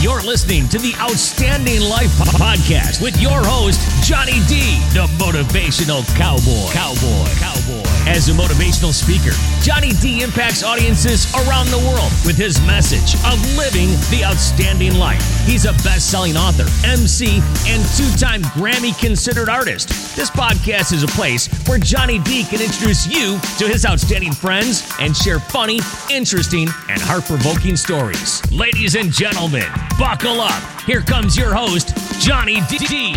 You're 0.00 0.22
listening 0.22 0.68
to 0.68 0.78
the 0.78 0.94
Outstanding 1.00 1.80
Life 1.80 2.14
Podcast 2.38 3.02
with 3.02 3.20
your 3.20 3.42
host, 3.42 3.82
Johnny 4.06 4.38
D, 4.46 4.78
the 4.94 5.10
motivational 5.18 6.06
cowboy. 6.14 6.70
Cowboy. 6.70 7.26
Cowboy. 7.42 7.82
As 8.06 8.28
a 8.28 8.32
motivational 8.32 8.94
speaker, 8.94 9.34
Johnny 9.60 9.90
D 10.00 10.22
impacts 10.22 10.62
audiences 10.62 11.26
around 11.34 11.66
the 11.66 11.78
world 11.78 12.12
with 12.24 12.38
his 12.38 12.60
message 12.64 13.18
of 13.26 13.36
living 13.58 13.90
the 14.14 14.22
outstanding 14.24 14.94
life. 14.94 15.20
He's 15.44 15.66
a 15.66 15.72
best 15.82 16.10
selling 16.10 16.36
author, 16.36 16.64
MC, 16.86 17.42
and 17.66 17.82
two 17.98 18.08
time 18.16 18.42
Grammy 18.54 18.96
considered 18.98 19.48
artist. 19.48 19.88
This 20.14 20.30
podcast 20.30 20.92
is 20.92 21.02
a 21.02 21.08
place 21.08 21.48
where 21.66 21.78
Johnny 21.78 22.20
D 22.20 22.44
can 22.44 22.62
introduce 22.62 23.06
you 23.06 23.38
to 23.58 23.66
his 23.66 23.84
outstanding 23.84 24.32
friends 24.32 24.88
and 25.00 25.14
share 25.14 25.40
funny, 25.40 25.80
interesting, 26.08 26.68
and 26.88 27.00
heart 27.02 27.24
provoking 27.24 27.76
stories. 27.76 28.40
Ladies 28.52 28.94
and 28.94 29.12
gentlemen, 29.12 29.66
buckle 29.98 30.40
up. 30.40 30.80
Here 30.82 31.00
comes 31.00 31.36
your 31.36 31.52
host, 31.52 31.92
Johnny 32.20 32.60
D. 32.68 33.14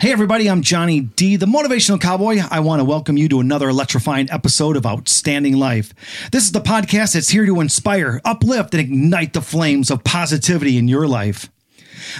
Hey, 0.00 0.12
everybody, 0.12 0.48
I'm 0.50 0.62
Johnny 0.62 1.00
D, 1.00 1.36
the 1.36 1.46
motivational 1.46 2.00
cowboy. 2.00 2.38
I 2.50 2.60
want 2.60 2.80
to 2.80 2.84
welcome 2.84 3.16
you 3.16 3.28
to 3.28 3.40
another 3.40 3.68
electrifying 3.68 4.30
episode 4.30 4.76
of 4.76 4.84
Outstanding 4.84 5.56
Life. 5.56 5.94
This 6.32 6.44
is 6.44 6.52
the 6.52 6.60
podcast 6.60 7.14
that's 7.14 7.28
here 7.28 7.46
to 7.46 7.60
inspire, 7.60 8.20
uplift, 8.24 8.74
and 8.74 8.80
ignite 8.80 9.34
the 9.34 9.40
flames 9.40 9.90
of 9.90 10.02
positivity 10.04 10.76
in 10.76 10.88
your 10.88 11.06
life. 11.06 11.50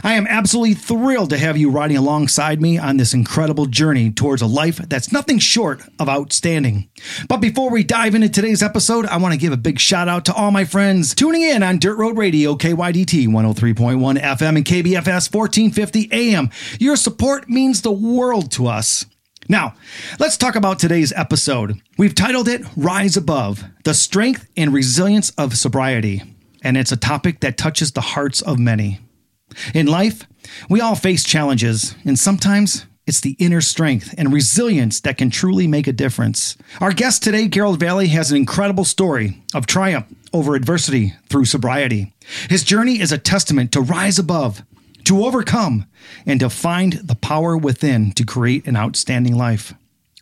I 0.03 0.15
am 0.15 0.27
absolutely 0.27 0.75
thrilled 0.75 1.31
to 1.31 1.39
have 1.39 1.57
you 1.57 1.71
riding 1.71 1.97
alongside 1.97 2.61
me 2.61 2.79
on 2.79 2.97
this 2.97 3.15
incredible 3.15 3.67
journey 3.67 4.11
towards 4.11 4.43
a 4.43 4.47
life 4.47 4.77
that's 4.77 5.13
nothing 5.13 5.39
short 5.39 5.83
of 5.99 6.09
outstanding. 6.09 6.89
But 7.29 7.39
before 7.39 7.71
we 7.71 7.85
dive 7.85 8.15
into 8.15 8.29
today's 8.29 8.63
episode, 8.63 9.07
I 9.07 9.17
want 9.19 9.33
to 9.33 9.41
give 9.41 9.53
a 9.53 9.57
big 9.57 9.79
shout 9.79 10.09
out 10.09 10.25
to 10.27 10.35
all 10.35 10.51
my 10.51 10.65
friends 10.65 11.15
tuning 11.15 11.43
in 11.43 11.63
on 11.63 11.79
Dirt 11.79 11.97
Road 11.97 12.17
Radio, 12.17 12.55
KYDT 12.55 13.29
103.1 13.29 14.21
FM 14.21 14.57
and 14.57 14.65
KBFS 14.65 15.33
1450 15.33 16.09
AM. 16.13 16.51
Your 16.79 16.97
support 16.97 17.49
means 17.49 17.83
the 17.83 17.93
world 17.93 18.51
to 18.53 18.67
us. 18.67 19.07
Now, 19.49 19.75
let's 20.19 20.39
talk 20.39 20.55
about 20.55 20.79
today's 20.79 21.13
episode. 21.13 21.81
We've 21.99 22.15
titled 22.15 22.49
it 22.49 22.63
Rise 22.77 23.17
Above 23.17 23.63
The 23.85 23.93
Strength 23.93 24.49
and 24.57 24.73
Resilience 24.73 25.31
of 25.31 25.59
Sobriety, 25.59 26.23
and 26.63 26.79
it's 26.79 26.93
a 26.93 26.97
topic 26.97 27.41
that 27.41 27.59
touches 27.59 27.93
the 27.93 28.01
hearts 28.01 28.41
of 28.41 28.59
many. 28.59 29.01
In 29.75 29.87
life, 29.87 30.27
we 30.69 30.81
all 30.81 30.95
face 30.95 31.25
challenges, 31.25 31.95
and 32.05 32.19
sometimes 32.19 32.87
it's 33.07 33.21
the 33.21 33.37
inner 33.39 33.61
strength 33.61 34.15
and 34.17 34.33
resilience 34.33 35.01
that 35.01 35.19
can 35.19 35.31
truly 35.31 35.67
make 35.67 35.87
a 35.87 35.93
difference. 35.93 36.57
Our 36.81 36.93
guest 36.93 37.23
today, 37.23 37.49
Garold 37.49 37.79
Vallie, 37.79 38.09
has 38.09 38.31
an 38.31 38.37
incredible 38.37 38.85
story 38.85 39.43
of 39.53 39.67
triumph 39.67 40.07
over 40.33 40.55
adversity 40.55 41.15
through 41.29 41.45
sobriety. 41.45 42.15
His 42.49 42.65
journey 42.65 43.01
is 43.01 43.13
a 43.13 43.19
testament 43.19 43.73
to 43.73 43.81
rise 43.81 44.19
above, 44.19 44.63
to 45.05 45.25
overcome, 45.25 45.87
and 46.25 46.41
to 46.41 46.49
find 46.49 46.95
the 46.95 47.15
power 47.15 47.57
within 47.57 48.13
to 48.13 48.25
create 48.25 48.67
an 48.67 48.77
outstanding 48.77 49.37
life. 49.37 49.75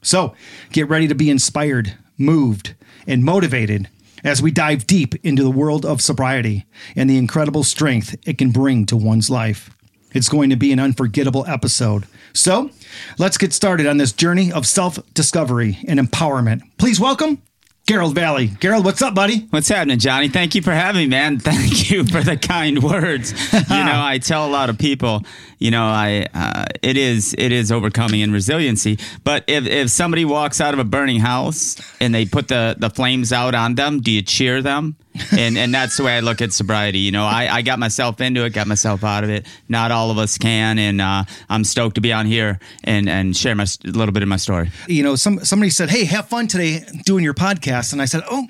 So 0.02 0.34
get 0.72 0.88
ready 0.88 1.06
to 1.06 1.14
be 1.14 1.30
inspired, 1.30 1.94
moved, 2.18 2.74
and 3.06 3.24
motivated 3.24 3.88
as 4.24 4.42
we 4.42 4.50
dive 4.50 4.86
deep 4.86 5.14
into 5.24 5.42
the 5.42 5.50
world 5.50 5.84
of 5.84 6.00
sobriety 6.00 6.66
and 6.96 7.08
the 7.08 7.18
incredible 7.18 7.64
strength 7.64 8.16
it 8.26 8.38
can 8.38 8.50
bring 8.50 8.86
to 8.86 8.96
one's 8.96 9.30
life. 9.30 9.70
It's 10.12 10.28
going 10.28 10.50
to 10.50 10.56
be 10.56 10.72
an 10.72 10.78
unforgettable 10.78 11.46
episode. 11.46 12.06
So, 12.34 12.70
let's 13.18 13.38
get 13.38 13.52
started 13.52 13.86
on 13.86 13.96
this 13.96 14.12
journey 14.12 14.52
of 14.52 14.66
self 14.66 14.98
discovery 15.14 15.78
and 15.88 15.98
empowerment. 15.98 16.62
Please 16.78 17.00
welcome 17.00 17.42
Garold 17.86 18.14
Vallie. 18.14 18.48
Garold, 18.48 18.84
what's 18.84 19.02
up, 19.02 19.12
buddy? 19.14 19.40
What's 19.50 19.68
happening, 19.68 19.98
Johnny? 19.98 20.28
Thank 20.28 20.54
you 20.54 20.62
for 20.62 20.70
having 20.70 21.02
me, 21.02 21.06
man. 21.08 21.38
Thank 21.40 21.90
you 21.90 22.04
for 22.04 22.22
the 22.22 22.36
kind 22.36 22.82
words. 22.82 23.32
you 23.52 23.58
know, 23.68 24.00
I 24.02 24.18
tell 24.18 24.46
a 24.46 24.50
lot 24.50 24.70
of 24.70 24.78
people, 24.78 25.22
you 25.62 25.70
know, 25.70 25.84
I 25.84 26.26
uh, 26.34 26.64
it 26.82 26.96
is 26.96 27.34
it 27.38 27.52
is 27.52 27.70
overcoming 27.70 28.22
and 28.22 28.32
resiliency. 28.32 28.98
But 29.24 29.44
if 29.46 29.66
if 29.66 29.90
somebody 29.90 30.24
walks 30.24 30.60
out 30.60 30.74
of 30.74 30.80
a 30.80 30.84
burning 30.84 31.20
house 31.20 31.76
and 32.00 32.14
they 32.14 32.26
put 32.26 32.48
the 32.48 32.76
the 32.78 32.90
flames 32.90 33.32
out 33.32 33.54
on 33.54 33.76
them, 33.76 34.00
do 34.00 34.10
you 34.10 34.22
cheer 34.22 34.60
them? 34.60 34.96
and 35.36 35.58
and 35.58 35.74
that's 35.74 35.96
the 35.96 36.04
way 36.04 36.16
I 36.16 36.20
look 36.20 36.40
at 36.40 36.52
sobriety. 36.52 36.98
You 36.98 37.12
know, 37.12 37.24
I, 37.24 37.48
I 37.56 37.62
got 37.62 37.78
myself 37.78 38.20
into 38.20 38.44
it, 38.44 38.50
got 38.50 38.66
myself 38.66 39.04
out 39.04 39.24
of 39.24 39.30
it. 39.30 39.46
Not 39.68 39.90
all 39.90 40.10
of 40.10 40.18
us 40.18 40.38
can, 40.38 40.78
and 40.78 41.00
uh, 41.00 41.24
I'm 41.48 41.64
stoked 41.64 41.96
to 41.96 42.00
be 42.00 42.12
on 42.12 42.26
here 42.26 42.58
and 42.84 43.08
and 43.08 43.36
share 43.36 43.54
my 43.54 43.64
a 43.84 43.88
little 43.88 44.12
bit 44.12 44.22
of 44.22 44.28
my 44.28 44.36
story. 44.36 44.70
You 44.88 45.02
know, 45.02 45.16
some 45.16 45.44
somebody 45.44 45.70
said, 45.70 45.90
"Hey, 45.90 46.04
have 46.06 46.28
fun 46.28 46.46
today 46.48 46.84
doing 47.04 47.24
your 47.24 47.34
podcast," 47.34 47.92
and 47.92 48.02
I 48.02 48.06
said, 48.06 48.22
"Oh." 48.30 48.48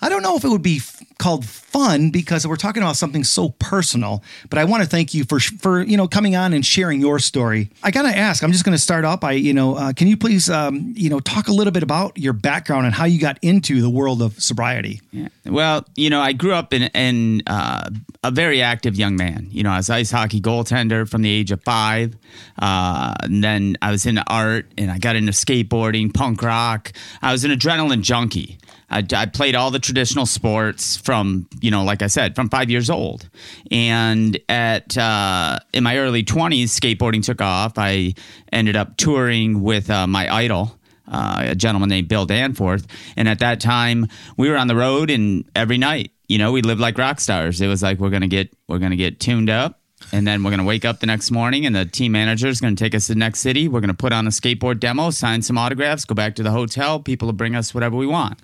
I 0.00 0.08
don't 0.08 0.22
know 0.22 0.36
if 0.36 0.44
it 0.44 0.48
would 0.48 0.62
be 0.62 0.76
f- 0.76 1.02
called 1.18 1.44
fun 1.44 2.10
because 2.10 2.46
we're 2.46 2.56
talking 2.56 2.82
about 2.82 2.96
something 2.96 3.24
so 3.24 3.50
personal, 3.58 4.22
but 4.48 4.58
I 4.58 4.64
want 4.64 4.82
to 4.82 4.88
thank 4.88 5.12
you 5.14 5.24
for 5.24 5.40
for 5.40 5.82
you 5.82 5.96
know 5.96 6.06
coming 6.06 6.36
on 6.36 6.52
and 6.52 6.64
sharing 6.64 7.00
your 7.00 7.18
story. 7.18 7.70
I 7.82 7.90
gotta 7.90 8.16
ask. 8.16 8.42
I'm 8.42 8.52
just 8.52 8.64
going 8.64 8.76
to 8.76 8.82
start 8.82 9.04
off 9.04 9.20
by 9.20 9.32
you 9.32 9.52
know, 9.52 9.76
uh, 9.76 9.92
can 9.92 10.06
you 10.08 10.16
please 10.16 10.48
um, 10.48 10.94
you 10.96 11.10
know 11.10 11.20
talk 11.20 11.48
a 11.48 11.52
little 11.52 11.72
bit 11.72 11.82
about 11.82 12.16
your 12.16 12.32
background 12.32 12.86
and 12.86 12.94
how 12.94 13.04
you 13.04 13.20
got 13.20 13.38
into 13.42 13.80
the 13.80 13.90
world 13.90 14.22
of 14.22 14.40
sobriety? 14.40 15.00
Yeah. 15.10 15.28
Well, 15.44 15.84
you 15.96 16.10
know, 16.10 16.20
I 16.20 16.32
grew 16.32 16.54
up 16.54 16.72
in 16.72 16.82
in 16.94 17.42
uh, 17.46 17.90
a 18.22 18.30
very 18.30 18.62
active 18.62 18.96
young 18.96 19.16
man. 19.16 19.48
You 19.50 19.62
know, 19.64 19.70
I 19.70 19.78
was 19.78 19.90
ice 19.90 20.10
hockey 20.10 20.40
goaltender 20.40 21.08
from 21.08 21.22
the 21.22 21.30
age 21.30 21.50
of 21.50 21.62
five, 21.62 22.16
uh, 22.60 23.14
and 23.22 23.42
then 23.42 23.76
I 23.82 23.90
was 23.90 24.06
into 24.06 24.22
art 24.28 24.70
and 24.78 24.90
I 24.90 24.98
got 24.98 25.16
into 25.16 25.32
skateboarding, 25.32 26.14
punk 26.14 26.42
rock. 26.42 26.92
I 27.20 27.32
was 27.32 27.44
an 27.44 27.50
adrenaline 27.50 28.02
junkie. 28.02 28.58
I, 28.90 29.04
I, 29.14 29.26
played 29.26 29.54
all 29.54 29.70
the 29.70 29.78
traditional 29.78 30.26
sports 30.26 30.96
from, 30.96 31.46
you 31.60 31.70
know, 31.70 31.84
like 31.84 32.02
I 32.02 32.06
said, 32.06 32.34
from 32.34 32.48
five 32.48 32.70
years 32.70 32.88
old. 32.88 33.28
And 33.70 34.38
at 34.48 34.96
uh, 34.96 35.58
in 35.72 35.84
my 35.84 35.98
early 35.98 36.22
twenties, 36.22 36.78
skateboarding 36.78 37.22
took 37.22 37.40
off. 37.42 37.74
I 37.76 38.14
ended 38.52 38.76
up 38.76 38.96
touring 38.96 39.62
with 39.62 39.90
uh, 39.90 40.06
my 40.06 40.32
idol. 40.32 40.74
Uh, 41.10 41.46
a 41.52 41.54
gentleman 41.54 41.88
named 41.88 42.06
Bill 42.06 42.26
Danforth, 42.26 42.86
and 43.16 43.30
at 43.30 43.38
that 43.38 43.60
time 43.60 44.08
we 44.36 44.50
were 44.50 44.58
on 44.58 44.66
the 44.66 44.76
road, 44.76 45.08
and 45.08 45.48
every 45.56 45.78
night, 45.78 46.12
you 46.28 46.36
know, 46.36 46.52
we 46.52 46.60
lived 46.60 46.82
like 46.82 46.98
rock 46.98 47.18
stars. 47.18 47.62
It 47.62 47.66
was 47.66 47.82
like 47.82 47.98
we're 47.98 48.10
gonna 48.10 48.28
get 48.28 48.54
we're 48.68 48.78
gonna 48.78 48.94
get 48.94 49.18
tuned 49.18 49.48
up, 49.48 49.77
and 50.12 50.26
then 50.26 50.42
we're 50.42 50.50
going 50.50 50.60
to 50.60 50.66
wake 50.66 50.84
up 50.84 51.00
the 51.00 51.06
next 51.06 51.30
morning 51.30 51.66
and 51.66 51.74
the 51.74 51.84
team 51.84 52.12
manager 52.12 52.48
is 52.48 52.60
going 52.60 52.74
to 52.74 52.82
take 52.82 52.94
us 52.94 53.06
to 53.06 53.12
the 53.12 53.18
next 53.18 53.40
city. 53.40 53.68
We're 53.68 53.80
going 53.80 53.88
to 53.88 53.94
put 53.94 54.12
on 54.12 54.26
a 54.26 54.30
skateboard 54.30 54.80
demo, 54.80 55.10
sign 55.10 55.42
some 55.42 55.58
autographs, 55.58 56.04
go 56.04 56.14
back 56.14 56.34
to 56.36 56.42
the 56.42 56.50
hotel. 56.50 57.00
People 57.00 57.26
will 57.26 57.34
bring 57.34 57.54
us 57.54 57.74
whatever 57.74 57.96
we 57.96 58.06
want. 58.06 58.38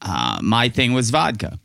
Uh, 0.00 0.38
my 0.42 0.68
thing 0.68 0.92
was 0.92 1.10
vodka. 1.10 1.58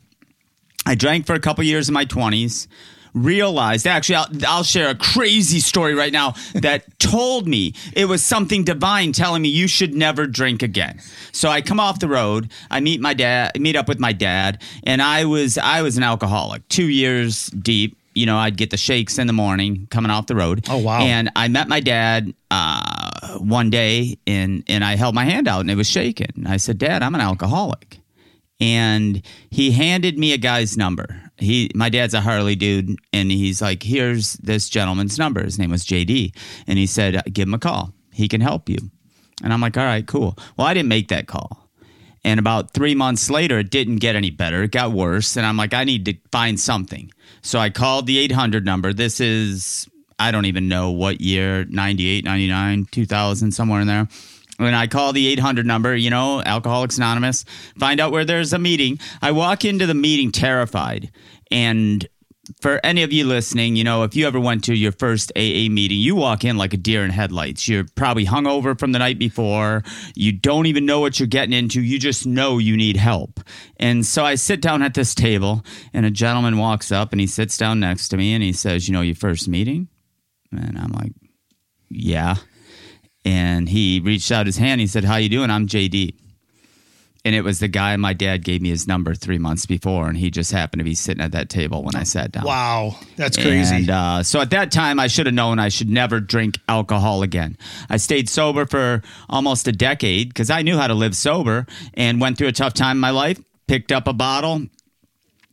I 0.86 0.94
drank 0.94 1.26
for 1.26 1.34
a 1.34 1.40
couple 1.40 1.64
years 1.64 1.88
in 1.88 1.94
my 1.94 2.04
20s. 2.04 2.66
Realized, 3.14 3.86
actually, 3.86 4.16
I'll, 4.16 4.28
I'll 4.46 4.62
share 4.62 4.90
a 4.90 4.94
crazy 4.94 5.60
story 5.60 5.94
right 5.94 6.12
now 6.12 6.34
that 6.54 6.98
told 6.98 7.48
me 7.48 7.74
it 7.94 8.04
was 8.04 8.22
something 8.22 8.64
divine 8.64 9.12
telling 9.12 9.42
me 9.42 9.48
you 9.48 9.66
should 9.66 9.94
never 9.94 10.26
drink 10.26 10.62
again. 10.62 11.00
So 11.32 11.48
I 11.48 11.62
come 11.62 11.80
off 11.80 11.98
the 11.98 12.06
road. 12.06 12.52
I 12.70 12.80
meet 12.80 13.00
my 13.00 13.14
dad, 13.14 13.58
meet 13.58 13.76
up 13.76 13.88
with 13.88 13.98
my 13.98 14.12
dad, 14.12 14.62
and 14.84 15.00
I 15.00 15.24
was 15.24 15.56
I 15.56 15.80
was 15.82 15.96
an 15.96 16.02
alcoholic, 16.02 16.68
two 16.68 16.88
years 16.88 17.46
deep 17.46 17.97
you 18.18 18.26
know, 18.26 18.36
I'd 18.36 18.56
get 18.56 18.70
the 18.70 18.76
shakes 18.76 19.18
in 19.18 19.26
the 19.28 19.32
morning 19.32 19.86
coming 19.90 20.10
off 20.10 20.26
the 20.26 20.34
road. 20.34 20.66
Oh 20.68 20.78
wow! 20.78 21.00
And 21.00 21.30
I 21.36 21.48
met 21.48 21.68
my 21.68 21.80
dad 21.80 22.34
uh, 22.50 23.38
one 23.38 23.70
day, 23.70 24.18
and 24.26 24.64
and 24.68 24.84
I 24.84 24.96
held 24.96 25.14
my 25.14 25.24
hand 25.24 25.46
out, 25.46 25.60
and 25.60 25.70
it 25.70 25.76
was 25.76 25.88
shaking. 25.88 26.44
I 26.46 26.56
said, 26.56 26.78
"Dad, 26.78 27.02
I'm 27.02 27.14
an 27.14 27.20
alcoholic," 27.20 28.00
and 28.60 29.22
he 29.50 29.70
handed 29.70 30.18
me 30.18 30.32
a 30.32 30.38
guy's 30.38 30.76
number. 30.76 31.22
He, 31.36 31.70
my 31.74 31.88
dad's 31.88 32.14
a 32.14 32.20
Harley 32.20 32.56
dude, 32.56 32.98
and 33.12 33.30
he's 33.30 33.62
like, 33.62 33.84
"Here's 33.84 34.32
this 34.34 34.68
gentleman's 34.68 35.16
number." 35.16 35.44
His 35.44 35.58
name 35.58 35.70
was 35.70 35.84
JD, 35.84 36.34
and 36.66 36.78
he 36.78 36.86
said, 36.86 37.22
"Give 37.32 37.46
him 37.46 37.54
a 37.54 37.58
call. 37.58 37.94
He 38.12 38.26
can 38.26 38.40
help 38.40 38.68
you." 38.68 38.78
And 39.44 39.52
I'm 39.52 39.60
like, 39.60 39.76
"All 39.76 39.84
right, 39.84 40.06
cool." 40.06 40.36
Well, 40.56 40.66
I 40.66 40.74
didn't 40.74 40.88
make 40.88 41.08
that 41.08 41.28
call. 41.28 41.68
And 42.24 42.40
about 42.40 42.72
three 42.72 42.94
months 42.94 43.30
later, 43.30 43.60
it 43.60 43.70
didn't 43.70 43.96
get 43.96 44.16
any 44.16 44.30
better. 44.30 44.64
It 44.64 44.72
got 44.72 44.92
worse. 44.92 45.36
And 45.36 45.46
I'm 45.46 45.56
like, 45.56 45.72
I 45.72 45.84
need 45.84 46.04
to 46.06 46.14
find 46.32 46.58
something. 46.58 47.10
So 47.48 47.58
I 47.58 47.70
called 47.70 48.06
the 48.06 48.18
800 48.18 48.66
number. 48.66 48.92
This 48.92 49.20
is, 49.20 49.88
I 50.18 50.32
don't 50.32 50.44
even 50.44 50.68
know 50.68 50.90
what 50.90 51.22
year 51.22 51.64
98, 51.64 52.22
99, 52.22 52.84
2000, 52.90 53.52
somewhere 53.52 53.80
in 53.80 53.86
there. 53.86 54.06
When 54.58 54.74
I 54.74 54.86
call 54.86 55.14
the 55.14 55.26
800 55.28 55.64
number, 55.64 55.96
you 55.96 56.10
know, 56.10 56.42
Alcoholics 56.42 56.98
Anonymous, 56.98 57.46
find 57.78 58.00
out 58.00 58.12
where 58.12 58.26
there's 58.26 58.52
a 58.52 58.58
meeting. 58.58 58.98
I 59.22 59.32
walk 59.32 59.64
into 59.64 59.86
the 59.86 59.94
meeting 59.94 60.30
terrified. 60.30 61.10
And 61.50 62.06
for 62.60 62.80
any 62.84 63.02
of 63.02 63.12
you 63.12 63.24
listening, 63.24 63.76
you 63.76 63.84
know, 63.84 64.02
if 64.02 64.16
you 64.16 64.26
ever 64.26 64.40
went 64.40 64.64
to 64.64 64.74
your 64.74 64.92
first 64.92 65.32
AA 65.36 65.68
meeting, 65.68 65.98
you 65.98 66.14
walk 66.16 66.44
in 66.44 66.56
like 66.56 66.74
a 66.74 66.76
deer 66.76 67.04
in 67.04 67.10
headlights. 67.10 67.68
You're 67.68 67.86
probably 67.94 68.26
hungover 68.26 68.78
from 68.78 68.92
the 68.92 68.98
night 68.98 69.18
before. 69.18 69.82
You 70.14 70.32
don't 70.32 70.66
even 70.66 70.86
know 70.86 71.00
what 71.00 71.18
you're 71.18 71.26
getting 71.26 71.52
into. 71.52 71.80
You 71.80 71.98
just 71.98 72.26
know 72.26 72.58
you 72.58 72.76
need 72.76 72.96
help. 72.96 73.40
And 73.76 74.04
so 74.04 74.24
I 74.24 74.34
sit 74.36 74.60
down 74.60 74.82
at 74.82 74.94
this 74.94 75.14
table, 75.14 75.64
and 75.92 76.06
a 76.06 76.10
gentleman 76.10 76.58
walks 76.58 76.92
up 76.92 77.12
and 77.12 77.20
he 77.20 77.26
sits 77.26 77.56
down 77.56 77.80
next 77.80 78.08
to 78.08 78.16
me 78.16 78.32
and 78.34 78.42
he 78.42 78.52
says, 78.52 78.88
You 78.88 78.94
know, 78.94 79.02
your 79.02 79.14
first 79.14 79.48
meeting? 79.48 79.88
And 80.50 80.78
I'm 80.78 80.92
like, 80.92 81.12
Yeah. 81.90 82.36
And 83.24 83.68
he 83.68 84.00
reached 84.00 84.32
out 84.32 84.46
his 84.46 84.56
hand. 84.56 84.80
He 84.80 84.86
said, 84.86 85.04
How 85.04 85.16
you 85.16 85.28
doing? 85.28 85.50
I'm 85.50 85.66
JD 85.66 86.14
and 87.28 87.34
it 87.34 87.42
was 87.42 87.58
the 87.58 87.68
guy 87.68 87.94
my 87.96 88.14
dad 88.14 88.42
gave 88.42 88.62
me 88.62 88.70
his 88.70 88.88
number 88.88 89.14
three 89.14 89.36
months 89.36 89.66
before, 89.66 90.08
and 90.08 90.16
he 90.16 90.30
just 90.30 90.50
happened 90.50 90.80
to 90.80 90.84
be 90.84 90.94
sitting 90.94 91.22
at 91.22 91.32
that 91.32 91.50
table 91.50 91.84
when 91.84 91.94
I 91.94 92.04
sat 92.04 92.32
down. 92.32 92.44
Wow, 92.44 92.96
that's 93.16 93.36
crazy. 93.36 93.76
And 93.76 93.90
uh, 93.90 94.22
so 94.22 94.40
at 94.40 94.48
that 94.48 94.72
time, 94.72 94.98
I 94.98 95.08
should 95.08 95.26
have 95.26 95.34
known 95.34 95.58
I 95.58 95.68
should 95.68 95.90
never 95.90 96.20
drink 96.20 96.54
alcohol 96.70 97.22
again. 97.22 97.58
I 97.90 97.98
stayed 97.98 98.30
sober 98.30 98.64
for 98.64 99.02
almost 99.28 99.68
a 99.68 99.72
decade 99.72 100.30
because 100.30 100.48
I 100.48 100.62
knew 100.62 100.78
how 100.78 100.86
to 100.86 100.94
live 100.94 101.14
sober 101.14 101.66
and 101.92 102.18
went 102.18 102.38
through 102.38 102.48
a 102.48 102.52
tough 102.52 102.72
time 102.72 102.96
in 102.96 103.00
my 103.02 103.10
life. 103.10 103.38
Picked 103.66 103.92
up 103.92 104.08
a 104.08 104.14
bottle. 104.14 104.62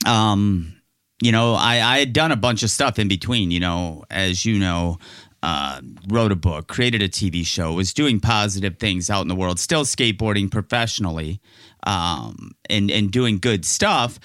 Um, 0.06 0.82
you 1.22 1.34
know, 1.34 1.56
I, 1.56 1.82
I 1.82 2.00
had 2.00 2.14
done 2.14 2.32
a 2.32 2.38
bunch 2.38 2.64
of 2.64 2.70
stuff 2.70 3.00
in 3.00 3.10
between. 3.10 3.52
You 3.52 3.60
know, 3.60 4.06
as 4.10 4.46
you 4.46 4.60
know, 4.60 4.98
uh, 5.46 5.80
wrote 6.08 6.32
a 6.32 6.36
book, 6.36 6.68
created 6.68 7.04
a 7.04 7.08
TV 7.08 7.46
show, 7.46 7.74
was 7.74 7.94
doing 7.94 8.20
positive 8.20 8.80
things 8.80 9.12
out 9.12 9.22
in 9.22 9.28
the 9.28 9.36
world, 9.36 9.60
still 9.60 9.84
skateboarding 9.84 10.50
professionally, 10.50 11.40
um, 11.86 12.52
and 12.70 12.92
and 12.92 13.12
doing 13.12 13.40
good 13.40 13.66
stuff. 13.66 14.20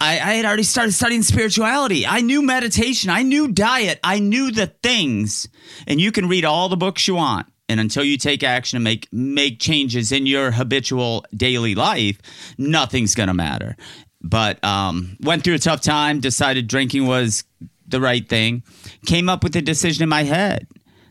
I, 0.00 0.12
I 0.14 0.34
had 0.34 0.44
already 0.44 0.64
started 0.64 0.92
studying 0.92 1.22
spirituality. 1.22 2.06
I 2.06 2.20
knew 2.20 2.42
meditation. 2.42 3.10
I 3.10 3.22
knew 3.22 3.48
diet. 3.48 4.00
I 4.02 4.18
knew 4.18 4.50
the 4.50 4.66
things. 4.66 5.48
And 5.86 6.00
you 6.00 6.10
can 6.10 6.28
read 6.28 6.44
all 6.44 6.68
the 6.68 6.76
books 6.76 7.06
you 7.06 7.14
want. 7.14 7.46
And 7.68 7.80
until 7.80 8.04
you 8.04 8.18
take 8.18 8.42
action 8.42 8.76
and 8.76 8.84
make 8.84 9.08
make 9.12 9.58
changes 9.58 10.12
in 10.12 10.26
your 10.26 10.50
habitual 10.50 11.24
daily 11.34 11.74
life, 11.74 12.18
nothing's 12.58 13.14
gonna 13.14 13.34
matter. 13.34 13.76
But 14.22 14.62
um, 14.64 15.16
went 15.20 15.44
through 15.44 15.54
a 15.54 15.58
tough 15.58 15.80
time. 15.80 16.20
Decided 16.20 16.66
drinking 16.66 17.06
was 17.06 17.44
the 17.86 18.00
right 18.00 18.28
thing. 18.28 18.62
Came 19.06 19.28
up 19.28 19.42
with 19.42 19.56
a 19.56 19.62
decision 19.62 20.02
in 20.02 20.08
my 20.08 20.24
head 20.24 20.66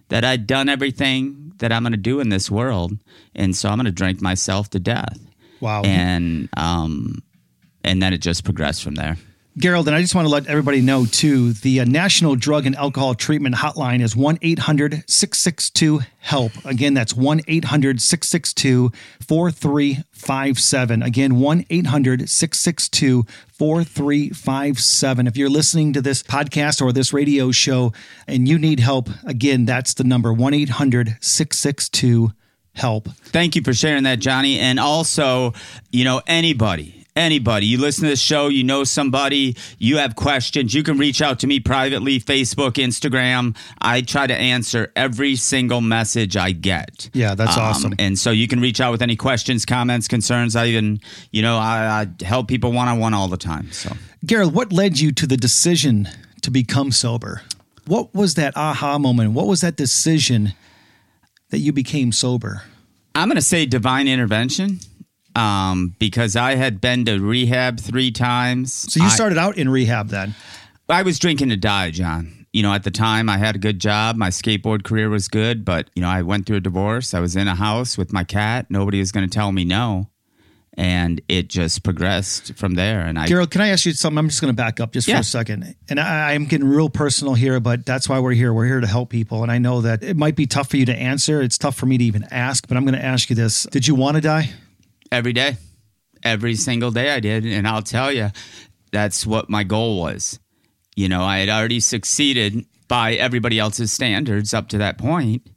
that 0.10 0.24
I'd 0.24 0.46
done 0.46 0.70
everything 0.70 1.54
that 1.58 1.72
I'm 1.72 1.82
gonna 1.82 1.98
do 1.98 2.20
in 2.20 2.30
this 2.30 2.52
world, 2.52 2.94
and 3.34 3.56
so 3.56 3.70
I'm 3.70 3.78
gonna 3.78 3.92
drink 3.92 4.22
myself 4.22 4.70
to 4.72 4.80
death. 4.80 5.20
Wow. 5.64 5.84
And 5.84 6.50
um, 6.58 7.24
and 7.86 8.02
then 8.02 8.12
it 8.12 8.18
just 8.18 8.44
progressed 8.44 8.84
from 8.84 8.96
there. 8.96 9.18
Garold, 9.58 9.86
and 9.86 9.96
I 9.96 10.02
just 10.02 10.14
want 10.14 10.26
to 10.26 10.30
let 10.30 10.48
everybody 10.48 10.82
know 10.82 11.06
too 11.06 11.54
the 11.54 11.80
uh, 11.80 11.86
National 11.86 12.36
Drug 12.36 12.66
and 12.66 12.76
Alcohol 12.76 13.14
Treatment 13.14 13.56
Hotline 13.56 14.02
is 14.02 14.14
1 14.14 14.40
800 14.42 15.04
662 15.08 16.02
HELP. 16.20 16.52
Again, 16.66 16.94
that's 16.94 17.14
1 17.14 17.42
800 17.48 18.02
662 18.02 18.92
4357. 19.26 21.04
Again, 21.04 21.40
1 21.40 21.66
800 21.70 22.30
662 22.30 23.24
4357. 23.48 25.28
If 25.28 25.38
you're 25.38 25.50
listening 25.50 25.94
to 25.94 26.02
this 26.02 26.24
podcast 26.24 26.82
or 26.82 26.92
this 26.92 27.14
radio 27.14 27.52
show 27.52 27.94
and 28.28 28.50
you 28.50 28.60
need 28.60 28.82
help, 28.82 29.08
again, 29.24 29.64
that's 29.64 29.94
the 29.94 30.04
number 30.04 30.34
1 30.34 30.54
800 30.54 31.16
662 31.22 32.34
HELP. 32.76 33.08
Thank 33.26 33.56
you 33.56 33.62
for 33.62 33.74
sharing 33.74 34.04
that, 34.04 34.20
Johnny. 34.20 34.60
And 34.60 34.80
also, 34.80 35.54
you 35.92 36.04
know, 36.04 36.22
anybody, 36.26 37.06
anybody, 37.16 37.68
you 37.68 37.78
listen 37.78 38.04
to 38.06 38.10
this 38.10 38.20
show, 38.20 38.48
you 38.48 38.64
know 38.64 38.84
somebody, 38.84 39.56
you 39.78 39.98
have 39.98 40.16
questions, 40.16 40.74
you 40.74 40.82
can 40.82 40.98
reach 40.98 41.22
out 41.22 41.40
to 41.40 41.48
me 41.48 41.60
privately, 41.60 42.20
Facebook, 42.20 42.74
Instagram. 42.74 43.56
I 43.80 44.02
try 44.02 44.26
to 44.26 44.34
answer 44.36 44.92
every 44.96 45.36
single 45.36 45.82
message 45.82 46.36
I 46.36 46.52
get. 46.52 47.10
Yeah, 47.14 47.36
that's 47.36 47.56
Um, 47.58 47.64
awesome. 47.64 47.94
And 48.00 48.18
so 48.18 48.32
you 48.32 48.48
can 48.48 48.60
reach 48.60 48.82
out 48.82 48.92
with 48.92 49.04
any 49.04 49.16
questions, 49.16 49.66
comments, 49.66 50.08
concerns. 50.08 50.56
I 50.56 50.68
even, 50.68 51.00
you 51.32 51.44
know, 51.44 51.58
I, 51.58 52.08
I 52.22 52.24
help 52.26 52.48
people 52.48 52.72
one 52.72 52.88
on 52.88 53.00
one 53.00 53.14
all 53.14 53.28
the 53.28 53.38
time. 53.38 53.72
So. 53.72 53.92
Garold, 54.26 54.54
what 54.54 54.74
led 54.74 55.00
you 55.00 55.12
to 55.12 55.28
the 55.28 55.38
decision 55.38 56.10
to 56.42 56.50
become 56.50 56.92
sober? 56.92 57.44
What 57.86 58.16
was 58.16 58.34
that 58.36 58.58
aha 58.58 58.98
moment? 58.98 59.34
What 59.34 59.46
was 59.46 59.62
that 59.62 59.76
decision 59.76 60.54
that 61.54 61.60
you 61.60 61.72
became 61.72 62.12
sober? 62.12 62.64
I'm 63.14 63.28
going 63.28 63.36
to 63.36 63.42
say 63.42 63.68
divine 63.68 64.08
intervention 64.08 64.80
um, 65.36 65.96
because 66.00 66.36
I 66.36 66.56
had 66.56 66.82
been 66.82 67.06
to 67.06 67.20
rehab 67.20 67.80
three 67.80 68.10
times. 68.10 68.74
So 68.74 69.00
you 69.00 69.06
I- 69.06 69.10
started 69.10 69.38
out 69.38 69.56
in 69.56 69.70
rehab 69.70 70.10
then. 70.10 70.34
I 70.90 71.04
was 71.04 71.20
drinking 71.20 71.50
to 71.50 71.56
die, 71.56 71.92
John. 71.92 72.48
You 72.54 72.64
know, 72.64 72.74
at 72.74 72.84
the 72.84 72.90
time 72.92 73.30
I 73.30 73.38
had 73.38 73.56
a 73.56 73.60
good 73.60 73.78
job. 73.80 74.16
My 74.16 74.30
skateboard 74.30 74.84
career 74.84 75.10
was 75.12 75.28
good, 75.28 75.64
but, 75.64 75.92
you 75.96 76.02
know, 76.02 76.10
I 76.10 76.24
went 76.24 76.48
through 76.48 76.58
a 76.58 76.60
divorce. 76.62 77.14
I 77.14 77.20
was 77.20 77.36
in 77.36 77.48
a 77.48 77.54
house 77.56 78.00
with 78.00 78.12
my 78.12 78.24
cat. 78.24 78.66
Nobody 78.72 78.98
was 78.98 79.12
going 79.12 79.30
to 79.30 79.34
tell 79.34 79.52
me 79.52 79.64
no. 79.64 80.10
And 80.76 81.22
it 81.30 81.50
just 81.50 81.84
progressed 81.84 82.56
from 82.56 82.74
there. 82.74 83.02
And 83.02 83.20
I, 83.20 83.28
Garold, 83.28 83.52
can 83.52 83.62
I 83.62 83.68
ask 83.68 83.86
you 83.86 83.94
something? 83.94 84.18
I'm 84.18 84.28
just 84.28 84.42
going 84.42 84.52
to 84.52 84.56
back 84.56 84.80
up 84.80 84.92
just 84.92 85.08
for 85.08 85.18
a 85.18 85.24
second. 85.24 85.76
And 85.88 86.00
I, 86.00 86.34
I'm 86.34 86.46
getting 86.46 86.68
real 86.68 86.90
personal 86.90 87.36
here, 87.36 87.60
but 87.60 87.86
that's 87.86 88.10
why 88.10 88.20
we're 88.20 88.34
here. 88.34 88.52
We're 88.52 88.66
here 88.66 88.82
to 88.82 88.88
help 88.88 89.12
people. 89.12 89.44
And 89.44 89.52
I 89.52 89.60
know 89.60 89.82
that 89.82 90.02
it 90.02 90.18
might 90.18 90.36
be 90.36 90.48
tough 90.48 90.72
for 90.72 90.78
you 90.78 90.86
to 90.88 90.96
answer. 90.96 91.44
It's 91.44 91.60
tough 91.60 91.76
for 91.76 91.86
me 91.86 92.00
to 92.00 92.04
even 92.04 92.26
ask, 92.32 92.68
but 92.68 92.76
I'm 92.76 92.86
going 92.86 92.98
to 92.98 93.06
ask 93.06 93.30
you 93.30 93.36
this. 93.36 93.68
Did 93.70 93.88
you 93.88 93.94
want 93.94 94.16
to 94.16 94.22
die? 94.22 94.50
every 95.14 95.34
day, 95.34 95.58
every 96.24 96.56
single 96.56 96.92
day 96.92 97.12
I 97.12 97.20
did. 97.20 97.46
And 97.46 97.68
I'll 97.68 97.84
tell 97.84 98.12
you, 98.12 98.32
that's 98.92 99.26
what 99.26 99.50
my 99.50 99.64
goal 99.64 100.02
was. 100.02 100.40
You 100.96 101.08
know, 101.08 101.24
I 101.24 101.40
had 101.40 101.50
already 101.50 101.80
succeeded 101.80 102.66
by 102.88 103.14
everybody 103.14 103.60
else's 103.60 103.92
standards 103.92 104.54
up 104.54 104.70
to 104.70 104.80
that 104.80 104.98
point. 104.98 105.48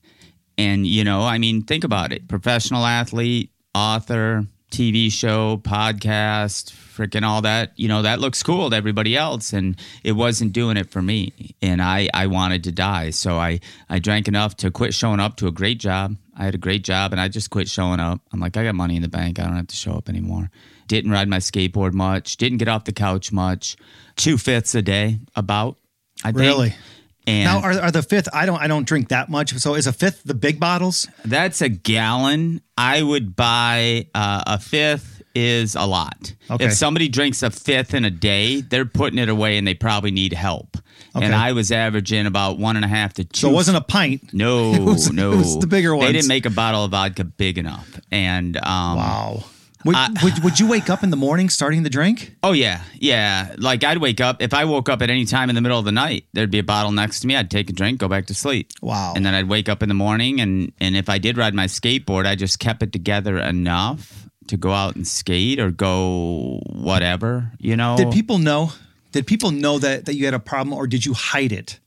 And, 0.59 0.87
you 0.87 1.05
know, 1.05 1.23
I 1.23 1.39
mean, 1.39 1.63
think 1.63 1.85
about 1.85 2.13
it 2.13 2.29
professional 2.29 2.85
athlete, 2.85 3.51
author, 3.75 4.47
TV 4.71 5.11
show, 5.11 5.59
podcast, 5.59 6.73
freaking 6.73 7.23
all 7.23 7.43
that, 7.43 7.73
you 7.77 7.89
know, 7.89 8.03
that 8.03 8.21
looks 8.21 8.43
cool 8.43 8.71
to 8.71 8.77
everybody 8.77 9.17
else. 9.17 9.53
And 9.53 9.79
it 10.03 10.13
wasn't 10.13 10.53
doing 10.53 10.77
it 10.77 10.91
for 10.91 11.01
me. 11.03 11.55
And 11.63 11.81
I, 11.81 12.09
I 12.13 12.27
wanted 12.27 12.65
to 12.65 12.73
die. 12.73 13.11
So 13.11 13.37
I, 13.37 13.61
I 13.89 13.99
drank 13.99 14.29
enough 14.29 14.57
to 14.59 14.71
quit 14.71 14.95
showing 14.95 15.21
up 15.21 15.37
to 15.37 15.47
a 15.47 15.53
great 15.53 15.79
job. 15.79 16.17
I 16.37 16.45
had 16.45 16.55
a 16.55 16.59
great 16.59 16.85
job 16.85 17.13
and 17.13 17.21
I 17.21 17.29
just 17.29 17.51
quit 17.51 17.69
showing 17.69 18.01
up. 18.01 18.21
I'm 18.33 18.41
like, 18.41 18.57
I 18.57 18.65
got 18.65 18.75
money 18.75 18.97
in 18.97 19.03
the 19.03 19.09
bank. 19.09 19.39
I 19.39 19.45
don't 19.45 19.57
have 19.57 19.69
to 19.69 19.77
show 19.77 19.93
up 19.93 20.09
anymore. 20.09 20.51
Didn't 20.89 21.11
ride 21.11 21.29
my 21.29 21.39
skateboard 21.39 21.93
much. 21.93 22.37
Didn't 22.37 22.59
get 22.59 22.69
off 22.69 22.85
the 22.85 22.93
couch 22.93 23.33
much. 23.33 23.77
Two 24.17 24.37
fifths 24.39 24.75
a 24.75 24.83
day, 24.83 25.21
about. 25.35 25.79
I 26.25 26.33
think. 26.69 26.81
And 27.27 27.45
Now, 27.45 27.61
are, 27.61 27.73
are 27.81 27.91
the 27.91 28.03
fifth? 28.03 28.29
I 28.33 28.47
don't. 28.47 28.61
I 28.61 28.69
don't 28.69 28.87
drink 28.87 29.09
that 29.09 29.29
much. 29.29 29.53
So, 29.55 29.75
is 29.75 29.87
a 29.87 29.93
fifth 29.93 30.23
the 30.25 30.35
big 30.35 30.61
bottles? 30.61 31.09
That's 31.25 31.61
a 31.61 31.69
gallon. 31.69 32.61
I 32.79 33.03
would 33.03 33.35
buy 33.35 34.07
uh, 34.15 34.45
a 34.47 34.59
fifth 34.61 35.23
is 35.35 35.75
a 35.75 35.85
lot. 35.85 36.35
Okay. 36.51 36.67
If 36.67 36.73
somebody 36.75 37.09
drinks 37.09 37.43
a 37.43 37.51
fifth 37.51 37.95
in 37.95 38.05
a 38.05 38.11
day, 38.11 38.61
they're 38.61 38.87
putting 38.87 39.19
it 39.19 39.29
away 39.29 39.59
and 39.59 39.67
they 39.67 39.75
probably 39.75 40.11
need 40.11 40.33
help. 40.33 40.77
Okay. 41.15 41.25
And 41.27 41.35
I 41.35 41.53
was 41.53 41.73
averaging 41.73 42.27
about 42.27 42.59
one 42.59 42.77
and 42.77 42.85
a 42.85 42.89
half 42.89 43.15
to 43.15 43.25
two. 43.25 43.41
So, 43.41 43.51
it 43.51 43.53
wasn't 43.53 43.77
a 43.77 43.83
pint. 43.83 44.33
no, 44.33 44.73
It 44.75 44.81
was- 44.81 45.09
it 45.09 45.13
no. 45.15 45.31
was 45.31 45.59
the 45.59 45.67
bigger 45.67 45.97
They 45.99 46.13
didn't 46.13 46.29
make 46.29 46.47
a 46.47 46.51
bottle 46.51 46.85
of 46.85 46.91
vodka 46.93 47.25
big 47.25 47.59
enough. 47.59 47.99
And 48.11 48.57
um, 48.59 48.97
Wow. 48.97 49.45
Would, 49.87 49.97
I- 49.97 50.09
would, 50.23 50.45
would 50.45 50.61
you 50.61 50.67
wake 50.69 50.91
up 50.91 51.03
in 51.03 51.11
the 51.11 51.17
morning 51.17 51.49
starting 51.49 51.83
the 51.83 51.91
drink? 51.91 52.37
Oh 52.43 52.53
yeah, 52.53 52.83
yeah. 52.95 53.55
Like 53.57 53.85
I'd 53.85 53.99
wake 53.99 54.21
up 54.21 54.43
if 54.43 54.53
I 54.53 54.65
woke 54.65 54.89
up 54.89 55.01
at 55.03 55.09
any 55.11 55.25
time 55.25 55.49
in 55.49 55.55
the 55.55 55.61
middle 55.63 55.79
of 55.79 55.85
the 55.85 55.93
night, 55.93 56.25
there'd 56.33 56.51
be 56.51 56.59
a 56.59 56.65
bottle 56.65 56.93
next 56.93 57.21
to 57.21 57.27
me. 57.27 57.37
I'd 57.37 57.51
take 57.51 57.71
a 57.71 57.73
drink, 57.73 57.99
go 58.01 58.09
back 58.09 58.27
to 58.27 58.35
sleep. 58.35 58.73
Wow. 58.83 59.15
And 59.17 59.25
then 59.25 59.35
I'd 59.35 59.49
wake 59.49 59.69
up 59.69 59.83
in 59.83 59.89
the 59.89 59.95
morning, 59.95 60.41
and 60.41 60.73
and 60.81 60.97
if 60.97 61.09
I 61.09 61.19
did 61.19 61.37
ride 61.39 61.55
my 61.55 61.67
skateboard, 61.67 62.27
I 62.27 62.35
just 62.35 62.59
kept 62.59 62.83
it 62.83 62.93
together 62.93 63.39
enough 63.39 64.29
to 64.49 64.57
go 64.57 64.73
out 64.73 64.97
and 64.97 65.07
skate 65.07 65.59
or 65.59 65.71
go 65.71 66.61
whatever. 66.67 67.53
You 67.59 67.77
know, 67.77 67.97
Did 67.97 68.13
people 68.13 68.39
know? 68.39 68.73
Did 69.13 69.27
people 69.27 69.51
know 69.51 69.79
that, 69.79 70.05
that 70.07 70.15
you 70.15 70.25
had 70.27 70.35
a 70.35 70.39
problem 70.39 70.75
or 70.75 70.87
did 70.87 71.07
you 71.07 71.15
hide 71.15 71.51
it? 71.53 71.81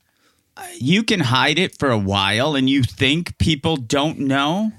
Uh, 0.56 0.66
you 0.78 1.02
can 1.04 1.20
hide 1.20 1.58
it 1.58 1.78
for 1.78 1.90
a 1.90 1.96
while, 1.98 2.56
and 2.56 2.68
you 2.68 2.82
think 2.82 3.38
people 3.38 3.76
don't 3.76 4.18
know. 4.18 4.72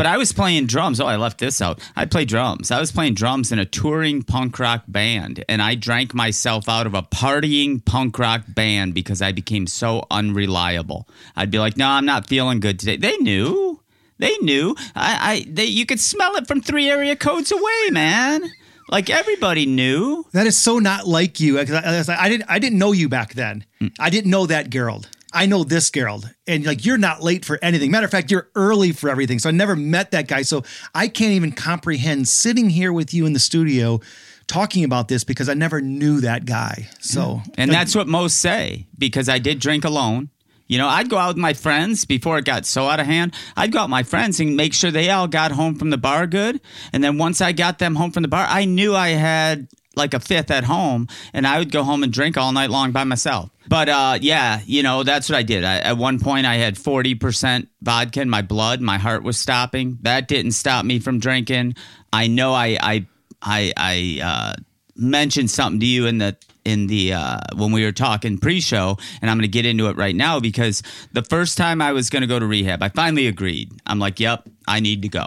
But 0.00 0.06
I 0.06 0.16
was 0.16 0.32
playing 0.32 0.64
drums. 0.64 0.98
Oh, 0.98 1.04
I 1.04 1.16
left 1.16 1.36
this 1.36 1.60
out. 1.60 1.78
I 1.94 2.06
play 2.06 2.24
drums. 2.24 2.70
I 2.70 2.80
was 2.80 2.90
playing 2.90 3.12
drums 3.12 3.52
in 3.52 3.58
a 3.58 3.66
touring 3.66 4.22
punk 4.22 4.58
rock 4.58 4.84
band, 4.88 5.44
and 5.46 5.60
I 5.60 5.74
drank 5.74 6.14
myself 6.14 6.70
out 6.70 6.86
of 6.86 6.94
a 6.94 7.02
partying 7.02 7.84
punk 7.84 8.18
rock 8.18 8.44
band 8.48 8.94
because 8.94 9.20
I 9.20 9.32
became 9.32 9.66
so 9.66 10.06
unreliable. 10.10 11.06
I'd 11.36 11.50
be 11.50 11.58
like, 11.58 11.76
"No, 11.76 11.86
I'm 11.86 12.06
not 12.06 12.26
feeling 12.26 12.60
good 12.60 12.78
today." 12.78 12.96
They 12.96 13.18
knew. 13.18 13.82
They 14.16 14.34
knew. 14.38 14.74
I, 14.96 15.32
I 15.32 15.46
they, 15.46 15.66
you 15.66 15.84
could 15.84 16.00
smell 16.00 16.34
it 16.36 16.48
from 16.48 16.62
three 16.62 16.88
area 16.88 17.14
codes 17.14 17.52
away, 17.52 17.90
man. 17.90 18.50
Like 18.88 19.10
everybody 19.10 19.66
knew. 19.66 20.24
That 20.32 20.46
is 20.46 20.56
so 20.56 20.78
not 20.78 21.06
like 21.06 21.40
you. 21.40 21.58
I, 21.58 21.66
I, 21.70 22.04
I 22.18 22.28
didn't. 22.30 22.48
I 22.48 22.58
didn't 22.58 22.78
know 22.78 22.92
you 22.92 23.10
back 23.10 23.34
then. 23.34 23.66
Hmm. 23.78 23.88
I 23.98 24.08
didn't 24.08 24.30
know 24.30 24.46
that 24.46 24.70
Garold. 24.70 25.08
I 25.32 25.46
know 25.46 25.64
this 25.64 25.90
Garold, 25.90 26.32
and 26.46 26.66
like 26.66 26.84
you're 26.84 26.98
not 26.98 27.22
late 27.22 27.44
for 27.44 27.58
anything. 27.62 27.90
Matter 27.90 28.06
of 28.06 28.10
fact, 28.10 28.30
you're 28.30 28.48
early 28.54 28.92
for 28.92 29.08
everything. 29.08 29.38
So 29.38 29.48
I 29.48 29.52
never 29.52 29.76
met 29.76 30.10
that 30.10 30.28
guy. 30.28 30.42
So 30.42 30.64
I 30.94 31.08
can't 31.08 31.32
even 31.32 31.52
comprehend 31.52 32.28
sitting 32.28 32.70
here 32.70 32.92
with 32.92 33.14
you 33.14 33.26
in 33.26 33.32
the 33.32 33.38
studio 33.38 34.00
talking 34.46 34.82
about 34.82 35.08
this 35.08 35.22
because 35.22 35.48
I 35.48 35.54
never 35.54 35.80
knew 35.80 36.20
that 36.22 36.44
guy. 36.44 36.88
So 37.00 37.40
And 37.56 37.70
that's 37.70 37.94
what 37.94 38.08
most 38.08 38.40
say 38.40 38.88
because 38.98 39.28
I 39.28 39.38
did 39.38 39.60
drink 39.60 39.84
alone. 39.84 40.30
You 40.66 40.78
know, 40.78 40.86
I'd 40.86 41.10
go 41.10 41.18
out 41.18 41.28
with 41.28 41.36
my 41.36 41.52
friends 41.52 42.04
before 42.04 42.38
it 42.38 42.44
got 42.44 42.64
so 42.64 42.86
out 42.86 43.00
of 43.00 43.06
hand. 43.06 43.34
I'd 43.56 43.72
go 43.72 43.80
out 43.80 43.84
with 43.84 43.90
my 43.90 44.04
friends 44.04 44.38
and 44.38 44.56
make 44.56 44.72
sure 44.72 44.92
they 44.92 45.10
all 45.10 45.26
got 45.26 45.50
home 45.50 45.74
from 45.74 45.90
the 45.90 45.98
bar 45.98 46.28
good. 46.28 46.60
And 46.92 47.02
then 47.02 47.18
once 47.18 47.40
I 47.40 47.50
got 47.50 47.80
them 47.80 47.96
home 47.96 48.12
from 48.12 48.22
the 48.22 48.28
bar, 48.28 48.46
I 48.48 48.66
knew 48.66 48.94
I 48.94 49.08
had 49.08 49.66
like 49.96 50.14
a 50.14 50.20
fifth 50.20 50.50
at 50.50 50.64
home, 50.64 51.08
and 51.32 51.46
I 51.46 51.58
would 51.58 51.72
go 51.72 51.82
home 51.82 52.02
and 52.02 52.12
drink 52.12 52.36
all 52.36 52.52
night 52.52 52.70
long 52.70 52.92
by 52.92 53.04
myself. 53.04 53.50
But 53.68 53.88
uh, 53.88 54.18
yeah, 54.20 54.60
you 54.64 54.82
know, 54.82 55.02
that's 55.02 55.28
what 55.28 55.36
I 55.36 55.42
did. 55.42 55.64
I, 55.64 55.78
at 55.78 55.96
one 55.96 56.18
point, 56.18 56.46
I 56.46 56.56
had 56.56 56.76
40% 56.76 57.68
vodka 57.82 58.20
in 58.20 58.30
my 58.30 58.42
blood. 58.42 58.80
My 58.80 58.98
heart 58.98 59.22
was 59.22 59.38
stopping. 59.38 59.98
That 60.02 60.28
didn't 60.28 60.52
stop 60.52 60.84
me 60.84 60.98
from 60.98 61.18
drinking. 61.18 61.76
I 62.12 62.26
know 62.26 62.52
I, 62.52 62.78
I, 62.80 63.06
I, 63.42 63.72
I 63.76 64.20
uh, 64.22 64.54
mentioned 64.96 65.50
something 65.50 65.80
to 65.80 65.86
you 65.86 66.06
in 66.06 66.18
the 66.18 66.36
in 66.64 66.88
the 66.88 67.14
uh, 67.14 67.38
when 67.56 67.72
we 67.72 67.84
were 67.84 67.92
talking 67.92 68.38
pre-show, 68.38 68.98
and 69.22 69.30
I'm 69.30 69.38
going 69.38 69.42
to 69.42 69.48
get 69.48 69.64
into 69.66 69.88
it 69.88 69.96
right 69.96 70.14
now 70.14 70.40
because 70.40 70.82
the 71.12 71.22
first 71.22 71.56
time 71.56 71.80
I 71.80 71.92
was 71.92 72.10
going 72.10 72.20
to 72.20 72.26
go 72.26 72.38
to 72.38 72.46
rehab, 72.46 72.82
I 72.82 72.90
finally 72.90 73.26
agreed. 73.26 73.72
I'm 73.86 73.98
like, 73.98 74.20
"Yep, 74.20 74.48
I 74.68 74.80
need 74.80 75.02
to 75.02 75.08
go." 75.08 75.26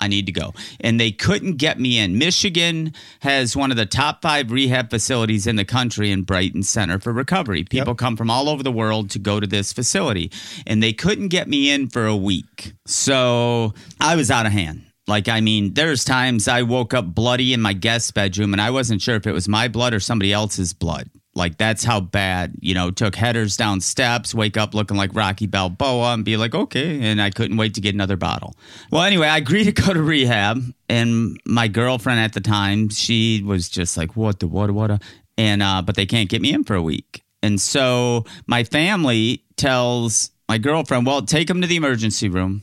I 0.00 0.08
need 0.08 0.26
to 0.26 0.32
go. 0.32 0.54
And 0.80 1.00
they 1.00 1.10
couldn't 1.10 1.56
get 1.56 1.80
me 1.80 1.98
in. 1.98 2.18
Michigan 2.18 2.92
has 3.20 3.56
one 3.56 3.70
of 3.70 3.76
the 3.76 3.86
top 3.86 4.22
five 4.22 4.50
rehab 4.50 4.90
facilities 4.90 5.46
in 5.46 5.56
the 5.56 5.64
country 5.64 6.10
in 6.12 6.22
Brighton 6.22 6.62
Center 6.62 6.98
for 6.98 7.12
Recovery. 7.12 7.64
People 7.64 7.88
yep. 7.88 7.98
come 7.98 8.16
from 8.16 8.30
all 8.30 8.48
over 8.48 8.62
the 8.62 8.72
world 8.72 9.10
to 9.10 9.18
go 9.18 9.40
to 9.40 9.46
this 9.46 9.72
facility, 9.72 10.30
and 10.66 10.82
they 10.82 10.92
couldn't 10.92 11.28
get 11.28 11.48
me 11.48 11.70
in 11.70 11.88
for 11.88 12.06
a 12.06 12.16
week. 12.16 12.74
So 12.86 13.74
I 14.00 14.16
was 14.16 14.30
out 14.30 14.46
of 14.46 14.52
hand. 14.52 14.84
Like, 15.08 15.28
I 15.28 15.40
mean, 15.40 15.72
there's 15.72 16.04
times 16.04 16.48
I 16.48 16.62
woke 16.62 16.92
up 16.92 17.06
bloody 17.14 17.54
in 17.54 17.62
my 17.62 17.72
guest 17.72 18.12
bedroom 18.12 18.52
and 18.52 18.60
I 18.60 18.70
wasn't 18.70 19.00
sure 19.00 19.16
if 19.16 19.26
it 19.26 19.32
was 19.32 19.48
my 19.48 19.66
blood 19.66 19.94
or 19.94 20.00
somebody 20.00 20.34
else's 20.34 20.74
blood. 20.74 21.08
Like 21.38 21.56
that's 21.56 21.84
how 21.84 22.00
bad, 22.00 22.54
you 22.60 22.74
know, 22.74 22.90
took 22.90 23.14
headers 23.14 23.56
down 23.56 23.80
steps, 23.80 24.34
wake 24.34 24.56
up 24.56 24.74
looking 24.74 24.96
like 24.96 25.14
Rocky 25.14 25.46
Balboa 25.46 26.12
and 26.12 26.24
be 26.24 26.36
like, 26.36 26.54
okay. 26.54 27.00
And 27.00 27.22
I 27.22 27.30
couldn't 27.30 27.56
wait 27.56 27.74
to 27.74 27.80
get 27.80 27.94
another 27.94 28.16
bottle. 28.16 28.56
Well, 28.90 29.02
anyway, 29.02 29.28
I 29.28 29.38
agreed 29.38 29.64
to 29.64 29.72
go 29.72 29.94
to 29.94 30.02
rehab. 30.02 30.62
And 30.88 31.40
my 31.46 31.68
girlfriend 31.68 32.20
at 32.20 32.32
the 32.32 32.40
time, 32.40 32.88
she 32.88 33.42
was 33.42 33.68
just 33.68 33.96
like, 33.96 34.16
what 34.16 34.40
the, 34.40 34.48
what, 34.48 34.70
what? 34.72 35.02
And, 35.38 35.62
uh, 35.62 35.82
but 35.82 35.94
they 35.94 36.06
can't 36.06 36.28
get 36.28 36.42
me 36.42 36.52
in 36.52 36.64
for 36.64 36.74
a 36.74 36.82
week. 36.82 37.22
And 37.42 37.60
so 37.60 38.24
my 38.46 38.64
family 38.64 39.44
tells 39.56 40.32
my 40.48 40.58
girlfriend, 40.58 41.06
well, 41.06 41.22
take 41.22 41.48
him 41.48 41.60
to 41.60 41.66
the 41.66 41.76
emergency 41.76 42.28
room. 42.28 42.62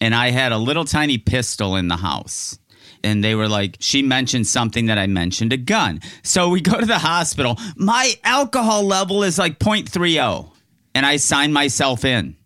And 0.00 0.14
I 0.14 0.30
had 0.30 0.52
a 0.52 0.58
little 0.58 0.84
tiny 0.84 1.16
pistol 1.16 1.76
in 1.76 1.88
the 1.88 1.96
house 1.96 2.58
and 3.06 3.22
they 3.22 3.36
were 3.36 3.48
like, 3.48 3.76
she 3.78 4.02
mentioned 4.02 4.48
something 4.48 4.86
that 4.86 4.98
I 4.98 5.06
mentioned 5.06 5.52
a 5.52 5.56
gun. 5.56 6.00
So 6.24 6.48
we 6.48 6.60
go 6.60 6.78
to 6.78 6.86
the 6.86 6.98
hospital. 6.98 7.56
My 7.76 8.14
alcohol 8.24 8.82
level 8.82 9.22
is 9.22 9.38
like 9.38 9.60
0.30, 9.60 10.50
and 10.94 11.06
I 11.06 11.16
sign 11.16 11.52
myself 11.52 12.04
in. 12.04 12.36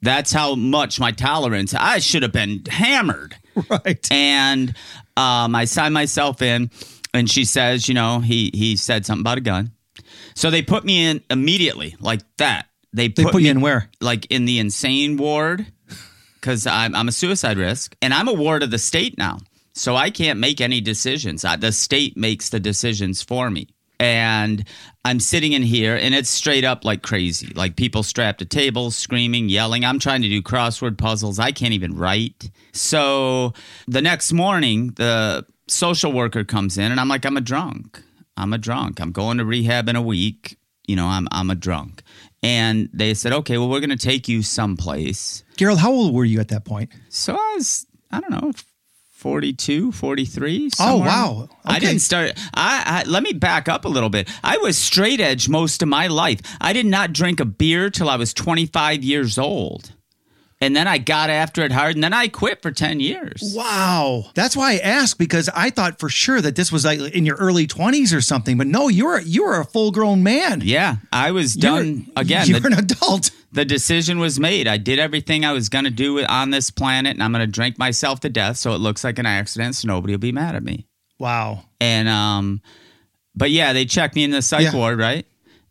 That's 0.00 0.32
how 0.32 0.54
much 0.54 0.98
my 0.98 1.12
tolerance. 1.12 1.74
I 1.74 1.98
should 1.98 2.22
have 2.22 2.32
been 2.32 2.64
hammered. 2.68 3.36
Right. 3.68 4.06
And 4.12 4.68
um, 5.16 5.56
I 5.56 5.64
sign 5.64 5.92
myself 5.92 6.42
in, 6.42 6.70
and 7.12 7.28
she 7.28 7.44
says, 7.44 7.88
you 7.88 7.94
know, 7.94 8.20
he 8.20 8.52
he 8.54 8.76
said 8.76 9.04
something 9.04 9.22
about 9.22 9.38
a 9.38 9.40
gun. 9.40 9.72
So 10.36 10.48
they 10.48 10.62
put 10.62 10.84
me 10.84 11.04
in 11.04 11.24
immediately, 11.28 11.96
like 11.98 12.20
that. 12.36 12.68
They 12.92 13.08
put, 13.08 13.16
they 13.16 13.30
put 13.32 13.42
you 13.42 13.50
in 13.50 13.60
where? 13.60 13.90
Like 14.00 14.30
in 14.30 14.44
the 14.44 14.60
insane 14.60 15.16
ward, 15.16 15.66
because 16.34 16.68
I'm, 16.68 16.94
I'm 16.94 17.08
a 17.08 17.12
suicide 17.12 17.58
risk, 17.58 17.96
and 18.00 18.14
I'm 18.14 18.28
a 18.28 18.32
ward 18.32 18.62
of 18.62 18.70
the 18.70 18.78
state 18.78 19.18
now. 19.18 19.38
So 19.78 19.94
I 19.94 20.10
can't 20.10 20.40
make 20.40 20.60
any 20.60 20.80
decisions. 20.80 21.42
The 21.42 21.70
state 21.70 22.16
makes 22.16 22.48
the 22.48 22.58
decisions 22.58 23.22
for 23.22 23.48
me. 23.48 23.68
And 24.00 24.64
I'm 25.04 25.20
sitting 25.20 25.52
in 25.52 25.62
here 25.62 25.96
and 25.96 26.14
it's 26.14 26.28
straight 26.28 26.64
up 26.64 26.84
like 26.84 27.02
crazy. 27.02 27.52
Like 27.54 27.76
people 27.76 28.02
strapped 28.02 28.40
to 28.40 28.44
tables, 28.44 28.96
screaming, 28.96 29.48
yelling. 29.48 29.84
I'm 29.84 30.00
trying 30.00 30.22
to 30.22 30.28
do 30.28 30.42
crossword 30.42 30.98
puzzles. 30.98 31.38
I 31.38 31.52
can't 31.52 31.74
even 31.74 31.96
write. 31.96 32.50
So 32.72 33.54
the 33.86 34.02
next 34.02 34.32
morning, 34.32 34.94
the 34.96 35.46
social 35.68 36.12
worker 36.12 36.42
comes 36.42 36.76
in 36.76 36.90
and 36.90 37.00
I'm 37.00 37.08
like, 37.08 37.24
I'm 37.24 37.36
a 37.36 37.40
drunk. 37.40 38.02
I'm 38.36 38.52
a 38.52 38.58
drunk. 38.58 39.00
I'm 39.00 39.12
going 39.12 39.38
to 39.38 39.44
rehab 39.44 39.88
in 39.88 39.94
a 39.94 40.02
week. 40.02 40.58
You 40.86 40.96
know, 40.96 41.06
I'm 41.06 41.28
I'm 41.30 41.50
a 41.50 41.54
drunk. 41.54 42.02
And 42.42 42.88
they 42.92 43.14
said, 43.14 43.32
okay, 43.32 43.58
well, 43.58 43.68
we're 43.68 43.80
going 43.80 43.90
to 43.90 43.96
take 43.96 44.28
you 44.28 44.42
someplace. 44.42 45.44
Garold, 45.56 45.78
how 45.78 45.92
old 45.92 46.14
were 46.14 46.24
you 46.24 46.40
at 46.40 46.48
that 46.48 46.64
point? 46.64 46.90
So 47.08 47.34
I 47.34 47.54
was, 47.56 47.86
I 48.10 48.20
don't 48.20 48.30
know, 48.30 48.52
42 49.18 49.90
43 49.90 50.70
somewhere. 50.70 50.94
oh 50.94 51.06
wow 51.08 51.42
okay. 51.42 51.50
i 51.64 51.80
didn't 51.80 51.98
start 51.98 52.34
I, 52.54 53.02
I, 53.04 53.10
let 53.10 53.24
me 53.24 53.32
back 53.32 53.68
up 53.68 53.84
a 53.84 53.88
little 53.88 54.10
bit 54.10 54.30
i 54.44 54.58
was 54.58 54.78
straight 54.78 55.18
edge 55.18 55.48
most 55.48 55.82
of 55.82 55.88
my 55.88 56.06
life 56.06 56.38
i 56.60 56.72
did 56.72 56.86
not 56.86 57.12
drink 57.12 57.40
a 57.40 57.44
beer 57.44 57.90
till 57.90 58.08
i 58.08 58.14
was 58.14 58.32
25 58.32 59.02
years 59.02 59.36
old 59.36 59.92
and 60.60 60.74
then 60.74 60.88
I 60.88 60.98
got 60.98 61.30
after 61.30 61.62
it 61.62 61.72
hard, 61.72 61.94
and 61.94 62.02
then 62.02 62.12
I 62.12 62.28
quit 62.28 62.62
for 62.62 62.70
ten 62.70 63.00
years. 63.00 63.52
Wow, 63.56 64.26
that's 64.34 64.56
why 64.56 64.74
I 64.74 64.78
asked 64.78 65.18
because 65.18 65.48
I 65.50 65.70
thought 65.70 65.98
for 65.98 66.08
sure 66.08 66.40
that 66.40 66.56
this 66.56 66.72
was 66.72 66.84
like 66.84 67.00
in 67.00 67.24
your 67.24 67.36
early 67.36 67.66
twenties 67.66 68.12
or 68.12 68.20
something. 68.20 68.58
But 68.58 68.66
no, 68.66 68.88
you 68.88 69.06
were 69.06 69.20
you 69.20 69.44
were 69.44 69.60
a 69.60 69.64
full 69.64 69.90
grown 69.90 70.22
man. 70.22 70.62
Yeah, 70.64 70.96
I 71.12 71.30
was 71.30 71.54
done 71.54 71.86
you're, 71.86 72.12
again. 72.16 72.46
You're 72.48 72.60
the, 72.60 72.68
an 72.68 72.72
adult. 72.74 73.30
The 73.52 73.64
decision 73.64 74.18
was 74.18 74.38
made. 74.38 74.68
I 74.68 74.76
did 74.76 74.98
everything 74.98 75.44
I 75.44 75.52
was 75.52 75.68
going 75.68 75.84
to 75.84 75.90
do 75.90 76.22
on 76.24 76.50
this 76.50 76.70
planet, 76.70 77.14
and 77.14 77.22
I'm 77.22 77.32
going 77.32 77.46
to 77.46 77.50
drink 77.50 77.78
myself 77.78 78.20
to 78.20 78.28
death, 78.28 78.56
so 78.58 78.74
it 78.74 78.78
looks 78.78 79.04
like 79.04 79.18
an 79.18 79.26
accident, 79.26 79.74
so 79.76 79.88
nobody 79.88 80.12
will 80.12 80.18
be 80.18 80.32
mad 80.32 80.54
at 80.54 80.62
me. 80.62 80.86
Wow. 81.18 81.64
And 81.80 82.08
um, 82.08 82.62
but 83.34 83.50
yeah, 83.50 83.72
they 83.72 83.84
checked 83.84 84.14
me 84.14 84.24
in 84.24 84.30
the 84.30 84.42
psych 84.42 84.64
yeah. 84.64 84.74
ward, 84.74 84.98
right? 84.98 85.26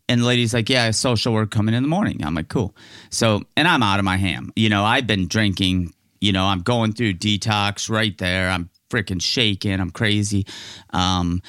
And 0.08 0.22
the 0.22 0.26
lady's 0.26 0.54
like, 0.54 0.68
Yeah, 0.68 0.90
social 0.90 1.32
work 1.32 1.50
coming 1.50 1.74
in 1.74 1.82
the 1.82 1.88
morning. 1.88 2.24
I'm 2.24 2.34
like, 2.34 2.48
Cool. 2.48 2.74
So, 3.10 3.42
and 3.56 3.68
I'm 3.68 3.82
out 3.82 3.98
of 3.98 4.04
my 4.04 4.16
ham. 4.16 4.52
You 4.56 4.68
know, 4.68 4.84
I've 4.84 5.06
been 5.06 5.28
drinking, 5.28 5.92
you 6.20 6.32
know, 6.32 6.44
I'm 6.44 6.60
going 6.60 6.92
through 6.92 7.14
detox 7.14 7.90
right 7.90 8.16
there. 8.18 8.50
I'm 8.50 8.70
freaking 8.90 9.20
shaking. 9.20 9.80
I'm 9.80 9.90
crazy. 9.90 10.46
Um, 10.90 11.42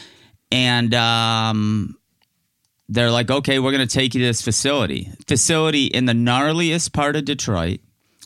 and 0.52 0.94
um, 0.94 1.98
they're 2.90 3.12
like, 3.12 3.32
Okay, 3.32 3.60
we're 3.60 3.72
going 3.72 3.88
to 3.88 3.94
take 3.94 4.14
you 4.14 4.22
to 4.22 4.28
this 4.28 4.42
facility. 4.42 5.10
Facility 5.28 5.86
in 5.86 6.06
the 6.06 6.14
gnarliest 6.14 6.94
part 6.94 7.16
of 7.16 7.26
Detroit. 7.26 7.80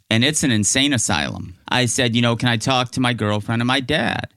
And 0.10 0.24
it's 0.24 0.44
an 0.44 0.52
insane 0.52 0.94
asylum. 0.94 1.56
I 1.68 1.86
said, 1.86 2.16
You 2.16 2.22
know, 2.22 2.36
can 2.36 2.50
I 2.50 2.58
talk 2.58 2.92
to 2.92 3.00
my 3.00 3.14
girlfriend 3.14 3.62
and 3.62 3.68
my 3.68 3.80
dad? 3.80 4.30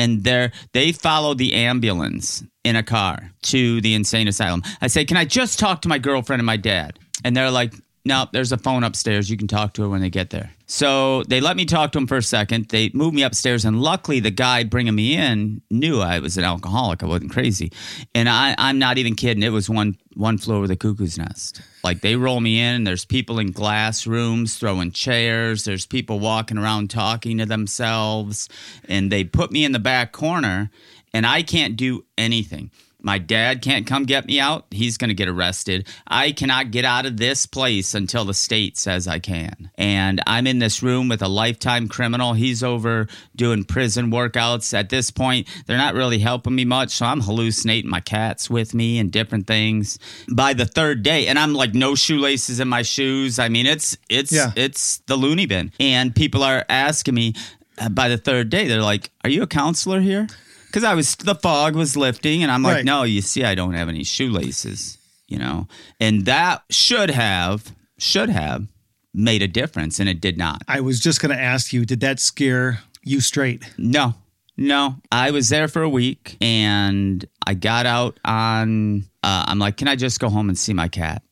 And 0.00 0.24
they 0.24 0.50
they 0.72 0.92
follow 0.92 1.34
the 1.34 1.52
ambulance 1.52 2.42
in 2.64 2.74
a 2.74 2.82
car 2.82 3.30
to 3.42 3.80
the 3.82 3.94
insane 3.94 4.28
asylum. 4.28 4.62
I 4.80 4.86
say, 4.88 5.04
"Can 5.04 5.18
I 5.18 5.26
just 5.26 5.58
talk 5.58 5.82
to 5.82 5.88
my 5.88 5.98
girlfriend 5.98 6.40
and 6.40 6.46
my 6.46 6.56
dad?" 6.56 6.98
And 7.22 7.36
they're 7.36 7.50
like, 7.50 7.74
"No, 8.04 8.26
there's 8.32 8.52
a 8.52 8.56
phone 8.56 8.82
upstairs. 8.82 9.28
You 9.28 9.36
can 9.36 9.46
talk 9.48 9.74
to 9.74 9.82
her 9.82 9.88
when 9.88 10.00
they 10.00 10.10
get 10.10 10.30
there." 10.30 10.52
So 10.70 11.24
they 11.24 11.40
let 11.40 11.56
me 11.56 11.64
talk 11.64 11.90
to 11.92 11.98
him 11.98 12.06
for 12.06 12.16
a 12.16 12.22
second. 12.22 12.68
They 12.68 12.92
moved 12.94 13.16
me 13.16 13.24
upstairs, 13.24 13.64
and 13.64 13.82
luckily, 13.82 14.20
the 14.20 14.30
guy 14.30 14.62
bringing 14.62 14.94
me 14.94 15.16
in 15.16 15.62
knew 15.68 15.98
I 15.98 16.20
was 16.20 16.38
an 16.38 16.44
alcoholic. 16.44 17.02
I 17.02 17.06
wasn't 17.06 17.32
crazy, 17.32 17.72
and 18.14 18.28
I, 18.28 18.54
I'm 18.56 18.78
not 18.78 18.96
even 18.96 19.16
kidding. 19.16 19.42
It 19.42 19.48
was 19.48 19.68
one 19.68 19.96
one 20.14 20.38
flew 20.38 20.54
over 20.54 20.68
the 20.68 20.76
cuckoo's 20.76 21.18
nest. 21.18 21.60
Like 21.82 22.02
they 22.02 22.14
roll 22.14 22.38
me 22.38 22.60
in, 22.60 22.76
and 22.76 22.86
there's 22.86 23.04
people 23.04 23.40
in 23.40 23.50
glass 23.50 24.06
rooms 24.06 24.58
throwing 24.58 24.92
chairs. 24.92 25.64
There's 25.64 25.86
people 25.86 26.20
walking 26.20 26.56
around 26.56 26.88
talking 26.88 27.38
to 27.38 27.46
themselves, 27.46 28.48
and 28.84 29.10
they 29.10 29.24
put 29.24 29.50
me 29.50 29.64
in 29.64 29.72
the 29.72 29.80
back 29.80 30.12
corner, 30.12 30.70
and 31.12 31.26
I 31.26 31.42
can't 31.42 31.74
do 31.74 32.04
anything. 32.16 32.70
My 33.02 33.18
dad 33.18 33.62
can't 33.62 33.86
come 33.86 34.04
get 34.04 34.26
me 34.26 34.40
out. 34.40 34.66
He's 34.70 34.96
going 34.96 35.08
to 35.08 35.14
get 35.14 35.28
arrested. 35.28 35.88
I 36.06 36.32
cannot 36.32 36.70
get 36.70 36.84
out 36.84 37.06
of 37.06 37.16
this 37.16 37.46
place 37.46 37.94
until 37.94 38.24
the 38.24 38.34
state 38.34 38.76
says 38.76 39.08
I 39.08 39.18
can. 39.18 39.70
And 39.76 40.20
I'm 40.26 40.46
in 40.46 40.58
this 40.58 40.82
room 40.82 41.08
with 41.08 41.22
a 41.22 41.28
lifetime 41.28 41.88
criminal. 41.88 42.34
He's 42.34 42.62
over 42.62 43.08
doing 43.34 43.64
prison 43.64 44.10
workouts. 44.10 44.72
At 44.72 44.88
this 44.90 45.10
point, 45.10 45.48
they're 45.66 45.76
not 45.76 45.94
really 45.94 46.18
helping 46.18 46.54
me 46.54 46.64
much. 46.64 46.90
So 46.90 47.06
I'm 47.06 47.20
hallucinating 47.20 47.90
my 47.90 48.00
cats 48.00 48.50
with 48.50 48.74
me 48.74 48.98
and 48.98 49.10
different 49.10 49.46
things. 49.46 49.98
By 50.32 50.54
the 50.54 50.66
third 50.66 51.02
day, 51.02 51.26
and 51.26 51.38
I'm 51.38 51.54
like 51.54 51.74
no 51.74 51.94
shoelaces 51.94 52.60
in 52.60 52.68
my 52.68 52.82
shoes. 52.82 53.38
I 53.38 53.48
mean, 53.48 53.66
it's 53.66 53.96
it's 54.08 54.32
yeah. 54.32 54.52
it's 54.56 54.98
the 55.06 55.16
loony 55.16 55.46
bin. 55.46 55.72
And 55.80 56.14
people 56.14 56.42
are 56.42 56.64
asking 56.68 57.14
me 57.14 57.34
uh, 57.78 57.88
by 57.88 58.08
the 58.08 58.18
third 58.18 58.50
day, 58.50 58.68
they're 58.68 58.82
like, 58.82 59.10
"Are 59.24 59.30
you 59.30 59.42
a 59.42 59.46
counselor 59.46 60.00
here?" 60.00 60.28
Because 60.70 60.84
I 60.84 60.94
was 60.94 61.16
the 61.16 61.34
fog 61.34 61.74
was 61.74 61.96
lifting, 61.96 62.42
and 62.42 62.50
I'm 62.50 62.62
like, 62.62 62.76
right. 62.76 62.84
no, 62.84 63.02
you 63.02 63.20
see, 63.22 63.44
I 63.44 63.54
don't 63.54 63.74
have 63.74 63.88
any 63.88 64.04
shoelaces, 64.04 64.98
you 65.26 65.38
know, 65.38 65.66
and 65.98 66.26
that 66.26 66.62
should 66.70 67.10
have 67.10 67.74
should 67.98 68.30
have 68.30 68.66
made 69.12 69.42
a 69.42 69.48
difference, 69.48 69.98
and 69.98 70.08
it 70.08 70.20
did 70.20 70.38
not. 70.38 70.62
I 70.68 70.80
was 70.80 71.00
just 71.00 71.20
going 71.20 71.34
to 71.36 71.40
ask 71.40 71.72
you, 71.72 71.84
did 71.84 72.00
that 72.00 72.20
scare 72.20 72.80
you 73.02 73.20
straight? 73.20 73.68
No, 73.76 74.14
no. 74.56 74.96
I 75.10 75.32
was 75.32 75.48
there 75.48 75.68
for 75.68 75.82
a 75.82 75.88
week, 75.88 76.36
and 76.40 77.24
I 77.46 77.54
got 77.54 77.86
out 77.86 78.18
on. 78.24 79.04
Uh, 79.22 79.44
I'm 79.48 79.58
like, 79.58 79.76
can 79.76 79.88
I 79.88 79.96
just 79.96 80.20
go 80.20 80.30
home 80.30 80.48
and 80.48 80.56
see 80.56 80.72
my 80.72 80.88
cat? 80.88 81.22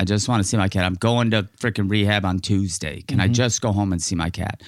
I 0.00 0.04
just 0.04 0.28
want 0.28 0.42
to 0.42 0.48
see 0.48 0.56
my 0.56 0.68
cat. 0.68 0.84
I'm 0.84 0.94
going 0.94 1.30
to 1.30 1.44
freaking 1.58 1.90
rehab 1.90 2.24
on 2.24 2.40
Tuesday. 2.40 3.02
Can 3.02 3.18
mm-hmm. 3.18 3.24
I 3.24 3.28
just 3.28 3.60
go 3.60 3.72
home 3.72 3.92
and 3.92 4.02
see 4.02 4.16
my 4.16 4.28
cat? 4.30 4.62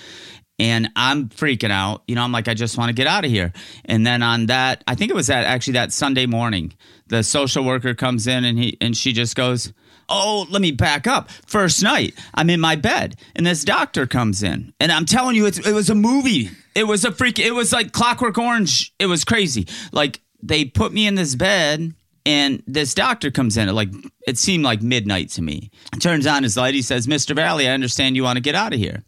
And 0.58 0.90
I'm 0.96 1.28
freaking 1.28 1.70
out. 1.70 2.02
You 2.06 2.14
know, 2.14 2.22
I'm 2.22 2.32
like, 2.32 2.48
I 2.48 2.54
just 2.54 2.78
want 2.78 2.88
to 2.88 2.94
get 2.94 3.06
out 3.06 3.25
of 3.25 3.30
here. 3.30 3.52
And 3.84 4.06
then 4.06 4.22
on 4.22 4.46
that, 4.46 4.82
I 4.88 4.94
think 4.94 5.10
it 5.10 5.14
was 5.14 5.26
that 5.26 5.44
actually 5.44 5.75
that 5.75 5.92
Sunday 5.92 6.26
morning, 6.26 6.72
the 7.08 7.22
social 7.22 7.64
worker 7.64 7.94
comes 7.94 8.26
in 8.26 8.44
and 8.44 8.58
he 8.58 8.76
and 8.80 8.96
she 8.96 9.12
just 9.12 9.36
goes, 9.36 9.72
Oh, 10.08 10.46
let 10.50 10.62
me 10.62 10.70
back 10.70 11.06
up. 11.06 11.30
First 11.46 11.82
night, 11.82 12.14
I'm 12.34 12.48
in 12.48 12.60
my 12.60 12.76
bed, 12.76 13.16
and 13.34 13.44
this 13.44 13.64
doctor 13.64 14.06
comes 14.06 14.40
in, 14.40 14.72
and 14.78 14.92
I'm 14.92 15.04
telling 15.04 15.34
you, 15.34 15.46
it 15.46 15.66
was 15.66 15.90
a 15.90 15.96
movie. 15.96 16.50
It 16.76 16.86
was 16.86 17.04
a 17.04 17.10
freak. 17.10 17.40
It 17.40 17.54
was 17.54 17.72
like 17.72 17.90
Clockwork 17.90 18.38
Orange. 18.38 18.94
It 19.00 19.06
was 19.06 19.25
crazy. 19.25 19.66
Like 19.92 20.20
they 20.42 20.64
put 20.64 20.92
me 20.92 21.06
in 21.08 21.16
this 21.16 21.34
bed 21.34 21.92
and 22.26 22.62
this 22.66 22.92
doctor 22.92 23.30
comes 23.30 23.56
in 23.56 23.68
at 23.68 23.75
like 23.75 23.88
it 24.26 24.36
seemed 24.36 24.64
like 24.64 24.82
midnight 24.82 25.30
to 25.30 25.42
me. 25.42 25.70
Turns 26.00 26.26
on 26.26 26.42
his 26.42 26.56
light. 26.56 26.75
He 26.75 26.82
says, 26.82 27.06
"Mr. 27.06 27.34
Vallie, 27.34 27.68
I 27.68 27.72
understand 27.72 28.16
you 28.16 28.25
want 28.25 28.36
to 28.36 28.42
get 28.42 28.54
out 28.54 28.75
of 28.75 28.78
here." 28.78 29.04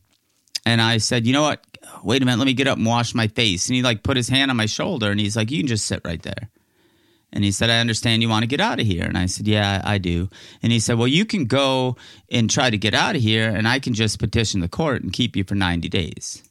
And 0.69 0.83
I 0.83 0.99
said, 0.99 1.27
"You 1.27 1.33
know 1.33 1.43
what? 1.43 1.65
Wait 2.03 2.23
a 2.23 2.25
minute. 2.27 2.39
Let 2.39 2.47
me 2.47 2.53
get 2.53 2.69
up 2.69 2.77
and 2.77 2.87
wash 2.87 3.15
my 3.15 3.29
face." 3.29 3.69
And 3.69 3.77
he 3.77 3.83
like 3.83 4.03
put 4.03 4.17
his 4.17 4.29
hand 4.29 4.51
on 4.51 4.57
my 4.57 4.67
shoulder 4.67 5.11
and 5.11 5.19
he's 5.19 5.37
like, 5.37 5.51
"You 5.51 5.59
can 5.61 5.67
just 5.67 5.87
sit 5.87 6.03
right 6.05 6.23
there." 6.23 6.51
And 7.33 7.45
he 7.45 7.53
said, 7.53 7.69
I 7.69 7.81
understand 7.81 8.23
you 8.23 8.29
want 8.29 8.45
to 8.45 8.47
get 8.47 8.61
out 8.61 8.81
of 8.81 8.87
here. 8.87 9.05
And 9.05 9.19
I 9.19 9.27
said, 9.27 9.47
Yeah, 9.47 9.83
I 9.85 9.99
do. 9.99 10.31
And 10.63 10.73
he 10.73 10.81
said, 10.81 10.97
Well, 10.97 11.09
you 11.09 11.27
can 11.27 11.45
go 11.45 11.97
and 12.31 12.49
try 12.49 12.71
to 12.71 12.79
get 12.79 12.95
out 12.95 13.17
of 13.17 13.23
here, 13.23 13.49
and 13.49 13.69
I 13.69 13.81
can 13.81 13.95
just 13.95 14.19
petition 14.19 14.61
the 14.61 14.69
court 14.69 15.03
and 15.03 15.13
keep 15.13 15.37
you 15.37 15.45
for 15.45 15.55
90 15.55 15.89
days. 15.89 16.43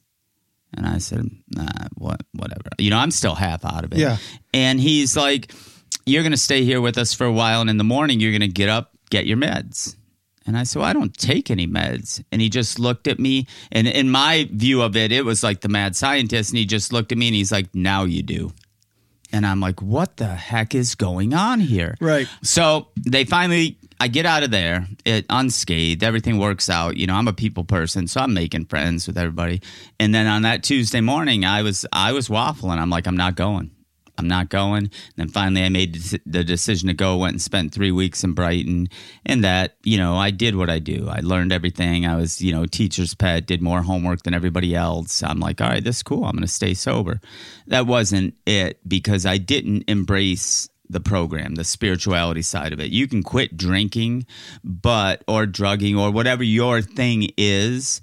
And 0.76 0.86
I 0.86 0.98
said, 0.98 1.28
Nah, 1.50 1.88
what, 1.96 2.20
whatever. 2.32 2.70
You 2.78 2.90
know, 2.90 2.98
I'm 2.98 3.10
still 3.10 3.34
half 3.34 3.64
out 3.64 3.84
of 3.84 3.92
it. 3.92 3.98
Yeah. 3.98 4.18
And 4.54 4.78
he's 4.78 5.16
like, 5.16 5.52
You're 6.06 6.22
going 6.22 6.32
to 6.32 6.38
stay 6.38 6.62
here 6.62 6.80
with 6.80 6.96
us 6.96 7.12
for 7.12 7.24
a 7.24 7.32
while, 7.32 7.60
and 7.60 7.70
in 7.70 7.76
the 7.78 7.84
morning, 7.84 8.20
you're 8.20 8.32
going 8.32 8.40
to 8.42 8.48
get 8.48 8.68
up, 8.68 8.92
get 9.10 9.26
your 9.26 9.36
meds. 9.36 9.96
And 10.48 10.56
I 10.56 10.62
said, 10.62 10.80
well, 10.80 10.88
I 10.88 10.94
don't 10.94 11.14
take 11.14 11.50
any 11.50 11.66
meds. 11.66 12.24
And 12.32 12.40
he 12.40 12.48
just 12.48 12.78
looked 12.78 13.06
at 13.06 13.18
me. 13.18 13.46
And 13.70 13.86
in 13.86 14.10
my 14.10 14.48
view 14.50 14.80
of 14.80 14.96
it, 14.96 15.12
it 15.12 15.26
was 15.26 15.42
like 15.42 15.60
the 15.60 15.68
mad 15.68 15.94
scientist. 15.94 16.50
And 16.50 16.58
he 16.58 16.64
just 16.64 16.90
looked 16.90 17.12
at 17.12 17.18
me 17.18 17.28
and 17.28 17.36
he's 17.36 17.52
like, 17.52 17.74
now 17.74 18.04
you 18.04 18.22
do. 18.22 18.52
And 19.30 19.44
I'm 19.44 19.60
like, 19.60 19.82
what 19.82 20.16
the 20.16 20.28
heck 20.28 20.74
is 20.74 20.94
going 20.94 21.34
on 21.34 21.60
here? 21.60 21.96
Right. 22.00 22.26
So 22.42 22.88
they 22.96 23.24
finally, 23.24 23.76
I 24.00 24.08
get 24.08 24.24
out 24.24 24.42
of 24.42 24.50
there, 24.50 24.86
it 25.04 25.26
unscathed, 25.28 26.02
everything 26.02 26.38
works 26.38 26.70
out. 26.70 26.96
You 26.96 27.06
know, 27.06 27.14
I'm 27.14 27.28
a 27.28 27.34
people 27.34 27.64
person, 27.64 28.08
so 28.08 28.22
I'm 28.22 28.32
making 28.32 28.64
friends 28.66 29.06
with 29.06 29.18
everybody. 29.18 29.60
And 30.00 30.14
then 30.14 30.26
on 30.26 30.42
that 30.42 30.62
Tuesday 30.62 31.02
morning, 31.02 31.44
I 31.44 31.60
was 31.60 31.84
I 31.92 32.12
was 32.12 32.28
waffling. 32.28 32.78
I'm 32.78 32.88
like, 32.88 33.06
I'm 33.06 33.18
not 33.18 33.36
going. 33.36 33.70
I'm 34.18 34.28
not 34.28 34.48
going. 34.48 34.84
And 34.84 34.92
then 35.16 35.28
finally, 35.28 35.64
I 35.64 35.68
made 35.68 35.94
the 36.26 36.44
decision 36.44 36.88
to 36.88 36.94
go. 36.94 37.16
Went 37.16 37.34
and 37.34 37.42
spent 37.42 37.72
three 37.72 37.92
weeks 37.92 38.24
in 38.24 38.32
Brighton, 38.32 38.88
and 39.24 39.44
that 39.44 39.76
you 39.84 39.96
know, 39.96 40.16
I 40.16 40.30
did 40.30 40.56
what 40.56 40.68
I 40.68 40.80
do. 40.80 41.08
I 41.08 41.20
learned 41.20 41.52
everything. 41.52 42.04
I 42.06 42.16
was 42.16 42.42
you 42.42 42.52
know 42.52 42.66
teacher's 42.66 43.14
pet. 43.14 43.46
Did 43.46 43.62
more 43.62 43.82
homework 43.82 44.24
than 44.24 44.34
everybody 44.34 44.74
else. 44.74 45.22
I'm 45.22 45.40
like, 45.40 45.60
all 45.60 45.68
right, 45.68 45.82
this 45.82 45.96
is 45.96 46.02
cool. 46.02 46.24
I'm 46.24 46.32
going 46.32 46.42
to 46.42 46.48
stay 46.48 46.74
sober. 46.74 47.20
That 47.68 47.86
wasn't 47.86 48.34
it 48.46 48.86
because 48.88 49.24
I 49.24 49.38
didn't 49.38 49.84
embrace 49.88 50.68
the 50.90 51.00
program, 51.00 51.54
the 51.54 51.64
spirituality 51.64 52.42
side 52.42 52.72
of 52.72 52.80
it. 52.80 52.90
You 52.90 53.06
can 53.06 53.22
quit 53.22 53.56
drinking, 53.56 54.26
but 54.64 55.22
or 55.28 55.46
drugging 55.46 55.96
or 55.96 56.10
whatever 56.10 56.42
your 56.42 56.82
thing 56.82 57.30
is, 57.36 58.00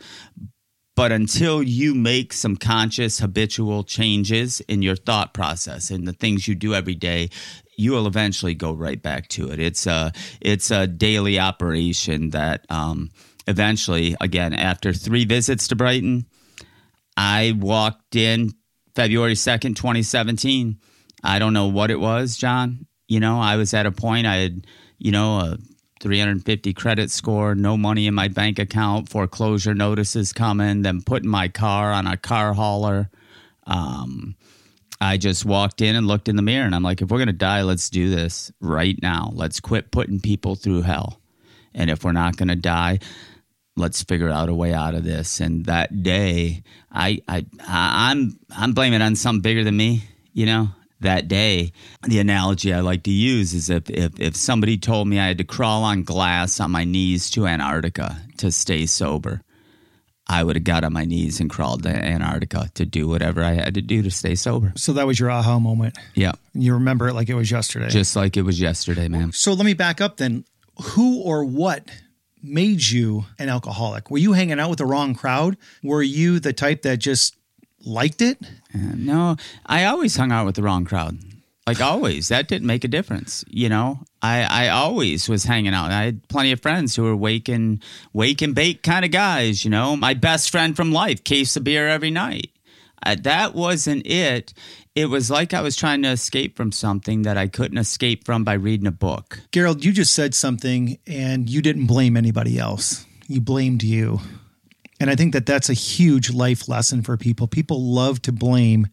but 0.96 1.12
until 1.12 1.62
you 1.62 1.94
make 1.94 2.32
some 2.34 2.56
conscious, 2.56 3.20
habitual 3.20 3.84
changes 3.84 4.62
in 4.62 4.82
your 4.82 4.96
thought 4.96 5.34
process 5.34 5.92
and 5.92 6.08
the 6.08 6.14
things 6.14 6.48
you 6.48 6.56
do 6.56 6.74
every 6.74 6.96
day, 6.96 7.30
you 7.78 7.92
will 7.92 8.08
eventually 8.08 8.56
go 8.56 8.72
right 8.72 9.02
back 9.02 9.28
to 9.28 9.52
it. 9.52 9.60
It's 9.60 9.86
a 9.86 10.14
it's 10.40 10.72
a 10.72 10.88
daily 10.88 11.38
operation 11.40 12.30
that 12.30 12.66
um, 12.70 13.12
eventually, 13.48 14.16
again, 14.22 14.54
after 14.54 14.94
three 14.94 15.26
visits 15.26 15.68
to 15.68 15.76
Brighton, 15.76 16.26
I 17.18 17.54
walked 17.58 18.16
in 18.16 18.54
February 18.96 19.36
second, 19.36 19.76
twenty 19.76 20.04
seventeen. 20.04 20.80
I 21.24 21.40
don't 21.40 21.54
know 21.54 21.68
what 21.68 21.92
it 21.92 22.00
was, 22.00 22.38
John. 22.38 22.88
You 23.08 23.20
know, 23.20 23.40
I 23.40 23.58
was 23.58 23.74
at 23.74 23.86
a 23.86 23.92
point 23.92 24.26
I 24.26 24.38
had, 24.38 24.68
you 24.98 25.12
know, 25.12 25.40
a 25.40 25.58
350 26.00 26.74
credit 26.74 27.10
score, 27.10 27.56
no 27.56 27.78
money 27.78 28.08
in 28.08 28.14
my 28.14 28.28
bank 28.28 28.60
account, 28.60 29.10
foreclosure 29.10 29.74
notices 29.74 30.34
coming, 30.34 30.82
then 30.82 31.02
putting 31.02 31.30
my 31.30 31.48
car 31.48 31.92
on 31.92 32.06
a 32.08 32.18
car 32.18 32.54
hauler. 32.54 33.10
Um, 33.66 34.36
I 35.00 35.18
just 35.18 35.46
walked 35.46 35.82
in 35.82 35.96
and 35.96 36.08
looked 36.08 36.30
in 36.30 36.36
the 36.36 36.42
mirror 36.42 36.66
and 36.66 36.76
I'm 36.76 36.84
like, 36.84 37.02
if 37.02 37.10
we're 37.10 37.18
going 37.18 37.28
to 37.28 37.34
die, 37.34 37.62
let's 37.64 37.90
do 37.90 38.10
this 38.10 38.52
right 38.60 38.98
now. 39.02 39.32
Let's 39.34 39.60
quit 39.60 39.92
putting 39.92 40.20
people 40.20 40.56
through 40.56 40.82
hell. 40.82 41.22
And 41.74 41.90
if 41.90 42.04
we're 42.04 42.14
not 42.14 42.38
going 42.38 42.48
to 42.48 42.56
die, 42.56 43.00
let's 43.76 44.02
figure 44.04 44.30
out 44.30 44.50
a 44.50 44.54
way 44.54 44.74
out 44.74 44.96
of 44.96 45.04
this. 45.04 45.40
And 45.40 45.66
that 45.66 46.04
day, 46.04 46.64
I, 46.92 47.22
I, 47.28 47.46
I'm, 47.68 48.40
I'm 48.50 48.74
blaming 48.74 49.02
on 49.02 49.16
something 49.16 49.42
bigger 49.42 49.64
than 49.64 49.76
me. 49.76 50.04
You 50.34 50.46
know, 50.46 50.70
that 51.06 51.28
day. 51.28 51.72
The 52.04 52.20
analogy 52.20 52.74
I 52.74 52.82
like 52.82 53.04
to 53.04 53.12
use 53.12 53.54
is 53.54 53.70
if, 53.70 53.90
if, 53.90 54.20
if 54.20 54.36
somebody 54.36 54.78
told 54.78 55.08
me 55.08 55.20
I 55.20 55.28
had 55.28 55.38
to 55.40 55.44
crawl 55.44 55.84
on 55.84 56.04
glass 56.04 56.60
on 56.60 56.72
my 56.72 56.84
knees 56.84 57.30
to 57.32 57.48
Antarctica 57.48 58.18
to 58.38 58.52
stay 58.52 58.86
sober, 58.86 59.42
I 60.28 60.44
would 60.44 60.56
have 60.56 60.64
got 60.64 60.84
on 60.84 60.94
my 60.94 61.06
knees 61.06 61.40
and 61.40 61.50
crawled 61.50 61.84
to 61.84 61.90
Antarctica 61.90 62.70
to 62.74 62.86
do 62.86 63.08
whatever 63.08 63.44
I 63.44 63.54
had 63.54 63.76
to 63.76 63.82
do 63.82 64.02
to 64.02 64.12
stay 64.12 64.36
sober. 64.36 64.74
So 64.76 64.94
that 64.94 65.06
was 65.06 65.20
your 65.20 65.30
aha 65.30 65.60
moment. 65.60 65.98
Yeah. 66.16 66.34
You 66.54 66.74
remember 66.74 67.08
it 67.08 67.14
like 67.14 67.30
it 67.30 67.36
was 67.36 67.52
yesterday. 67.52 67.90
Just 67.90 68.16
like 68.16 68.36
it 68.36 68.42
was 68.42 68.60
yesterday, 68.60 69.08
man. 69.08 69.32
So 69.32 69.54
let 69.54 69.66
me 69.66 69.74
back 69.74 70.02
up 70.02 70.18
then. 70.18 70.46
Who 70.82 71.22
or 71.22 71.46
what 71.46 71.90
made 72.42 72.84
you 72.84 73.26
an 73.40 73.50
alcoholic? 73.50 74.10
Were 74.12 74.18
you 74.18 74.34
hanging 74.34 74.60
out 74.60 74.70
with 74.70 74.80
the 74.80 74.86
wrong 74.86 75.16
crowd? 75.16 75.58
Were 75.84 76.04
you 76.04 76.40
the 76.40 76.54
type 76.54 76.82
that 76.82 76.98
just 76.98 77.38
liked 77.86 78.22
it? 78.22 78.38
Uh, 78.74 78.96
no, 78.96 79.36
I 79.66 79.86
always 79.86 80.16
hung 80.16 80.32
out 80.32 80.46
with 80.46 80.56
the 80.56 80.64
wrong 80.64 80.86
crowd. 80.86 81.18
Like 81.68 81.82
always, 81.82 82.28
that 82.28 82.48
didn't 82.48 82.68
make 82.68 82.84
a 82.84 82.90
difference. 82.90 83.44
You 83.48 83.70
know, 83.70 84.00
I, 84.22 84.44
I 84.44 84.70
always 84.70 85.30
was 85.30 85.46
hanging 85.46 85.74
out. 85.74 85.92
I 85.92 86.04
had 86.04 86.28
plenty 86.28 86.52
of 86.52 86.62
friends 86.62 86.96
who 86.96 87.04
were 87.04 87.16
wake 87.16 87.48
and 87.48 87.84
wake 88.14 88.42
and 88.42 88.54
bake 88.54 88.84
kind 88.84 89.06
of 89.06 89.12
guys. 89.12 89.64
You 89.64 89.72
know, 89.72 89.96
my 89.96 90.14
best 90.14 90.50
friend 90.50 90.76
from 90.76 90.92
life, 90.92 91.24
case 91.24 91.56
of 91.56 91.64
beer 91.64 91.88
every 91.88 92.12
night. 92.12 92.52
Uh, 93.06 93.16
that 93.22 93.54
wasn't 93.54 94.06
it. 94.08 94.54
It 94.96 95.08
was 95.08 95.30
like 95.30 95.54
I 95.54 95.62
was 95.62 95.76
trying 95.76 96.02
to 96.04 96.10
escape 96.10 96.56
from 96.56 96.72
something 96.72 97.24
that 97.24 97.38
I 97.38 97.48
couldn't 97.48 97.78
escape 97.78 98.26
from 98.26 98.44
by 98.44 98.54
reading 98.54 98.88
a 98.88 98.92
book. 98.92 99.42
Garold, 99.52 99.84
you 99.84 99.92
just 99.92 100.14
said 100.14 100.34
something, 100.34 100.98
and 101.06 101.50
you 101.50 101.62
didn't 101.62 101.86
blame 101.86 102.16
anybody 102.16 102.58
else. 102.58 103.06
You 103.28 103.42
blamed 103.42 103.84
you. 103.84 104.22
And 105.00 105.10
I 105.10 105.16
think 105.16 105.34
that 105.34 105.46
that's 105.46 105.70
a 105.70 105.74
huge 105.74 106.32
life 106.32 106.68
lesson 106.70 107.02
for 107.02 107.18
people. 107.18 107.48
People 107.48 107.82
love 107.82 108.22
to 108.24 108.32
blame 108.32 108.88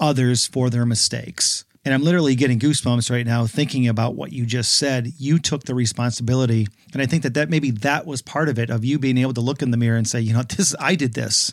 others 0.00 0.46
for 0.46 0.70
their 0.70 0.86
mistakes. 0.86 1.64
And 1.84 1.94
I'm 1.94 2.02
literally 2.02 2.34
getting 2.34 2.58
goosebumps 2.58 3.10
right 3.10 3.24
now 3.24 3.46
thinking 3.46 3.88
about 3.88 4.14
what 4.14 4.32
you 4.32 4.44
just 4.44 4.74
said. 4.74 5.12
You 5.16 5.38
took 5.38 5.64
the 5.64 5.74
responsibility. 5.74 6.66
And 6.92 7.00
I 7.00 7.06
think 7.06 7.22
that 7.22 7.34
that 7.34 7.50
maybe 7.50 7.70
that 7.70 8.04
was 8.04 8.20
part 8.20 8.48
of 8.48 8.58
it 8.58 8.68
of 8.68 8.84
you 8.84 8.98
being 8.98 9.16
able 9.18 9.32
to 9.34 9.40
look 9.40 9.62
in 9.62 9.70
the 9.70 9.76
mirror 9.76 9.96
and 9.96 10.06
say, 10.06 10.20
you 10.20 10.32
know, 10.32 10.42
this 10.56 10.74
I 10.78 10.94
did 10.94 11.14
this. 11.14 11.52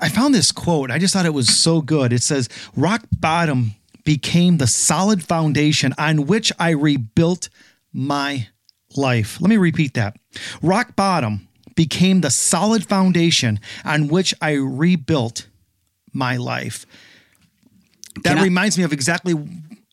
I 0.00 0.08
found 0.08 0.34
this 0.34 0.52
quote. 0.52 0.90
I 0.90 0.98
just 0.98 1.14
thought 1.14 1.26
it 1.26 1.34
was 1.34 1.48
so 1.48 1.80
good. 1.80 2.12
It 2.12 2.22
says, 2.22 2.48
"Rock 2.76 3.04
bottom 3.18 3.76
became 4.04 4.58
the 4.58 4.66
solid 4.66 5.22
foundation 5.22 5.94
on 5.96 6.26
which 6.26 6.52
I 6.58 6.70
rebuilt 6.70 7.48
my 7.94 8.48
life." 8.94 9.40
Let 9.40 9.48
me 9.48 9.56
repeat 9.56 9.94
that. 9.94 10.16
Rock 10.60 10.96
bottom 10.96 11.45
became 11.76 12.22
the 12.22 12.30
solid 12.30 12.84
foundation 12.88 13.60
on 13.84 14.08
which 14.08 14.34
I 14.42 14.52
rebuilt 14.52 15.46
my 16.12 16.36
life. 16.36 16.86
That 18.24 18.38
I- 18.38 18.42
reminds 18.42 18.76
me 18.76 18.84
of 18.84 18.92
exactly 18.92 19.34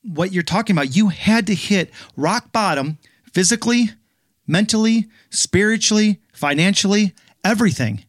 what 0.02 0.32
you're 0.32 0.44
talking 0.44 0.76
about. 0.76 0.96
You 0.96 1.10
had 1.10 1.46
to 1.48 1.56
hit 1.56 1.92
rock 2.18 2.52
bottom 2.52 2.98
physically, 3.32 3.92
mentally, 4.48 5.08
spiritually, 5.30 6.20
financially, 6.34 7.14
everything. 7.44 8.04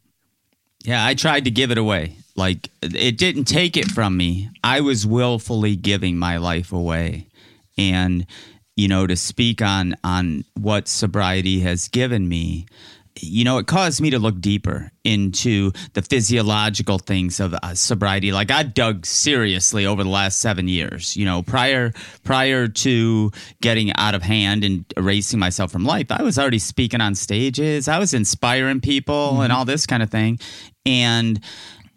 Yeah, 0.85 1.05
I 1.05 1.15
tried 1.15 1.45
to 1.45 1.51
give 1.51 1.71
it 1.71 1.79
away. 1.79 2.17
Like 2.37 2.69
it 2.83 3.17
didn't 3.17 3.45
take 3.45 3.77
it 3.77 3.91
from 3.91 4.17
me. 4.17 4.51
I 4.63 4.81
was 4.81 5.07
willfully 5.07 5.77
giving 5.77 6.17
my 6.17 6.37
life 6.37 6.73
away. 6.73 7.29
And 7.79 8.27
you 8.77 8.89
know, 8.89 9.07
to 9.07 9.17
speak 9.17 9.63
on 9.63 9.97
on 10.03 10.45
what 10.55 10.89
sobriety 10.89 11.61
has 11.61 11.89
given 11.89 12.29
me, 12.29 12.67
you 13.21 13.45
know, 13.45 13.59
it 13.59 13.67
caused 13.67 14.01
me 14.01 14.11
to 14.11 14.19
look 14.19 14.41
deeper 14.41 14.91
into 15.05 15.71
the 15.93 16.03
physiological 16.03 16.99
things 16.99 17.39
of 17.39 17.55
uh, 17.55 17.75
sobriety. 17.75 18.33
Like 18.33 18.51
I've 18.51 18.75
dug 18.75 19.07
seriously 19.07 19.87
over 19.87 20.03
the 20.03 20.11
last 20.11 20.41
seven 20.41 20.67
years. 20.67 21.17
You 21.17 21.25
know, 21.25 21.43
prior 21.43 21.93
prior 22.25 22.67
to 22.69 23.31
getting 23.61 23.93
out 23.97 24.15
of 24.15 24.23
hand 24.23 24.65
and 24.65 24.85
erasing 24.97 25.39
myself 25.39 25.71
from 25.71 25.85
life, 25.85 26.11
I 26.11 26.23
was 26.23 26.39
already 26.39 26.59
speaking 26.59 27.01
on 27.01 27.15
stages. 27.15 27.87
I 27.87 27.99
was 27.99 28.15
inspiring 28.15 28.81
people 28.81 29.43
and 29.43 29.53
all 29.53 29.65
this 29.65 29.87
kind 29.87 30.03
of 30.03 30.11
thing, 30.11 30.41
and 30.85 31.41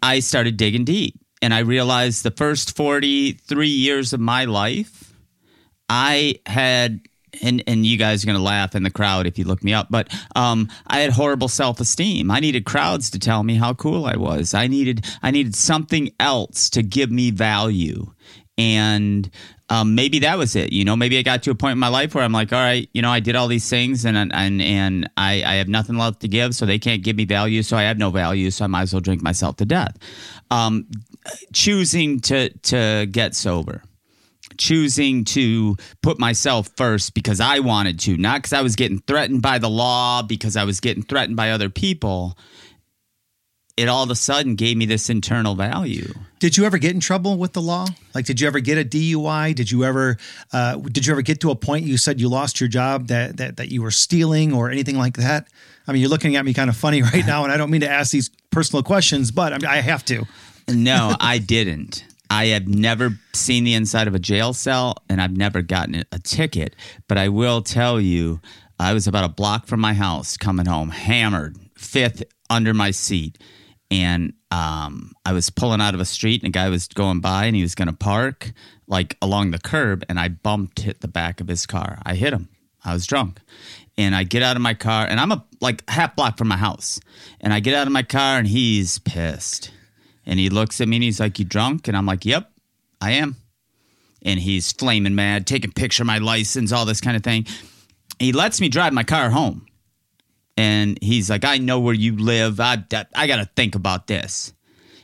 I 0.02 0.20
started 0.20 0.56
digging 0.56 0.84
deep. 0.84 1.18
And 1.40 1.54
I 1.54 1.60
realized 1.60 2.22
the 2.22 2.32
first 2.32 2.76
forty 2.76 3.32
three 3.32 3.68
years 3.68 4.12
of 4.12 4.20
my 4.20 4.44
life, 4.44 5.14
I 5.88 6.36
had 6.46 7.00
and 7.42 7.62
and 7.66 7.86
you 7.86 7.96
guys 7.96 8.22
are 8.22 8.26
gonna 8.26 8.38
laugh 8.38 8.74
in 8.74 8.82
the 8.82 8.90
crowd 8.90 9.26
if 9.26 9.38
you 9.38 9.44
look 9.44 9.62
me 9.62 9.74
up, 9.74 9.88
but 9.90 10.12
um, 10.36 10.68
I 10.86 11.00
had 11.00 11.12
horrible 11.12 11.48
self 11.48 11.80
esteem. 11.80 12.30
I 12.30 12.40
needed 12.40 12.64
crowds 12.64 13.10
to 13.10 13.18
tell 13.18 13.42
me 13.42 13.54
how 13.54 13.74
cool 13.74 14.06
I 14.06 14.16
was. 14.16 14.54
I 14.54 14.66
needed 14.66 15.06
I 15.22 15.30
needed 15.30 15.54
something 15.54 16.10
else 16.20 16.70
to 16.70 16.82
give 16.82 17.10
me 17.10 17.30
value, 17.30 18.12
and 18.56 19.30
um, 19.70 19.94
maybe 19.94 20.20
that 20.20 20.38
was 20.38 20.56
it. 20.56 20.72
You 20.72 20.84
know, 20.84 20.96
maybe 20.96 21.18
I 21.18 21.22
got 21.22 21.42
to 21.42 21.50
a 21.50 21.54
point 21.54 21.72
in 21.72 21.78
my 21.78 21.88
life 21.88 22.14
where 22.14 22.24
I'm 22.24 22.32
like, 22.32 22.52
all 22.52 22.58
right, 22.58 22.88
you 22.92 23.02
know, 23.02 23.10
I 23.10 23.20
did 23.20 23.36
all 23.36 23.48
these 23.48 23.68
things, 23.68 24.04
and 24.04 24.16
and 24.16 24.62
and 24.62 25.10
I 25.16 25.42
I 25.44 25.54
have 25.54 25.68
nothing 25.68 25.96
left 25.96 26.20
to 26.20 26.28
give, 26.28 26.54
so 26.54 26.66
they 26.66 26.78
can't 26.78 27.02
give 27.02 27.16
me 27.16 27.24
value, 27.24 27.62
so 27.62 27.76
I 27.76 27.82
have 27.82 27.98
no 27.98 28.10
value, 28.10 28.50
so 28.50 28.64
I 28.64 28.68
might 28.68 28.82
as 28.82 28.94
well 28.94 29.00
drink 29.00 29.22
myself 29.22 29.56
to 29.56 29.66
death. 29.66 29.96
Um, 30.50 30.86
choosing 31.52 32.20
to 32.20 32.50
to 32.50 33.06
get 33.10 33.34
sober 33.34 33.82
choosing 34.58 35.24
to 35.24 35.76
put 36.02 36.18
myself 36.18 36.70
first 36.76 37.14
because 37.14 37.40
I 37.40 37.60
wanted 37.60 38.00
to, 38.00 38.16
not 38.16 38.42
because 38.42 38.52
I 38.52 38.62
was 38.62 38.76
getting 38.76 38.98
threatened 38.98 39.42
by 39.42 39.58
the 39.58 39.70
law, 39.70 40.22
because 40.22 40.56
I 40.56 40.64
was 40.64 40.80
getting 40.80 41.02
threatened 41.02 41.36
by 41.36 41.50
other 41.50 41.70
people. 41.70 42.36
It 43.76 43.88
all 43.88 44.02
of 44.02 44.10
a 44.10 44.16
sudden 44.16 44.56
gave 44.56 44.76
me 44.76 44.86
this 44.86 45.08
internal 45.08 45.54
value. 45.54 46.12
Did 46.40 46.56
you 46.56 46.64
ever 46.64 46.78
get 46.78 46.94
in 46.94 47.00
trouble 47.00 47.36
with 47.36 47.52
the 47.52 47.62
law? 47.62 47.86
Like, 48.12 48.24
did 48.24 48.40
you 48.40 48.48
ever 48.48 48.58
get 48.58 48.76
a 48.76 48.84
DUI? 48.84 49.54
Did 49.54 49.70
you 49.70 49.84
ever, 49.84 50.16
uh, 50.52 50.76
did 50.76 51.06
you 51.06 51.12
ever 51.12 51.22
get 51.22 51.40
to 51.42 51.50
a 51.50 51.54
point 51.54 51.84
you 51.84 51.96
said 51.96 52.20
you 52.20 52.28
lost 52.28 52.60
your 52.60 52.68
job 52.68 53.06
that 53.06 53.36
that 53.36 53.56
that 53.58 53.70
you 53.70 53.82
were 53.82 53.92
stealing 53.92 54.52
or 54.52 54.68
anything 54.70 54.98
like 54.98 55.16
that? 55.16 55.46
I 55.86 55.92
mean, 55.92 56.00
you're 56.00 56.10
looking 56.10 56.36
at 56.36 56.44
me 56.44 56.54
kind 56.54 56.68
of 56.68 56.76
funny 56.76 57.02
right 57.14 57.24
now, 57.24 57.44
and 57.44 57.52
I 57.52 57.56
don't 57.56 57.70
mean 57.70 57.80
to 57.82 57.88
ask 57.88 58.10
these 58.10 58.30
personal 58.50 58.82
questions, 58.82 59.30
but 59.30 59.52
I, 59.52 59.58
mean, 59.58 59.66
I 59.66 59.76
have 59.76 60.04
to. 60.06 60.26
No, 60.68 61.14
I 61.18 61.38
didn't. 61.38 62.04
I 62.30 62.46
have 62.46 62.68
never 62.68 63.18
seen 63.32 63.64
the 63.64 63.74
inside 63.74 64.08
of 64.08 64.14
a 64.14 64.18
jail 64.18 64.52
cell, 64.52 64.96
and 65.08 65.20
I've 65.20 65.36
never 65.36 65.62
gotten 65.62 66.04
a 66.12 66.18
ticket. 66.18 66.76
But 67.08 67.18
I 67.18 67.28
will 67.28 67.62
tell 67.62 68.00
you, 68.00 68.40
I 68.78 68.92
was 68.92 69.06
about 69.06 69.24
a 69.24 69.28
block 69.28 69.66
from 69.66 69.80
my 69.80 69.94
house 69.94 70.36
coming 70.36 70.66
home, 70.66 70.90
hammered, 70.90 71.56
fifth 71.76 72.22
under 72.50 72.74
my 72.74 72.90
seat 72.90 73.38
and 73.90 74.34
um, 74.50 75.12
I 75.24 75.32
was 75.32 75.50
pulling 75.50 75.80
out 75.80 75.94
of 75.94 76.00
a 76.00 76.04
street, 76.04 76.42
and 76.42 76.48
a 76.48 76.52
guy 76.52 76.68
was 76.68 76.88
going 76.88 77.20
by, 77.20 77.46
and 77.46 77.56
he 77.56 77.62
was 77.62 77.74
going 77.74 77.88
to 77.88 77.94
park 77.94 78.52
like 78.86 79.16
along 79.20 79.50
the 79.50 79.58
curb, 79.58 80.04
and 80.08 80.18
I 80.18 80.28
bumped 80.28 80.80
hit 80.80 81.00
the 81.00 81.08
back 81.08 81.40
of 81.40 81.48
his 81.48 81.66
car. 81.66 81.98
I 82.04 82.14
hit 82.14 82.32
him. 82.32 82.48
I 82.84 82.92
was 82.92 83.06
drunk, 83.06 83.40
and 83.96 84.14
I 84.14 84.24
get 84.24 84.42
out 84.42 84.56
of 84.56 84.62
my 84.62 84.74
car, 84.74 85.06
and 85.06 85.20
I'm 85.20 85.32
a 85.32 85.44
like 85.60 85.88
half 85.88 86.16
block 86.16 86.38
from 86.38 86.48
my 86.48 86.56
house, 86.56 87.00
and 87.40 87.52
I 87.52 87.60
get 87.60 87.74
out 87.74 87.86
of 87.86 87.92
my 87.92 88.02
car, 88.02 88.38
and 88.38 88.46
he's 88.46 88.98
pissed, 89.00 89.70
and 90.28 90.38
he 90.38 90.48
looks 90.48 90.80
at 90.80 90.86
me, 90.86 90.96
and 90.96 91.02
he's 91.02 91.18
like, 91.18 91.40
"You 91.40 91.44
drunk?" 91.44 91.88
And 91.88 91.96
I'm 91.96 92.06
like, 92.06 92.24
"Yep, 92.24 92.48
I 93.00 93.12
am," 93.12 93.34
and 94.22 94.38
he's 94.38 94.70
flaming 94.70 95.16
mad, 95.16 95.46
taking 95.46 95.72
picture 95.72 96.04
of 96.04 96.06
my 96.06 96.18
license, 96.18 96.70
all 96.70 96.84
this 96.84 97.00
kind 97.00 97.16
of 97.16 97.24
thing. 97.24 97.46
He 98.20 98.32
lets 98.32 98.60
me 98.60 98.68
drive 98.68 98.92
my 98.92 99.04
car 99.04 99.30
home 99.30 99.68
and 100.58 100.98
he's 101.00 101.30
like, 101.30 101.44
I 101.44 101.58
know 101.58 101.78
where 101.78 101.94
you 101.94 102.16
live. 102.16 102.58
I, 102.58 102.82
I 103.14 103.28
got 103.28 103.36
to 103.36 103.48
think 103.54 103.76
about 103.76 104.08
this. 104.08 104.52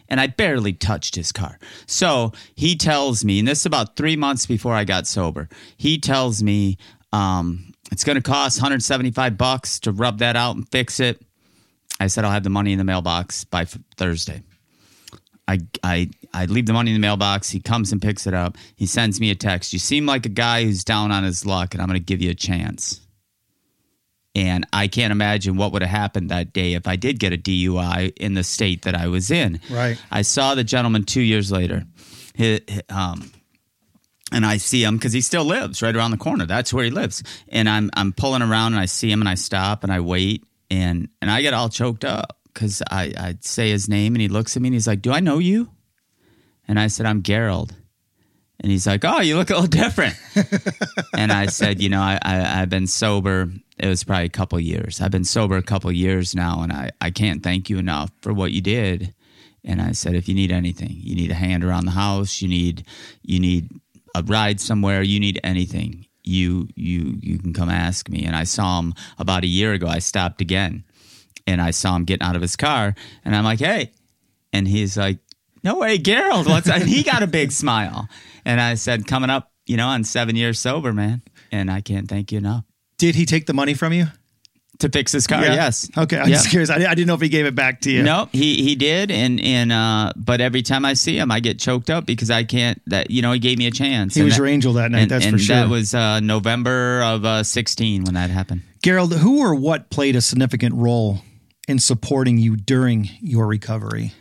And 0.09 0.21
I 0.21 0.27
barely 0.27 0.73
touched 0.73 1.15
his 1.15 1.31
car. 1.31 1.61
So 1.87 2.33
he 2.57 2.75
tells 2.75 3.25
me, 3.25 3.39
and 3.39 3.47
this 3.47 3.61
is 3.61 3.67
about 3.67 3.95
three 3.95 4.17
months 4.17 4.47
before 4.47 4.75
I 4.75 4.83
got 4.83 5.07
sober, 5.07 5.49
he 5.77 5.97
tells 5.99 6.43
me 6.43 6.77
um, 7.13 7.73
it's 7.93 8.03
going 8.03 8.17
to 8.17 8.23
cost 8.23 8.59
175 8.59 9.39
bucks 9.39 9.79
to 9.81 9.93
rub 9.93 10.19
that 10.19 10.35
out 10.35 10.57
and 10.57 10.69
fix 10.69 10.99
it. 10.99 11.23
I 12.01 12.09
said, 12.09 12.25
I'll 12.25 12.33
have 12.33 12.43
the 12.43 12.51
money 12.51 12.73
in 12.73 12.79
the 12.79 12.85
mailbox 12.85 13.45
by 13.45 13.65
Thursday. 13.65 14.43
I, 15.47 15.61
I, 15.83 16.11
I 16.33 16.47
leave 16.47 16.67
the 16.67 16.73
money 16.73 16.91
in 16.91 16.95
the 16.95 17.07
mailbox. 17.07 17.51
He 17.51 17.61
comes 17.61 17.93
and 17.93 18.01
picks 18.01 18.27
it 18.27 18.35
up. 18.35 18.57
He 18.77 18.87
sends 18.87 19.21
me 19.21 19.31
a 19.31 19.35
text. 19.35 19.73
You 19.73 19.79
seem 19.79 20.07
like 20.07 20.25
a 20.27 20.31
guy 20.31 20.65
who's 20.65 20.85
down 20.85 21.13
on 21.13 21.25
his 21.25 21.45
luck, 21.45 21.75
and 21.75 21.83
I'm 21.83 21.89
going 21.89 22.01
to 22.01 22.05
give 22.05 22.23
you 22.23 22.31
a 22.31 22.35
chance. 22.35 23.01
And 24.35 24.67
I 24.73 24.89
can't 24.89 25.13
imagine 25.13 25.57
what 25.57 25.73
would 25.73 25.83
have 25.83 25.91
happened 25.91 26.31
that 26.31 26.53
day 26.53 26.75
if 26.75 26.89
I 26.89 26.97
did 26.97 27.21
get 27.21 27.33
a 27.33 27.37
DUI 27.37 28.17
in 28.17 28.35
the 28.35 28.43
state 28.43 28.83
that 28.83 28.97
I 28.97 29.07
was 29.07 29.31
in. 29.31 29.61
Right. 29.71 29.97
I 30.11 30.23
saw 30.23 30.55
the 30.55 30.65
gentleman 30.65 31.05
two 31.05 31.21
years 31.21 31.53
later. 31.53 31.85
He, 32.35 32.61
um, 32.89 33.31
and 34.33 34.45
I 34.45 34.57
see 34.57 34.83
him 34.83 34.97
because 34.97 35.13
he 35.13 35.21
still 35.21 35.45
lives 35.45 35.83
right 35.83 35.95
around 35.95 36.11
the 36.11 36.17
corner. 36.17 36.47
That's 36.47 36.73
where 36.73 36.85
he 36.85 36.91
lives. 36.91 37.23
And 37.49 37.69
I'm 37.69 37.91
I'm 37.95 38.13
pulling 38.13 38.43
around 38.43 38.73
and 38.73 38.81
I 38.81 38.87
see 38.87 39.11
him 39.11 39.23
and 39.23 39.29
I 39.29 39.37
stop 39.37 39.85
and 39.85 39.93
I 39.93 40.01
wait 40.01 40.45
and 40.71 41.09
and 41.23 41.31
I 41.31 41.41
get 41.41 41.55
all 41.55 41.69
choked 41.69 42.05
up 42.05 42.34
because 42.55 42.83
I 42.91 43.13
I 43.19 43.37
say 43.41 43.71
his 43.71 43.89
name 43.89 44.15
and 44.15 44.23
he 44.23 44.29
looks 44.29 44.57
at 44.57 44.63
me 44.63 44.69
and 44.69 44.75
he's 44.75 44.87
like, 44.87 45.03
"Do 45.03 45.13
I 45.13 45.21
know 45.21 45.39
you?" 45.39 45.71
And 46.67 46.79
I 46.79 46.87
said, 46.87 47.07
"I'm 47.07 47.23
Garold." 47.23 47.73
And 48.61 48.71
he's 48.71 48.87
like, 48.87 49.05
"Oh, 49.05 49.21
you 49.21 49.37
look 49.37 49.51
a 49.51 49.55
little 49.55 49.67
different." 49.67 50.15
and 51.15 51.33
I 51.33 51.47
said, 51.47 51.83
"You 51.83 51.91
know, 51.91 52.01
I, 52.01 52.19
I 52.23 52.63
I've 52.63 52.71
been 52.71 52.87
sober 52.87 53.51
it 53.79 53.89
was 53.89 54.05
probably 54.05 54.27
a 54.27 54.31
couple 54.31 54.59
years. 54.61 55.01
I've 55.01 55.11
been 55.11 55.25
sober 55.25 55.57
a 55.57 55.63
couple 55.63 55.91
years 55.91 56.35
now, 56.35 56.63
and 56.63 56.73
I, 56.73 56.91
I 57.01 57.11
can't 57.11 57.43
thank 57.43 57.69
you 57.69 57.79
enough 57.79 58.11
for 58.23 58.33
what 58.33 58.53
you 58.53 58.61
did. 58.61 59.15
And 59.65 59.81
I 59.81 59.93
said, 59.93 60.15
if 60.15 60.29
you 60.29 60.35
need 60.35 60.53
anything, 60.53 60.93
you 60.93 61.15
need 61.15 61.31
a 61.31 61.35
hand 61.35 61.65
around 61.65 61.87
the 61.87 61.93
house, 61.93 62.41
you 62.41 62.49
need 62.49 62.87
you 63.23 63.41
need 63.41 63.71
a 64.15 64.23
ride 64.23 64.61
somewhere, 64.61 65.03
you 65.03 65.19
need 65.19 65.41
anything, 65.43 66.07
you 66.23 66.69
you 66.77 67.17
you 67.21 67.39
can 67.39 67.53
come 67.53 67.71
ask 67.71 68.09
me. 68.09 68.25
And 68.25 68.37
I 68.37 68.45
saw 68.45 68.79
him 68.79 68.95
about 69.19 69.43
a 69.43 69.49
year 69.49 69.73
ago. 69.73 69.89
I 69.89 69.99
stopped 69.99 70.41
again, 70.41 70.85
and 71.47 71.61
I 71.61 71.71
saw 71.71 71.97
him 71.97 72.05
getting 72.05 72.27
out 72.27 72.37
of 72.37 72.43
his 72.43 72.57
car, 72.57 72.95
and 73.25 73.37
I'm 73.37 73.45
like, 73.45 73.61
hey, 73.61 73.93
and 74.53 74.67
he's 74.67 74.97
like, 74.97 75.19
no 75.63 75.79
way, 75.79 75.99
Garold, 75.99 76.47
what's? 76.47 76.69
and 76.69 76.85
he 76.85 77.03
got 77.03 77.23
a 77.23 77.27
big 77.27 77.53
smile, 77.53 78.09
and 78.45 78.61
I 78.61 78.75
said, 78.75 79.07
coming 79.07 79.31
up, 79.31 79.53
you 79.67 79.77
know, 79.77 79.89
on 79.89 80.05
seven 80.05 80.37
years 80.37 80.59
sober, 80.59 80.93
man, 80.93 81.23
and 81.51 81.71
I 81.71 81.81
can't 81.81 82.09
thank 82.09 82.33
you 82.33 82.39
enough. 82.39 82.65
Did 82.99 83.15
he 83.15 83.27
take 83.27 83.47
the 83.47 83.55
money 83.55 83.75
from 83.75 83.93
you? 83.93 84.07
To 84.81 84.89
fix 84.89 85.13
his 85.13 85.29
car, 85.29 85.41
yeah. 85.43 85.55
yes. 85.55 85.89
Okay, 85.97 86.19
I'm 86.19 86.29
yeah. 86.29 86.35
just 86.35 86.51
curious. 86.51 86.69
I, 86.69 86.77
I, 86.77 86.95
didn't 86.97 87.07
know 87.07 87.15
if 87.15 87.21
he 87.21 87.29
gave 87.29 87.47
it 87.47 87.55
back 87.55 87.83
to 87.83 87.93
you. 87.93 88.03
No, 88.03 88.29
he 88.33 88.61
he 88.61 88.75
did, 88.75 89.13
and 89.13 89.41
and 89.41 89.71
uh, 89.71 90.13
but 90.17 90.41
every 90.41 90.63
time 90.63 90.85
I 90.85 90.95
see 90.95 91.17
him, 91.17 91.31
I 91.31 91.39
get 91.39 91.61
choked 91.61 91.91
up 91.91 92.07
because 92.07 92.29
I 92.29 92.43
can't. 92.43 92.83
That 92.89 93.09
you 93.09 93.23
know, 93.23 93.31
he 93.31 93.39
gave 93.39 93.57
me 93.57 93.69
a 93.69 93.71
chance. 93.71 94.17
He 94.17 94.23
was 94.23 94.33
that, 94.33 94.39
your 94.39 94.49
angel 94.49 94.73
that 94.73 94.91
night. 94.91 95.03
And, 95.03 95.11
that's 95.13 95.27
and 95.27 95.35
for 95.35 95.39
sure. 95.39 95.57
That 95.57 95.69
was 95.69 95.95
uh, 95.95 96.19
November 96.19 97.03
of 97.05 97.25
uh, 97.25 97.45
16 97.45 98.03
when 98.03 98.15
that 98.15 98.31
happened. 98.31 98.63
Garold, 98.83 99.13
who 99.13 99.43
or 99.43 99.55
what 99.55 99.91
played 99.91 100.17
a 100.17 100.21
significant 100.21 100.75
role 100.75 101.21
in 101.69 101.79
supporting 101.79 102.39
you 102.39 102.57
during 102.57 103.09
your 103.21 103.47
recovery? 103.47 104.13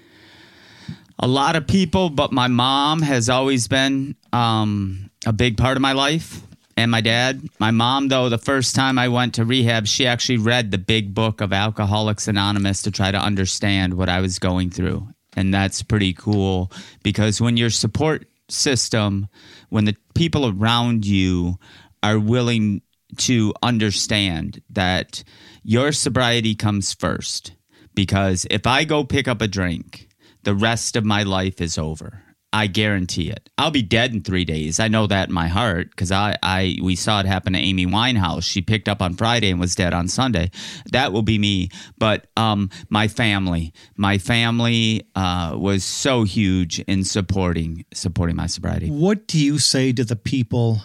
A 1.20 1.28
lot 1.28 1.56
of 1.56 1.68
people, 1.68 2.10
but 2.10 2.32
my 2.32 2.48
mom 2.48 3.02
has 3.02 3.30
always 3.30 3.68
been 3.68 4.16
um, 4.34 5.10
a 5.26 5.32
big 5.32 5.58
part 5.58 5.78
of 5.78 5.82
my 5.82 5.94
life 5.94 6.42
and 6.76 6.92
my 6.92 7.02
dad. 7.02 7.48
My 7.60 7.72
mom, 7.72 8.08
though, 8.08 8.30
the 8.30 8.38
first 8.38 8.76
time 8.76 8.98
I 8.98 9.08
went 9.08 9.36
to 9.36 9.46
rehab, 9.46 9.88
she 9.88 10.08
actually 10.08 10.38
read 10.38 10.72
the 10.72 10.78
big 10.78 11.14
book 11.14 11.42
of 11.42 11.54
Alcoholics 11.54 12.28
Anonymous 12.28 12.82
to 12.84 12.92
try 12.92 13.12
to 13.12 13.18
understand 13.18 13.94
what 13.94 14.10
I 14.10 14.22
was 14.22 14.40
going 14.40 14.70
through. 14.70 15.08
And 15.36 15.54
that's 15.54 15.82
pretty 15.82 16.14
cool 16.14 16.72
because 17.04 17.42
when 17.42 17.58
your 17.58 17.70
support 17.70 18.28
system, 18.50 19.28
when 19.70 19.86
the 19.86 19.96
people 20.16 20.48
around 20.48 21.06
you 21.06 21.58
are 22.02 22.20
willing 22.20 22.82
to 23.18 23.54
understand 23.62 24.62
that 24.72 25.24
your 25.64 25.92
sobriety 25.92 26.56
comes 26.56 26.94
first, 26.94 27.54
because 27.94 28.46
if 28.52 28.68
I 28.68 28.84
go 28.84 29.04
pick 29.04 29.28
up 29.28 29.42
a 29.42 29.48
drink, 29.48 30.10
the 30.44 30.54
rest 30.54 30.96
of 30.96 31.06
my 31.06 31.24
life 31.24 31.62
is 31.62 31.78
over 31.78 32.24
I 32.54 32.68
guarantee 32.68 33.32
it. 33.32 33.50
I'll 33.58 33.72
be 33.72 33.82
dead 33.82 34.14
in 34.14 34.22
three 34.22 34.46
days. 34.46 34.80
I 34.80 34.88
know 34.88 35.08
that 35.08 35.30
in 35.30 35.34
my 35.34 35.48
heart 35.48 35.90
because 35.90 36.12
I, 36.12 36.38
I, 36.44 36.78
we 36.84 36.96
saw 36.96 37.20
it 37.20 37.26
happen 37.26 37.54
to 37.54 37.60
Amy 37.60 37.88
Winehouse. 37.88 38.44
She 38.44 38.62
picked 38.62 38.88
up 38.88 39.02
on 39.02 39.16
Friday 39.16 39.50
and 39.50 39.60
was 39.60 39.74
dead 39.74 39.92
on 39.92 40.08
Sunday. 40.08 40.52
That 40.92 41.12
will 41.12 41.24
be 41.24 41.40
me. 41.40 41.70
But 41.98 42.28
um, 42.38 42.70
my 42.90 43.08
family, 43.08 43.74
my 43.98 44.20
family 44.20 45.02
uh, 45.16 45.56
was 45.58 45.84
so 45.84 46.24
huge 46.24 46.78
in 46.82 47.04
supporting 47.04 47.86
supporting 47.92 48.36
my 48.36 48.46
sobriety. 48.46 48.92
What 48.92 49.26
do 49.26 49.44
you 49.44 49.58
say 49.58 49.92
to 49.92 50.04
the 50.04 50.16
people? 50.16 50.84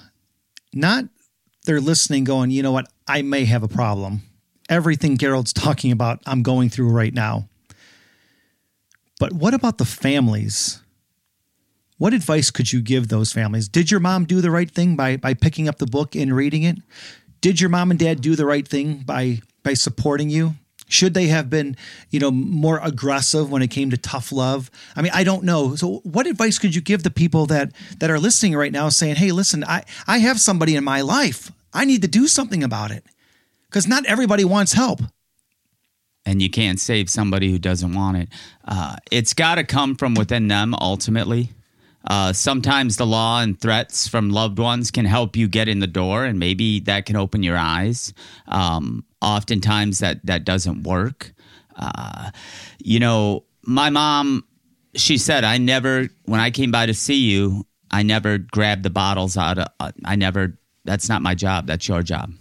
Not 0.72 1.04
they're 1.66 1.82
listening, 1.82 2.24
going, 2.24 2.50
you 2.50 2.62
know 2.62 2.72
what? 2.72 2.90
I 3.06 3.20
may 3.20 3.44
have 3.44 3.62
a 3.62 3.68
problem. 3.68 4.22
Everything 4.68 5.16
Garold's 5.16 5.52
talking 5.52 5.92
about, 5.92 6.20
I'm 6.26 6.42
going 6.42 6.68
through 6.68 6.90
right 6.90 7.14
now. 7.14 7.48
But 9.18 9.33
what 9.33 9.54
about 9.54 9.78
the 9.78 9.85
families? 9.85 10.81
What 11.96 12.14
advice 12.14 12.50
could 12.50 12.72
you 12.72 12.81
give 12.81 13.09
those 13.09 13.33
families? 13.33 13.68
Did 13.68 13.90
your 13.90 13.98
mom 13.98 14.24
do 14.24 14.40
the 14.40 14.52
right 14.52 14.70
thing 14.70 14.94
by 14.94 15.16
by 15.16 15.35
picking 15.35 15.68
up 15.68 15.78
the 15.78 15.87
book 15.87 16.14
and 16.14 16.35
reading 16.35 16.62
it? 16.62 16.78
Did 17.40 17.61
your 17.61 17.70
mom 17.70 17.90
and 17.90 17.98
dad 17.98 18.20
do 18.20 18.37
the 18.37 18.46
right 18.46 18.66
thing 18.66 18.98
by 18.98 19.40
by 19.64 19.74
supporting 19.74 20.31
you? 20.31 20.54
Should 20.88 21.12
they 21.12 21.26
have 21.26 21.50
been, 21.50 21.76
you 22.11 22.18
know, 22.20 22.31
more 22.31 22.81
aggressive 22.83 23.50
when 23.50 23.61
it 23.61 23.68
came 23.68 23.90
to 23.90 23.98
tough 23.98 24.33
love? 24.33 24.70
I 24.96 25.02
mean, 25.02 25.12
I 25.14 25.22
don't 25.22 25.44
know. 25.44 25.74
So 25.74 26.00
what 26.04 26.26
advice 26.26 26.59
could 26.59 26.74
you 26.74 26.81
give 26.81 27.02
the 27.02 27.11
people 27.11 27.46
that 27.46 27.72
that 27.98 28.11
are 28.11 28.18
listening 28.20 28.54
right 28.54 28.72
now 28.72 28.88
saying, 28.88 29.16
"Hey, 29.16 29.33
listen, 29.33 29.64
I 29.64 29.83
I 30.07 30.18
have 30.18 30.40
somebody 30.40 30.76
in 30.76 30.85
my 30.85 31.00
life. 31.00 31.50
I 31.74 31.85
need 31.85 32.02
to 32.02 32.09
do 32.09 32.28
something 32.28 32.62
about 32.62 32.92
it." 32.92 33.04
Cuz 33.70 33.87
not 33.87 34.07
everybody 34.07 34.44
wants 34.44 34.72
help 34.72 35.00
and 36.28 36.42
you 36.42 36.50
can't 36.50 36.78
save 36.78 37.09
somebody 37.09 37.50
who 37.50 37.59
doesn't 37.59 37.94
want 37.94 38.18
it. 38.18 38.28
Uh, 38.66 38.96
it's 39.11 39.33
got 39.33 39.54
to 39.54 39.64
come 39.64 39.96
from 39.96 40.12
within 40.14 40.46
them 40.46 40.74
ultimately. 40.74 41.50
Uh, 42.07 42.35
sometimes 42.35 42.96
the 42.96 43.07
law 43.07 43.40
and 43.40 43.59
threats 43.59 44.07
from 44.07 44.28
loved 44.28 44.59
ones 44.59 44.90
can 44.90 45.07
help 45.07 45.37
you 45.37 45.48
get 45.48 45.68
in 45.68 45.81
the 45.81 45.87
door, 45.87 46.26
and 46.26 46.38
maybe 46.38 46.81
that 46.81 47.07
can 47.07 47.16
open 47.16 47.42
your 47.42 47.57
eyes. 47.57 48.12
Um, 48.46 49.04
oftentimes, 49.22 50.00
that 50.00 50.24
that 50.24 50.44
doesn't 50.44 50.83
work. 50.83 51.33
Uh, 51.76 52.31
you 52.78 53.00
know, 53.00 53.44
my 53.62 53.88
mom, 53.88 54.44
she 54.94 55.16
said, 55.16 55.44
I 55.44 55.57
never, 55.57 56.09
when 56.26 56.40
I 56.40 56.50
came 56.50 56.70
by 56.70 56.87
to 56.87 56.94
see 56.94 57.31
you, 57.31 57.66
I 57.90 58.02
never 58.02 58.37
grabbed 58.37 58.83
the 58.83 58.90
bottles 58.90 59.37
out 59.38 59.59
of, 59.59 59.92
I 60.04 60.16
never, 60.16 60.59
that's 60.85 61.09
not 61.09 61.22
my 61.22 61.35
job. 61.35 61.66
That's 61.66 61.88
your 61.88 62.02
job. 62.02 62.33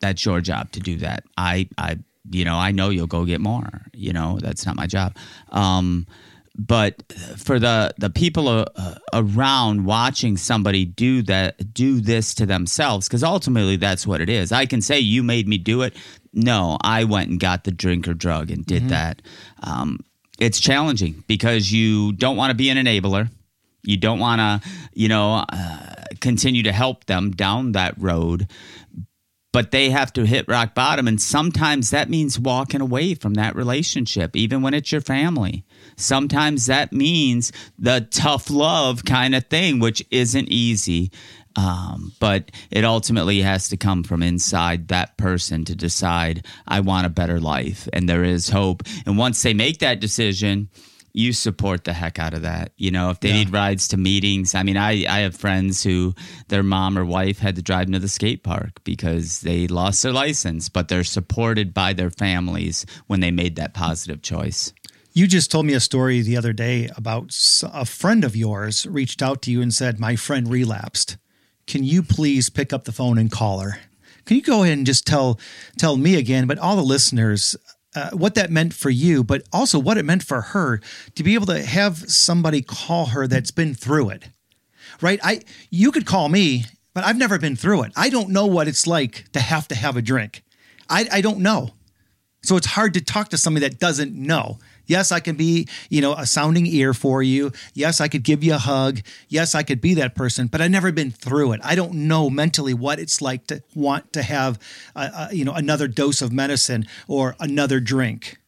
That's 0.00 0.24
your 0.24 0.40
job 0.40 0.72
to 0.72 0.80
do 0.80 0.96
that. 0.98 1.24
I, 1.36 1.68
I, 1.78 1.98
you 2.30 2.44
know, 2.44 2.56
I 2.56 2.72
know 2.72 2.90
you'll 2.90 3.06
go 3.06 3.24
get 3.24 3.40
more. 3.40 3.82
You 3.92 4.12
know, 4.12 4.38
that's 4.40 4.66
not 4.66 4.76
my 4.76 4.86
job. 4.86 5.16
Um, 5.50 6.06
but 6.56 7.02
for 7.36 7.58
the 7.58 7.92
the 7.98 8.10
people 8.10 8.48
uh, 8.48 8.94
around 9.12 9.84
watching 9.84 10.36
somebody 10.36 10.84
do 10.84 11.22
that 11.22 11.74
do 11.74 12.00
this 12.00 12.32
to 12.34 12.46
themselves 12.46 13.08
because 13.08 13.24
ultimately 13.24 13.76
that's 13.76 14.06
what 14.06 14.20
it 14.20 14.28
is 14.28 14.52
i 14.52 14.64
can 14.64 14.80
say 14.80 14.98
you 14.98 15.22
made 15.22 15.48
me 15.48 15.58
do 15.58 15.82
it 15.82 15.96
no 16.32 16.78
i 16.82 17.02
went 17.02 17.28
and 17.28 17.40
got 17.40 17.64
the 17.64 17.72
drink 17.72 18.06
or 18.06 18.14
drug 18.14 18.50
and 18.50 18.64
did 18.66 18.88
that 18.88 19.20
um, 19.64 19.98
it's 20.38 20.60
challenging 20.60 21.24
because 21.26 21.72
you 21.72 22.12
don't 22.12 22.36
want 22.36 22.50
to 22.50 22.54
be 22.54 22.70
an 22.70 22.78
enabler 22.78 23.28
you 23.82 23.96
don't 23.96 24.20
want 24.20 24.38
to 24.38 24.70
you 24.92 25.08
know 25.08 25.44
uh, 25.48 25.94
continue 26.20 26.62
to 26.62 26.72
help 26.72 27.06
them 27.06 27.32
down 27.32 27.72
that 27.72 27.94
road 27.98 28.48
but 29.54 29.70
they 29.70 29.90
have 29.90 30.12
to 30.12 30.26
hit 30.26 30.48
rock 30.48 30.74
bottom. 30.74 31.06
And 31.06 31.22
sometimes 31.22 31.90
that 31.90 32.10
means 32.10 32.40
walking 32.40 32.80
away 32.80 33.14
from 33.14 33.34
that 33.34 33.54
relationship, 33.54 34.34
even 34.34 34.62
when 34.62 34.74
it's 34.74 34.90
your 34.90 35.00
family. 35.00 35.64
Sometimes 35.96 36.66
that 36.66 36.92
means 36.92 37.52
the 37.78 38.08
tough 38.10 38.50
love 38.50 39.04
kind 39.04 39.32
of 39.32 39.46
thing, 39.46 39.78
which 39.78 40.04
isn't 40.10 40.48
easy. 40.48 41.12
Um, 41.54 42.10
but 42.18 42.50
it 42.72 42.84
ultimately 42.84 43.42
has 43.42 43.68
to 43.68 43.76
come 43.76 44.02
from 44.02 44.24
inside 44.24 44.88
that 44.88 45.16
person 45.18 45.64
to 45.66 45.76
decide, 45.76 46.44
I 46.66 46.80
want 46.80 47.06
a 47.06 47.10
better 47.10 47.38
life. 47.38 47.88
And 47.92 48.08
there 48.08 48.24
is 48.24 48.48
hope. 48.48 48.82
And 49.06 49.16
once 49.16 49.40
they 49.40 49.54
make 49.54 49.78
that 49.78 50.00
decision, 50.00 50.68
you 51.16 51.32
support 51.32 51.84
the 51.84 51.92
heck 51.92 52.18
out 52.18 52.34
of 52.34 52.42
that. 52.42 52.72
You 52.76 52.90
know, 52.90 53.10
if 53.10 53.20
they 53.20 53.28
Yeah. 53.28 53.34
need 53.36 53.52
rides 53.52 53.86
to 53.88 53.96
meetings, 53.96 54.54
I 54.54 54.64
mean, 54.64 54.76
I, 54.76 55.06
I 55.08 55.20
have 55.20 55.36
friends 55.36 55.84
who 55.84 56.12
their 56.48 56.64
mom 56.64 56.98
or 56.98 57.04
wife 57.04 57.38
had 57.38 57.54
to 57.56 57.62
drive 57.62 57.86
them 57.86 57.92
to 57.92 57.98
the 58.00 58.08
skate 58.08 58.42
park 58.42 58.82
because 58.82 59.40
they 59.42 59.68
lost 59.68 60.02
their 60.02 60.12
license, 60.12 60.68
but 60.68 60.88
they're 60.88 61.04
supported 61.04 61.72
by 61.72 61.92
their 61.92 62.10
families 62.10 62.84
when 63.06 63.20
they 63.20 63.30
made 63.30 63.54
that 63.56 63.74
positive 63.74 64.22
choice. 64.22 64.72
You 65.12 65.28
just 65.28 65.52
told 65.52 65.66
me 65.66 65.74
a 65.74 65.80
story 65.80 66.20
the 66.22 66.36
other 66.36 66.52
day 66.52 66.90
about 66.96 67.32
a 67.72 67.84
friend 67.84 68.24
of 68.24 68.34
yours 68.34 68.84
reached 68.84 69.22
out 69.22 69.40
to 69.42 69.52
you 69.52 69.62
and 69.62 69.72
said, 69.72 70.00
My 70.00 70.16
friend 70.16 70.50
relapsed. 70.50 71.16
Can 71.68 71.84
you 71.84 72.02
please 72.02 72.50
pick 72.50 72.72
up 72.72 72.84
the 72.84 72.92
phone 72.92 73.16
and 73.18 73.30
call 73.30 73.60
her? 73.60 73.78
Can 74.24 74.36
you 74.38 74.42
go 74.42 74.64
ahead 74.64 74.76
and 74.78 74.86
just 74.86 75.06
tell 75.06 75.38
tell 75.78 75.96
me 75.96 76.16
again, 76.16 76.48
but 76.48 76.58
all 76.58 76.74
the 76.74 76.82
listeners, 76.82 77.54
uh, 77.94 78.10
what 78.10 78.34
that 78.34 78.50
meant 78.50 78.74
for 78.74 78.90
you, 78.90 79.22
but 79.22 79.42
also 79.52 79.78
what 79.78 79.96
it 79.96 80.04
meant 80.04 80.22
for 80.22 80.40
her 80.40 80.80
to 81.14 81.22
be 81.22 81.34
able 81.34 81.46
to 81.46 81.64
have 81.64 82.10
somebody 82.10 82.62
call 82.62 83.06
her 83.06 83.26
that's 83.26 83.50
been 83.50 83.74
through 83.74 84.10
it, 84.10 84.28
right? 85.00 85.20
I 85.22 85.42
you 85.70 85.92
could 85.92 86.06
call 86.06 86.28
me, 86.28 86.64
but 86.94 87.04
I've 87.04 87.18
never 87.18 87.38
been 87.38 87.56
through 87.56 87.82
it. 87.84 87.92
I 87.96 88.08
don't 88.10 88.30
know 88.30 88.46
what 88.46 88.68
it's 88.68 88.86
like 88.86 89.30
to 89.32 89.40
have 89.40 89.68
to 89.68 89.74
have 89.74 89.96
a 89.96 90.02
drink. 90.02 90.42
I, 90.88 91.08
I 91.10 91.20
don't 91.20 91.38
know. 91.38 91.70
So 92.42 92.56
it's 92.56 92.66
hard 92.66 92.94
to 92.94 93.00
talk 93.00 93.30
to 93.30 93.38
somebody 93.38 93.66
that 93.66 93.78
doesn't 93.78 94.14
know. 94.14 94.58
Yes, 94.86 95.12
I 95.12 95.20
can 95.20 95.36
be, 95.36 95.68
you 95.88 96.00
know, 96.00 96.12
a 96.14 96.26
sounding 96.26 96.66
ear 96.66 96.94
for 96.94 97.22
you. 97.22 97.52
Yes, 97.74 98.00
I 98.00 98.08
could 98.08 98.22
give 98.22 98.44
you 98.44 98.54
a 98.54 98.58
hug. 98.58 99.00
Yes, 99.28 99.54
I 99.54 99.62
could 99.62 99.80
be 99.80 99.94
that 99.94 100.14
person, 100.14 100.46
but 100.46 100.60
I've 100.60 100.70
never 100.70 100.92
been 100.92 101.10
through 101.10 101.52
it. 101.52 101.60
I 101.64 101.74
don't 101.74 101.94
know 101.94 102.30
mentally 102.30 102.74
what 102.74 102.98
it's 102.98 103.20
like 103.22 103.46
to 103.48 103.62
want 103.74 104.12
to 104.12 104.22
have, 104.22 104.58
a, 104.94 105.28
a, 105.30 105.34
you 105.34 105.44
know, 105.44 105.52
another 105.52 105.88
dose 105.88 106.22
of 106.22 106.32
medicine 106.32 106.86
or 107.08 107.36
another 107.40 107.80
drink. 107.80 108.38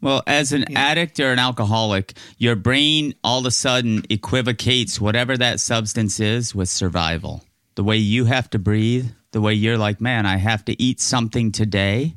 Well, 0.00 0.22
as 0.26 0.52
an 0.52 0.76
addict 0.76 1.18
or 1.18 1.32
an 1.32 1.38
alcoholic, 1.38 2.12
your 2.36 2.56
brain 2.56 3.14
all 3.24 3.40
of 3.40 3.46
a 3.46 3.50
sudden 3.50 4.02
equivocates 4.10 5.00
whatever 5.00 5.36
that 5.38 5.60
substance 5.60 6.20
is 6.20 6.54
with 6.54 6.68
survival. 6.68 7.42
The 7.74 7.84
way 7.84 7.96
you 7.96 8.26
have 8.26 8.50
to 8.50 8.58
breathe, 8.58 9.10
the 9.32 9.40
way 9.40 9.54
you're 9.54 9.78
like, 9.78 10.00
man, 10.00 10.26
I 10.26 10.36
have 10.36 10.64
to 10.66 10.80
eat 10.80 11.00
something 11.00 11.52
today. 11.52 12.16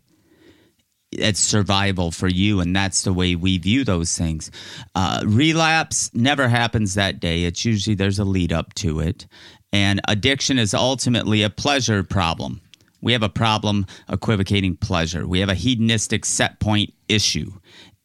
It's 1.12 1.40
survival 1.40 2.12
for 2.12 2.28
you, 2.28 2.60
and 2.60 2.76
that's 2.76 3.04
the 3.04 3.14
way 3.14 3.36
we 3.36 3.58
view 3.58 3.84
those 3.84 4.18
things. 4.18 4.52
Uh, 4.94 5.24
relapse 5.26 6.12
never 6.14 6.50
happens 6.50 6.96
that 6.96 7.20
day. 7.20 7.44
It's 7.44 7.64
usually 7.64 7.96
there's 7.96 8.20
a 8.20 8.26
lead 8.26 8.52
up 8.52 8.74
to 8.76 9.00
it. 9.00 9.26
And 9.72 10.02
addiction 10.08 10.60
is 10.60 10.74
ultimately 10.74 11.44
a 11.44 11.50
pleasure 11.50 12.04
problem. 12.04 12.62
We 13.02 13.14
have 13.14 13.24
a 13.24 13.30
problem 13.30 13.86
equivocating 14.10 14.76
pleasure. 14.76 15.28
We 15.28 15.40
have 15.40 15.50
a 15.50 15.56
hedonistic 15.56 16.26
set 16.26 16.60
point 16.60 16.94
issue. 17.08 17.52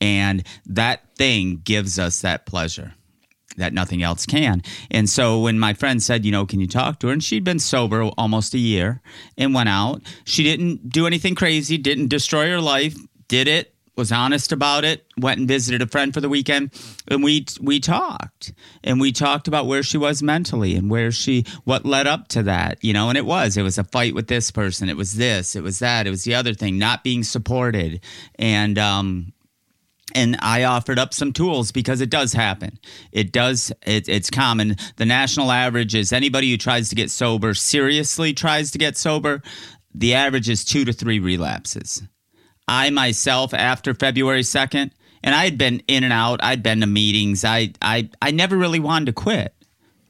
And 0.01 0.45
that 0.67 1.03
thing 1.17 1.61
gives 1.65 1.99
us 1.99 2.21
that 2.21 2.47
pleasure 2.47 2.95
that 3.57 3.73
nothing 3.73 4.03
else 4.03 4.27
can. 4.27 4.63
And 4.91 5.09
so 5.09 5.41
when 5.41 5.59
my 5.59 5.75
friend 5.75 6.03
said, 6.03 6.25
you 6.25 6.33
know, 6.33 6.47
can 6.47 6.61
you 6.61 6.67
talk 6.67 6.99
to 7.01 7.09
her? 7.09 7.13
And 7.13 7.23
she'd 7.23 7.45
been 7.45 7.59
sober 7.59 8.03
almost 8.17 8.55
a 8.55 8.59
year 8.59 9.01
and 9.37 9.55
went 9.55 9.69
out. 9.69 10.03
She 10.25 10.43
didn't 10.43 10.89
do 10.91 11.07
anything 11.07 11.35
crazy, 11.35 11.79
didn't 11.79 12.09
destroy 12.09 12.49
her 12.49 12.61
life, 12.61 12.97
did 13.29 13.49
it, 13.49 13.73
was 13.97 14.11
honest 14.11 14.53
about 14.53 14.85
it, 14.85 15.07
went 15.19 15.39
and 15.39 15.49
visited 15.49 15.83
a 15.83 15.87
friend 15.87 16.15
for 16.15 16.21
the 16.21 16.29
weekend, 16.29 16.71
and 17.09 17.23
we 17.23 17.45
we 17.61 17.79
talked. 17.79 18.53
And 18.83 19.01
we 19.01 19.13
talked 19.13 19.49
about 19.49 19.67
where 19.67 19.83
she 19.83 19.99
was 19.99 20.23
mentally 20.23 20.75
and 20.77 20.91
where 20.91 21.13
she 21.13 21.45
what 21.65 21.85
led 21.85 22.07
up 22.07 22.29
to 22.29 22.43
that, 22.45 22.83
you 22.83 22.93
know, 22.93 23.09
and 23.11 23.19
it 23.19 23.27
was 23.27 23.57
it 23.57 23.63
was 23.63 23.79
a 23.79 23.85
fight 23.85 24.15
with 24.15 24.29
this 24.29 24.51
person, 24.51 24.89
it 24.89 24.97
was 24.97 25.15
this, 25.17 25.55
it 25.55 25.63
was 25.63 25.79
that, 25.81 26.07
it 26.07 26.11
was 26.11 26.25
the 26.25 26.35
other 26.35 26.55
thing, 26.55 26.79
not 26.79 27.05
being 27.05 27.23
supported. 27.23 28.01
And 28.37 28.79
um 28.79 29.33
and 30.15 30.37
I 30.41 30.65
offered 30.65 30.99
up 30.99 31.15
some 31.15 31.33
tools 31.33 31.73
because 31.73 32.01
it 32.01 32.11
does 32.11 32.33
happen. 32.33 32.79
It 33.13 33.33
does. 33.33 33.73
It, 33.87 34.09
it's 34.09 34.31
common. 34.31 34.77
The 34.97 35.07
national 35.07 35.51
average 35.51 35.95
is 35.95 36.13
anybody 36.13 36.51
who 36.51 36.57
tries 36.57 36.89
to 36.91 36.95
get 36.95 37.11
sober, 37.11 37.55
seriously 37.55 38.33
tries 38.33 38.71
to 38.73 38.79
get 38.79 38.97
sober, 38.97 39.43
the 39.95 40.15
average 40.15 40.49
is 40.49 40.65
two 40.65 40.85
to 40.85 40.93
three 40.93 41.19
relapses. 41.19 42.03
I 42.69 42.91
myself, 42.91 43.53
after 43.53 43.95
February 43.95 44.43
2nd, 44.43 44.93
and 45.25 45.35
I 45.35 45.45
had 45.45 45.59
been 45.59 45.83
in 45.89 46.05
and 46.05 46.13
out, 46.13 46.43
I'd 46.43 46.63
been 46.63 46.81
to 46.81 46.87
meetings, 46.87 47.45
I, 47.45 47.73
I, 47.83 48.09
I 48.21 48.31
never 48.31 48.57
really 48.57 48.81
wanted 48.81 49.07
to 49.07 49.13
quit 49.13 49.55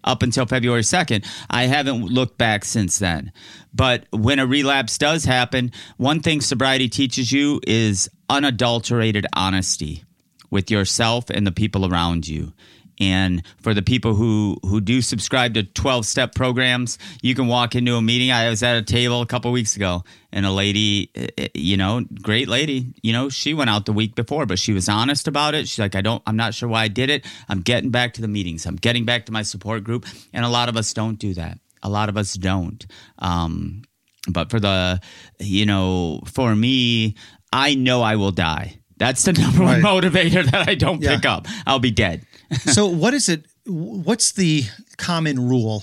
up 0.05 0.23
until 0.23 0.47
February 0.47 0.83
2nd. 0.83 1.27
I 1.51 1.65
haven't 1.65 2.05
looked 2.07 2.38
back 2.38 2.65
since 2.65 2.99
then. 2.99 3.33
But 3.75 4.07
when 4.11 4.38
a 4.38 4.47
relapse 4.47 4.99
does 4.99 5.25
happen, 5.25 5.73
one 5.97 6.21
thing 6.21 6.41
sobriety 6.41 6.88
teaches 6.88 7.33
you 7.33 7.61
is 7.67 8.11
unadulterated 8.29 9.27
honesty 9.35 10.05
with 10.51 10.71
yourself 10.71 11.31
and 11.31 11.47
the 11.47 11.53
people 11.53 11.87
around 11.87 12.29
you. 12.29 12.53
And 13.01 13.43
for 13.61 13.75
the 13.75 13.83
people 13.83 14.15
who, 14.15 14.59
who 14.63 14.81
do 14.81 15.01
subscribe 15.03 15.55
to 15.55 15.65
12 15.65 16.07
step 16.07 16.35
programs, 16.35 16.99
you 17.23 17.35
can 17.35 17.47
walk 17.47 17.75
into 17.75 17.97
a 17.97 18.03
meeting. 18.03 18.31
I 18.31 18.49
was 18.49 18.63
at 18.63 18.77
a 18.77 18.83
table 18.83 19.23
a 19.23 19.27
couple 19.27 19.51
weeks 19.51 19.77
ago, 19.77 20.05
and 20.33 20.47
a 20.47 20.51
lady, 20.51 21.11
eh, 21.15 21.27
eh, 21.39 21.49
you 21.55 21.77
know, 21.77 22.05
great 22.23 22.49
lady, 22.49 22.95
you 23.03 23.13
know, 23.13 23.29
she 23.29 23.55
went 23.55 23.71
out 23.71 23.87
the 23.87 23.93
week 23.93 24.15
before, 24.15 24.47
but 24.47 24.59
she 24.59 24.73
was 24.73 24.89
honest 24.89 25.29
about 25.29 25.55
it. 25.55 25.69
She's 25.69 25.79
like, 25.79 25.95
I 25.95 26.01
don't, 26.01 26.23
I'm 26.27 26.37
not 26.37 26.55
sure 26.55 26.69
why 26.69 26.85
I 26.85 26.89
did 26.89 27.11
it. 27.11 27.27
I'm 27.49 27.61
getting 27.61 27.91
back 27.91 28.15
to 28.15 28.21
the 28.21 28.29
meetings, 28.29 28.67
I'm 28.67 28.77
getting 28.77 29.05
back 29.05 29.27
to 29.27 29.33
my 29.33 29.43
support 29.43 29.85
group. 29.85 30.07
And 30.33 30.45
a 30.45 30.49
lot 30.49 30.69
of 30.69 30.77
us 30.77 30.93
don't 30.93 31.19
do 31.19 31.35
that. 31.35 31.59
A 31.83 31.89
lot 31.89 32.09
of 32.09 32.17
us 32.17 32.35
don't. 32.35 32.87
Um, 33.19 33.83
but 34.29 34.51
for 34.51 34.61
the, 34.61 35.01
you 35.41 35.67
know, 35.67 36.21
for 36.27 36.55
me, 36.55 37.17
I 37.53 37.75
know 37.75 38.03
I 38.03 38.17
will 38.17 38.31
die. 38.31 38.79
That's 39.03 39.25
the 39.25 39.33
number 39.43 39.62
one 39.65 39.83
Right. 39.83 39.85
motivator 39.85 40.49
that 40.51 40.69
I 40.69 40.77
don't 40.77 41.03
Yeah. 41.03 41.17
pick 41.17 41.27
up. 41.27 41.49
I'll 41.67 41.81
be 41.81 41.91
dead. 41.91 42.25
so 42.67 42.87
what 43.03 43.15
is 43.15 43.29
it 43.29 43.47
what's 43.67 44.33
the 44.33 44.65
common 44.97 45.49
rule 45.49 45.83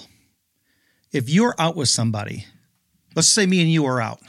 if 1.11 1.29
you're 1.29 1.55
out 1.59 1.75
with 1.75 1.89
somebody 1.89 2.45
let's 3.15 3.27
say 3.27 3.45
me 3.45 3.61
and 3.61 3.71
you 3.71 3.85
are 3.85 3.99
out 4.01 4.19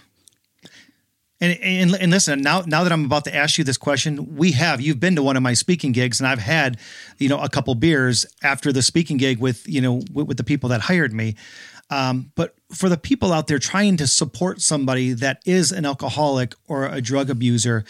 and, 1.40 1.59
and, 1.62 1.94
and 1.94 2.11
listen 2.12 2.40
now 2.40 2.62
now 2.66 2.83
that 2.85 2.92
i'm 2.92 3.05
about 3.05 3.24
to 3.24 3.35
ask 3.35 3.59
you 3.59 3.64
this 3.64 3.76
question 3.76 4.37
we 4.37 4.53
have 4.53 4.81
you've 4.81 5.00
been 5.00 5.16
to 5.16 5.22
one 5.22 5.37
of 5.37 5.42
my 5.42 5.53
speaking 5.55 5.92
gigs 5.92 6.20
and 6.20 6.26
i've 6.29 6.38
had 6.38 6.79
you 7.18 7.29
know 7.29 7.38
a 7.40 7.48
couple 7.48 7.74
beers 7.74 8.24
after 8.42 8.72
the 8.72 8.83
speaking 8.83 9.16
gig 9.16 9.38
with 9.38 9.68
you 9.68 9.81
know 9.81 9.94
with, 10.12 10.29
with 10.29 10.37
the 10.37 10.44
people 10.44 10.68
that 10.68 10.81
hired 10.83 11.12
me 11.12 11.35
um, 11.90 12.31
but 12.37 12.55
for 12.72 12.88
the 12.88 12.96
people 12.96 13.33
out 13.33 13.48
there 13.48 13.59
trying 13.59 13.96
to 13.96 14.07
support 14.07 14.61
somebody 14.61 15.12
that 15.12 15.42
is 15.44 15.72
an 15.72 15.85
alcoholic 15.85 16.55
or 16.68 16.87
a 16.87 17.00
drug 17.00 17.29
abuser 17.31 17.85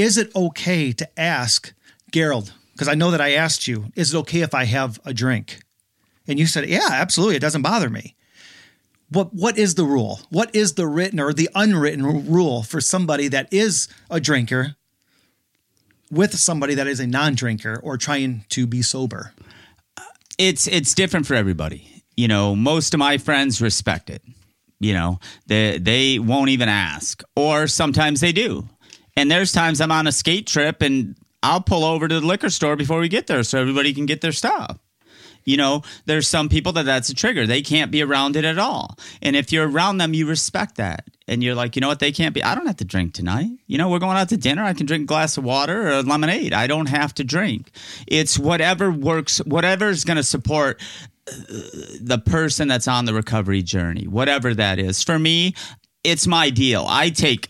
is 0.00 0.18
it 0.18 0.34
okay 0.34 0.92
to 0.92 1.20
ask 1.20 1.72
Garold? 2.12 2.52
Because 2.72 2.88
I 2.88 2.94
know 2.94 3.10
that 3.10 3.20
I 3.20 3.32
asked 3.32 3.68
you, 3.68 3.92
is 3.94 4.14
it 4.14 4.18
okay 4.18 4.40
if 4.40 4.54
I 4.54 4.64
have 4.64 4.98
a 5.04 5.12
drink? 5.12 5.60
And 6.26 6.38
you 6.38 6.46
said, 6.46 6.68
yeah, 6.68 6.88
absolutely. 6.90 7.36
It 7.36 7.40
doesn't 7.40 7.62
bother 7.62 7.90
me. 7.90 8.16
What 9.10 9.34
what 9.34 9.58
is 9.58 9.74
the 9.74 9.84
rule? 9.84 10.20
What 10.30 10.54
is 10.54 10.74
the 10.74 10.86
written 10.86 11.18
or 11.18 11.32
the 11.32 11.50
unwritten 11.54 12.30
rule 12.30 12.62
for 12.62 12.80
somebody 12.80 13.26
that 13.28 13.52
is 13.52 13.88
a 14.08 14.20
drinker 14.20 14.76
with 16.12 16.38
somebody 16.38 16.74
that 16.74 16.86
is 16.86 17.00
a 17.00 17.06
non-drinker 17.06 17.80
or 17.82 17.96
trying 17.96 18.44
to 18.50 18.66
be 18.68 18.82
sober? 18.82 19.32
it's 20.40 20.66
it's 20.66 20.94
different 20.94 21.26
for 21.26 21.34
everybody. 21.34 21.86
You 22.16 22.26
know, 22.26 22.56
most 22.56 22.94
of 22.94 22.98
my 22.98 23.18
friends 23.18 23.60
respect 23.60 24.10
it. 24.10 24.22
You 24.80 24.94
know, 24.94 25.20
they 25.46 25.78
they 25.78 26.18
won't 26.18 26.48
even 26.48 26.68
ask, 26.68 27.22
or 27.36 27.66
sometimes 27.66 28.20
they 28.20 28.32
do. 28.32 28.66
And 29.16 29.30
there's 29.30 29.52
times 29.52 29.80
I'm 29.80 29.92
on 29.92 30.06
a 30.06 30.12
skate 30.12 30.46
trip 30.46 30.82
and 30.82 31.16
I'll 31.42 31.60
pull 31.62 31.84
over 31.84 32.06
to 32.08 32.20
the 32.20 32.26
liquor 32.26 32.50
store 32.50 32.76
before 32.76 33.00
we 33.00 33.08
get 33.08 33.26
there 33.26 33.42
so 33.42 33.60
everybody 33.60 33.92
can 33.92 34.06
get 34.06 34.20
their 34.20 34.32
stuff. 34.32 34.78
You 35.46 35.56
know, 35.56 35.82
there's 36.04 36.28
some 36.28 36.50
people 36.50 36.72
that 36.72 36.84
that's 36.84 37.08
a 37.08 37.14
trigger. 37.14 37.46
They 37.46 37.62
can't 37.62 37.90
be 37.90 38.02
around 38.02 38.36
it 38.36 38.44
at 38.44 38.58
all. 38.58 38.98
And 39.22 39.34
if 39.34 39.50
you're 39.52 39.68
around 39.68 39.96
them, 39.96 40.12
you 40.12 40.26
respect 40.26 40.76
that. 40.76 41.08
and 41.30 41.44
you're 41.44 41.54
like, 41.54 41.76
you 41.76 41.80
know 41.80 41.86
what, 41.86 42.00
they 42.00 42.10
can't 42.10 42.34
be. 42.34 42.42
I 42.42 42.56
don't 42.56 42.66
have 42.66 42.76
to 42.78 42.84
drink 42.84 43.14
tonight. 43.14 43.50
You 43.68 43.78
know, 43.78 43.88
we're 43.88 44.00
going 44.00 44.16
out 44.16 44.28
to 44.30 44.36
dinner. 44.36 44.64
I 44.64 44.74
can 44.74 44.84
drink 44.84 45.04
a 45.04 45.06
glass 45.06 45.38
of 45.38 45.44
water 45.44 45.88
or 45.88 46.02
lemonade. 46.02 46.52
I 46.52 46.66
don't 46.66 46.88
have 46.88 47.14
to 47.14 47.24
drink. 47.24 47.70
It's 48.08 48.36
whatever 48.36 48.90
works, 48.90 49.38
whatever 49.38 49.88
is 49.88 50.04
going 50.04 50.16
to 50.16 50.24
support 50.24 50.80
uh, 51.28 51.32
the 52.00 52.20
person 52.26 52.66
that's 52.66 52.88
on 52.88 53.04
the 53.04 53.14
recovery 53.14 53.62
journey, 53.62 54.08
whatever 54.08 54.54
that 54.54 54.80
is. 54.80 55.04
For 55.04 55.20
me, 55.20 55.54
it's 56.02 56.26
my 56.26 56.50
deal. 56.50 56.84
I 56.88 57.10
take 57.10 57.48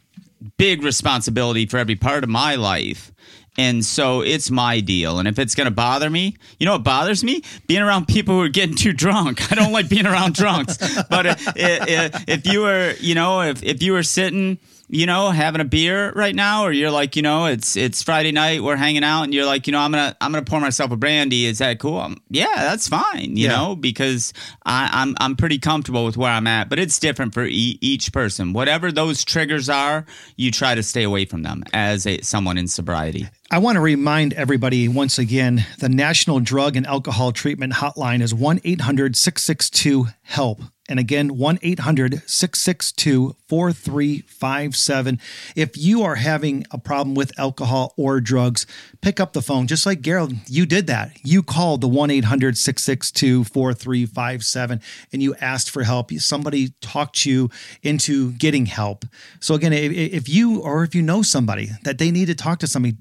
big 0.57 0.83
responsibility 0.83 1.66
for 1.66 1.79
every 1.79 1.96
part 1.96 2.24
of 2.24 2.31
my 2.31 2.55
life. 2.55 3.12
And 3.59 3.85
so 3.85 4.22
it's 4.22 4.50
my 4.50 4.81
deal. 4.81 5.18
And 5.18 5.26
if 5.26 5.38
it's 5.38 5.55
going 5.55 5.66
to 5.66 5.72
bother 5.72 6.09
me, 6.09 6.37
you 6.59 6.66
know 6.66 6.72
what 6.72 6.85
bothers 6.85 7.24
me? 7.24 7.42
Being 7.66 7.83
around 7.83 8.07
people 8.07 8.35
who 8.37 8.42
are 8.42 8.48
getting 8.48 8.76
too 8.76 8.92
drunk. 8.92 9.53
I 9.53 9.55
don't 9.55 9.72
like 9.72 9.88
being 9.88 10.07
around 10.07 10.35
drunks. 10.35 10.79
But 11.09 11.26
uh, 11.26 11.35
if, 11.57 12.24
if 12.29 12.46
you 12.46 12.62
were, 12.62 12.94
you 13.00 13.14
know, 13.14 13.42
if, 13.42 13.62
if 13.62 13.83
you 13.83 13.92
were 13.92 14.03
sitting, 14.03 14.59
you 14.92 15.07
know, 15.07 15.31
having 15.31 15.61
a 15.61 15.64
beer 15.64 16.12
right 16.12 16.35
now, 16.35 16.64
or 16.64 16.72
you're 16.72 16.90
like, 16.90 17.14
you 17.14 17.22
know, 17.22 17.46
it's 17.46 17.76
it's 17.76 18.03
Friday 18.03 18.33
night, 18.33 18.62
we're 18.62 18.76
hanging 18.76 19.05
out, 19.05 19.22
and 19.22 19.33
you're 19.33 19.46
like, 19.46 19.68
you 19.68 19.72
know, 19.72 19.79
I'm 19.79 19.92
gonna 19.92 20.16
I'm 20.20 20.33
gonna 20.33 20.44
pour 20.44 20.61
myself 20.61 20.90
a 20.90 20.96
brandy. 20.96 21.46
Is 21.46 21.59
that 21.59 21.79
cool? 21.79 21.98
I'm, 21.98 22.16
yeah, 22.29 22.55
that's 22.57 22.88
fine. 22.88 23.37
You 23.37 23.48
yeah. 23.48 23.57
know, 23.57 23.76
because 23.76 24.33
I, 24.66 24.90
I'm, 24.92 25.16
I'm 25.20 25.37
pretty 25.37 25.59
comfortable 25.59 26.05
with 26.05 26.16
where 26.16 26.33
I'm 26.33 26.46
at. 26.48 26.68
But 26.68 26.81
it's 26.81 26.98
different 26.98 27.35
for 27.35 27.44
e- 27.44 27.79
each 27.81 28.12
person. 28.12 28.53
Whatever 28.53 28.90
those 28.90 29.24
triggers 29.24 29.68
are, 29.68 30.05
you 30.37 30.50
try 30.50 30.74
to 30.74 30.83
stay 30.83 31.05
away 31.05 31.24
from 31.24 31.44
them 31.44 31.62
as 31.72 32.07
a, 32.07 32.20
someone 32.22 32.59
in 32.59 32.66
sobriety. 32.66 33.29
I 33.50 33.59
want 33.59 33.76
to 33.76 33.81
remind 33.81 34.33
everybody 34.33 34.88
once 34.88 35.18
again 35.18 35.64
the 35.79 35.88
National 35.88 36.40
Drug 36.40 36.76
and 36.76 36.87
Alcohol 36.87 37.33
Treatment 37.33 37.74
Hotline 37.74 38.22
is 38.22 38.35
1 38.35 38.61
800 38.64 39.16
662 39.16 40.07
HELP. 40.22 40.62
And 40.90 40.98
again, 40.98 41.38
1 41.38 41.61
800 41.62 42.29
662 42.29 43.37
4357. 43.48 45.20
If 45.55 45.79
you 45.79 46.03
are 46.03 46.16
having 46.16 46.66
a 46.72 46.79
problem 46.79 47.14
with 47.14 47.38
alcohol 47.38 47.94
or 47.96 48.20
drugs, 48.20 48.66
pick 49.00 49.20
up 49.20 49.33
the 49.33 49.40
phone. 49.40 49.68
Just 49.68 49.87
like 49.87 50.00
Garold, 50.00 50.37
you 50.48 50.66
did 50.66 50.88
that. 50.88 51.16
You 51.22 51.44
called 51.44 51.81
the 51.81 51.88
1 51.88 52.11
800 52.11 52.59
662 52.59 53.44
4357 53.44 54.81
and 55.12 55.22
you 55.22 55.37
asked 55.37 55.70
for 55.70 55.85
help. 55.85 56.11
Somebody 56.12 56.74
talked 56.81 57.24
you 57.24 57.50
into 57.85 58.33
getting 58.33 58.66
help. 58.66 59.05
So, 59.38 59.55
again, 59.55 59.72
if 59.72 60.29
you 60.29 60.61
or 60.61 60.83
if 60.83 60.96
you 60.96 61.03
know 61.03 61.22
somebody 61.22 61.70
that 61.85 61.98
they 61.98 62.11
need 62.11 62.26
to 62.26 62.35
talk 62.35 62.59
to 62.59 62.66
somebody, 62.66 62.96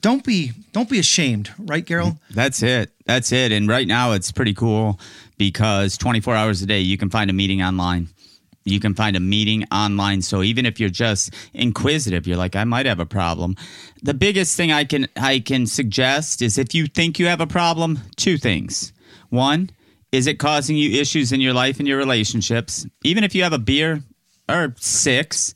don't 0.00 0.22
be 0.22 0.52
don't 0.72 0.88
be 0.88 1.00
ashamed, 1.00 1.50
right, 1.58 1.84
Garold? 1.84 2.18
That's 2.30 2.62
it. 2.62 2.92
That's 3.06 3.32
it. 3.32 3.50
And 3.52 3.68
right 3.68 3.88
now, 3.88 4.12
it's 4.12 4.30
pretty 4.30 4.54
cool 4.54 5.00
because 5.36 5.96
24 5.98 6.34
hours 6.34 6.62
a 6.62 6.66
day, 6.66 6.80
you 6.80 6.96
can 6.96 7.10
find 7.10 7.30
a 7.30 7.32
meeting 7.32 7.62
online. 7.62 8.08
You 8.64 8.80
can 8.80 8.94
find 8.94 9.14
a 9.14 9.20
meeting 9.20 9.64
online. 9.70 10.22
So 10.22 10.42
even 10.42 10.64
if 10.64 10.80
you're 10.80 10.88
just 10.88 11.34
inquisitive, 11.52 12.26
you're 12.26 12.38
like, 12.38 12.56
I 12.56 12.64
might 12.64 12.86
have 12.86 13.00
a 13.00 13.06
problem. 13.06 13.56
The 14.02 14.14
biggest 14.14 14.56
thing 14.56 14.72
I 14.72 14.84
can 14.84 15.06
I 15.16 15.40
can 15.40 15.66
suggest 15.66 16.40
is 16.40 16.56
if 16.56 16.74
you 16.74 16.86
think 16.86 17.18
you 17.18 17.26
have 17.26 17.40
a 17.40 17.46
problem, 17.46 18.00
two 18.16 18.38
things. 18.38 18.92
One, 19.28 19.70
is 20.12 20.26
it 20.26 20.38
causing 20.38 20.76
you 20.76 20.98
issues 21.00 21.32
in 21.32 21.40
your 21.40 21.52
life 21.52 21.78
and 21.78 21.88
your 21.88 21.98
relationships? 21.98 22.86
Even 23.02 23.24
if 23.24 23.34
you 23.34 23.42
have 23.42 23.52
a 23.52 23.58
beer 23.58 24.02
or 24.48 24.74
six, 24.78 25.54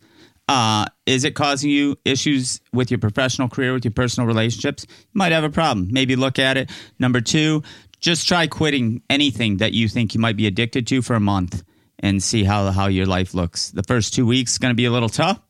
uh, 0.48 0.86
is 1.06 1.24
it 1.24 1.34
causing 1.34 1.70
you 1.70 1.96
issues 2.04 2.60
with 2.72 2.90
your 2.90 2.98
professional 2.98 3.48
career, 3.48 3.72
with 3.72 3.84
your 3.84 3.92
personal 3.92 4.26
relationships? 4.26 4.86
You 4.88 4.96
might 5.18 5.32
have 5.32 5.44
a 5.44 5.50
problem. 5.50 5.88
Maybe 5.90 6.16
look 6.16 6.38
at 6.38 6.56
it. 6.56 6.70
Number 6.98 7.20
two, 7.20 7.62
just 8.00 8.28
try 8.28 8.46
quitting 8.46 9.02
anything 9.10 9.58
that 9.58 9.72
you 9.72 9.88
think 9.88 10.14
you 10.14 10.20
might 10.20 10.36
be 10.36 10.46
addicted 10.46 10.86
to 10.88 11.02
for 11.02 11.14
a 11.14 11.20
month 11.20 11.62
and 11.98 12.22
see 12.22 12.44
how 12.44 12.70
how 12.70 12.86
your 12.86 13.06
life 13.06 13.34
looks. 13.34 13.70
The 13.70 13.82
first 13.82 14.14
two 14.14 14.26
weeks 14.26 14.52
is 14.52 14.58
going 14.58 14.70
to 14.70 14.76
be 14.76 14.84
a 14.84 14.90
little 14.90 15.08
tough. 15.08 15.40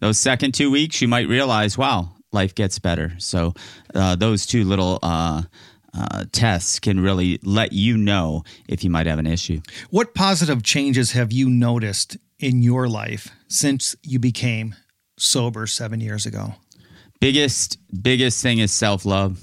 Those 0.00 0.18
second 0.18 0.52
two 0.52 0.70
weeks, 0.70 1.00
you 1.00 1.08
might 1.08 1.28
realize, 1.28 1.78
wow, 1.78 2.12
life 2.32 2.54
gets 2.54 2.78
better. 2.78 3.14
So 3.18 3.54
uh, 3.94 4.16
those 4.16 4.46
two 4.46 4.64
little. 4.64 4.98
Uh, 5.02 5.42
uh, 5.96 6.24
tests 6.32 6.80
can 6.80 6.98
really 6.98 7.38
let 7.44 7.72
you 7.72 7.96
know 7.96 8.42
if 8.68 8.82
you 8.82 8.90
might 8.90 9.06
have 9.06 9.20
an 9.20 9.28
issue. 9.28 9.60
What 9.90 10.12
positive 10.12 10.62
changes 10.64 11.12
have 11.12 11.32
you 11.32 11.48
noticed 11.48 12.16
in 12.40 12.62
your 12.62 12.88
life 12.88 13.28
since 13.46 13.94
you 14.02 14.18
became 14.18 14.74
sober 15.16 15.66
seven 15.66 16.00
years 16.00 16.26
ago? 16.26 16.54
Biggest 17.20 17.78
biggest 18.02 18.42
thing 18.42 18.58
is 18.58 18.72
self 18.72 19.04
love. 19.04 19.40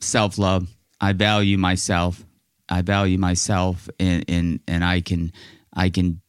Self 0.00 0.38
love. 0.38 0.73
I 1.00 1.12
value 1.12 1.58
myself. 1.58 2.24
I 2.68 2.82
value 2.82 3.18
myself, 3.18 3.88
and 4.00 4.24
and 4.28 4.60
and 4.66 4.84
I 4.84 5.00
can 5.00 5.32
I 5.72 5.90
can 5.90 6.20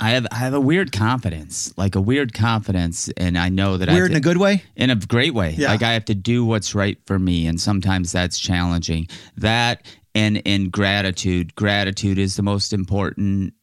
I 0.00 0.10
have 0.10 0.26
I 0.30 0.36
have 0.36 0.54
a 0.54 0.60
weird 0.60 0.92
confidence, 0.92 1.74
like 1.76 1.94
a 1.94 2.00
weird 2.00 2.32
confidence, 2.32 3.08
and 3.16 3.36
I 3.36 3.48
know 3.48 3.76
that 3.76 3.88
I 3.88 3.94
weird 3.94 4.10
to, 4.10 4.12
in 4.12 4.18
a 4.18 4.20
good 4.20 4.36
way, 4.36 4.62
in 4.76 4.90
a 4.90 4.96
great 4.96 5.34
way. 5.34 5.54
Yeah. 5.58 5.68
Like 5.68 5.82
I 5.82 5.92
have 5.92 6.04
to 6.06 6.14
do 6.14 6.44
what's 6.44 6.74
right 6.74 6.98
for 7.06 7.18
me, 7.18 7.46
and 7.46 7.60
sometimes 7.60 8.12
that's 8.12 8.38
challenging. 8.38 9.08
That 9.36 9.86
and 10.14 10.40
and 10.46 10.70
gratitude. 10.70 11.54
Gratitude 11.56 12.18
is 12.18 12.36
the 12.36 12.42
most 12.42 12.72
important 12.72 13.54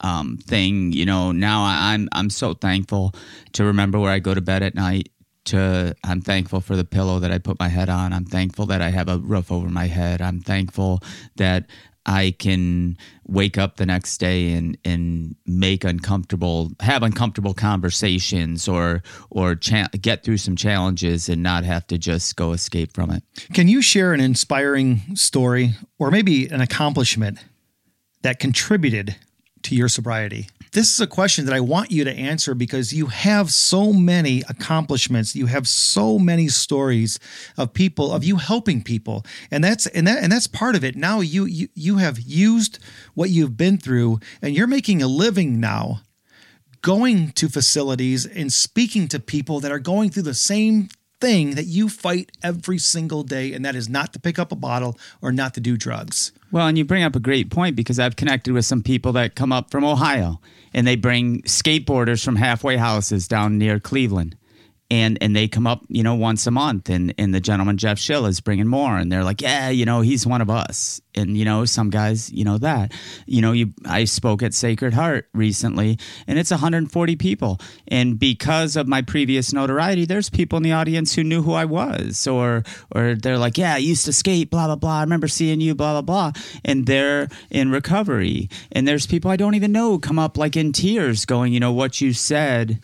um, 0.00 0.36
thing. 0.38 0.92
You 0.92 1.06
know, 1.06 1.30
now 1.30 1.62
I, 1.62 1.94
I'm 1.94 2.08
I'm 2.12 2.30
so 2.30 2.54
thankful 2.54 3.14
to 3.52 3.64
remember 3.64 4.00
where 4.00 4.10
I 4.10 4.18
go 4.18 4.34
to 4.34 4.40
bed 4.40 4.64
at 4.64 4.74
night 4.74 5.10
to 5.46 5.94
I'm 6.04 6.20
thankful 6.20 6.60
for 6.60 6.76
the 6.76 6.84
pillow 6.84 7.18
that 7.20 7.30
I 7.30 7.38
put 7.38 7.58
my 7.58 7.68
head 7.68 7.88
on. 7.88 8.12
I'm 8.12 8.24
thankful 8.24 8.66
that 8.66 8.80
I 8.80 8.90
have 8.90 9.08
a 9.08 9.18
roof 9.18 9.50
over 9.52 9.68
my 9.68 9.86
head. 9.86 10.20
I'm 10.20 10.40
thankful 10.40 11.00
that 11.36 11.66
I 12.06 12.34
can 12.38 12.98
wake 13.26 13.56
up 13.56 13.76
the 13.76 13.86
next 13.86 14.18
day 14.18 14.52
and 14.52 14.76
and 14.84 15.36
make 15.46 15.84
uncomfortable 15.84 16.72
have 16.80 17.02
uncomfortable 17.02 17.54
conversations 17.54 18.68
or 18.68 19.02
or 19.30 19.54
cha- 19.54 19.88
get 20.00 20.22
through 20.22 20.36
some 20.36 20.56
challenges 20.56 21.28
and 21.28 21.42
not 21.42 21.64
have 21.64 21.86
to 21.86 21.98
just 21.98 22.36
go 22.36 22.52
escape 22.52 22.92
from 22.92 23.10
it. 23.10 23.22
Can 23.52 23.68
you 23.68 23.80
share 23.80 24.12
an 24.12 24.20
inspiring 24.20 25.00
story 25.14 25.74
or 25.98 26.10
maybe 26.10 26.46
an 26.48 26.60
accomplishment 26.60 27.38
that 28.22 28.38
contributed 28.38 29.16
to 29.64 29.74
your 29.74 29.88
sobriety? 29.88 30.48
This 30.72 30.92
is 30.92 31.00
a 31.00 31.06
question 31.06 31.44
that 31.46 31.54
I 31.54 31.60
want 31.60 31.92
you 31.92 32.02
to 32.02 32.12
answer 32.12 32.54
because 32.54 32.92
you 32.92 33.06
have 33.06 33.52
so 33.52 33.92
many 33.92 34.42
accomplishments. 34.48 35.36
You 35.36 35.46
have 35.46 35.68
so 35.68 36.18
many 36.18 36.48
stories 36.48 37.20
of 37.56 37.72
people 37.72 38.12
of 38.12 38.24
you 38.24 38.36
helping 38.36 38.82
people. 38.82 39.24
And 39.52 39.62
that's 39.62 39.86
and 39.86 40.06
that 40.08 40.22
and 40.22 40.32
that's 40.32 40.48
part 40.48 40.74
of 40.74 40.82
it. 40.82 40.96
Now 40.96 41.20
you 41.20 41.44
you 41.44 41.68
you 41.74 41.98
have 41.98 42.18
used 42.18 42.80
what 43.14 43.30
you've 43.30 43.56
been 43.56 43.78
through 43.78 44.18
and 44.42 44.56
you're 44.56 44.66
making 44.66 45.00
a 45.00 45.06
living 45.06 45.60
now 45.60 46.00
going 46.82 47.30
to 47.30 47.48
facilities 47.48 48.26
and 48.26 48.52
speaking 48.52 49.08
to 49.08 49.18
people 49.18 49.60
that 49.60 49.72
are 49.72 49.78
going 49.78 50.10
through 50.10 50.24
the 50.24 50.34
same 50.34 50.88
thing 51.20 51.54
that 51.54 51.64
you 51.64 51.88
fight 51.88 52.32
every 52.42 52.78
single 52.78 53.22
day, 53.22 53.52
and 53.52 53.64
that 53.64 53.74
is 53.74 53.88
not 53.88 54.12
to 54.12 54.20
pick 54.20 54.38
up 54.38 54.52
a 54.52 54.56
bottle 54.56 54.98
or 55.22 55.32
not 55.32 55.54
to 55.54 55.60
do 55.60 55.76
drugs. 55.76 56.32
Well, 56.50 56.66
and 56.66 56.78
you 56.78 56.84
bring 56.84 57.02
up 57.02 57.16
a 57.16 57.20
great 57.20 57.50
point 57.50 57.76
because 57.76 57.98
I've 57.98 58.16
connected 58.16 58.52
with 58.52 58.64
some 58.64 58.82
people 58.82 59.12
that 59.12 59.34
come 59.34 59.52
up 59.52 59.70
from 59.70 59.84
Ohio 59.84 60.40
and 60.72 60.86
they 60.86 60.96
bring 60.96 61.42
skateboarders 61.42 62.24
from 62.24 62.36
halfway 62.36 62.76
houses 62.76 63.26
down 63.28 63.58
near 63.58 63.80
Cleveland 63.80 64.36
and 64.90 65.18
and 65.20 65.34
they 65.34 65.48
come 65.48 65.66
up 65.66 65.82
you 65.88 66.02
know 66.02 66.14
once 66.14 66.46
a 66.46 66.50
month 66.50 66.88
and 66.88 67.14
and 67.18 67.34
the 67.34 67.40
gentleman 67.40 67.76
jeff 67.76 67.98
schill 67.98 68.26
is 68.26 68.40
bringing 68.40 68.66
more 68.66 68.96
and 68.96 69.10
they're 69.10 69.24
like 69.24 69.40
yeah 69.40 69.70
you 69.70 69.84
know 69.84 70.00
he's 70.00 70.26
one 70.26 70.40
of 70.40 70.50
us. 70.50 71.00
And 71.16 71.36
you 71.36 71.44
know 71.44 71.64
some 71.64 71.90
guys 71.90 72.32
you 72.32 72.44
know 72.44 72.58
that. 72.58 72.92
You 73.26 73.40
know 73.40 73.52
you 73.52 73.72
i 73.86 74.04
spoke 74.04 74.42
at 74.42 74.52
sacred 74.52 74.94
heart 74.94 75.28
recently 75.32 75.98
and 76.26 76.38
it's 76.38 76.50
140 76.50 77.16
people. 77.16 77.60
And 77.88 78.18
because 78.18 78.76
of 78.76 78.88
my 78.88 79.02
previous 79.02 79.52
notoriety 79.52 80.04
there's 80.04 80.30
people 80.30 80.56
in 80.56 80.62
the 80.62 80.72
audience 80.72 81.14
who 81.14 81.24
knew 81.24 81.42
who 81.42 81.52
i 81.52 81.64
was 81.64 82.26
or 82.26 82.62
or 82.94 83.14
they're 83.14 83.38
like 83.38 83.58
yeah 83.58 83.74
i 83.74 83.78
used 83.78 84.04
to 84.04 84.12
skate 84.12 84.50
blah 84.50 84.66
blah 84.66 84.76
blah. 84.76 84.98
I 84.98 85.02
remember 85.02 85.28
seeing 85.28 85.60
you 85.60 85.74
blah 85.74 86.00
blah 86.00 86.02
blah. 86.02 86.32
And 86.64 86.86
they're 86.86 87.28
in 87.50 87.70
recovery. 87.70 88.48
And 88.72 88.86
there's 88.86 89.06
people 89.06 89.30
i 89.30 89.36
don't 89.36 89.54
even 89.54 89.72
know 89.72 89.98
come 89.98 90.18
up 90.18 90.36
like 90.36 90.56
in 90.56 90.72
tears 90.72 91.24
going 91.24 91.52
you 91.52 91.60
know 91.60 91.72
what 91.72 92.00
you 92.00 92.12
said 92.12 92.80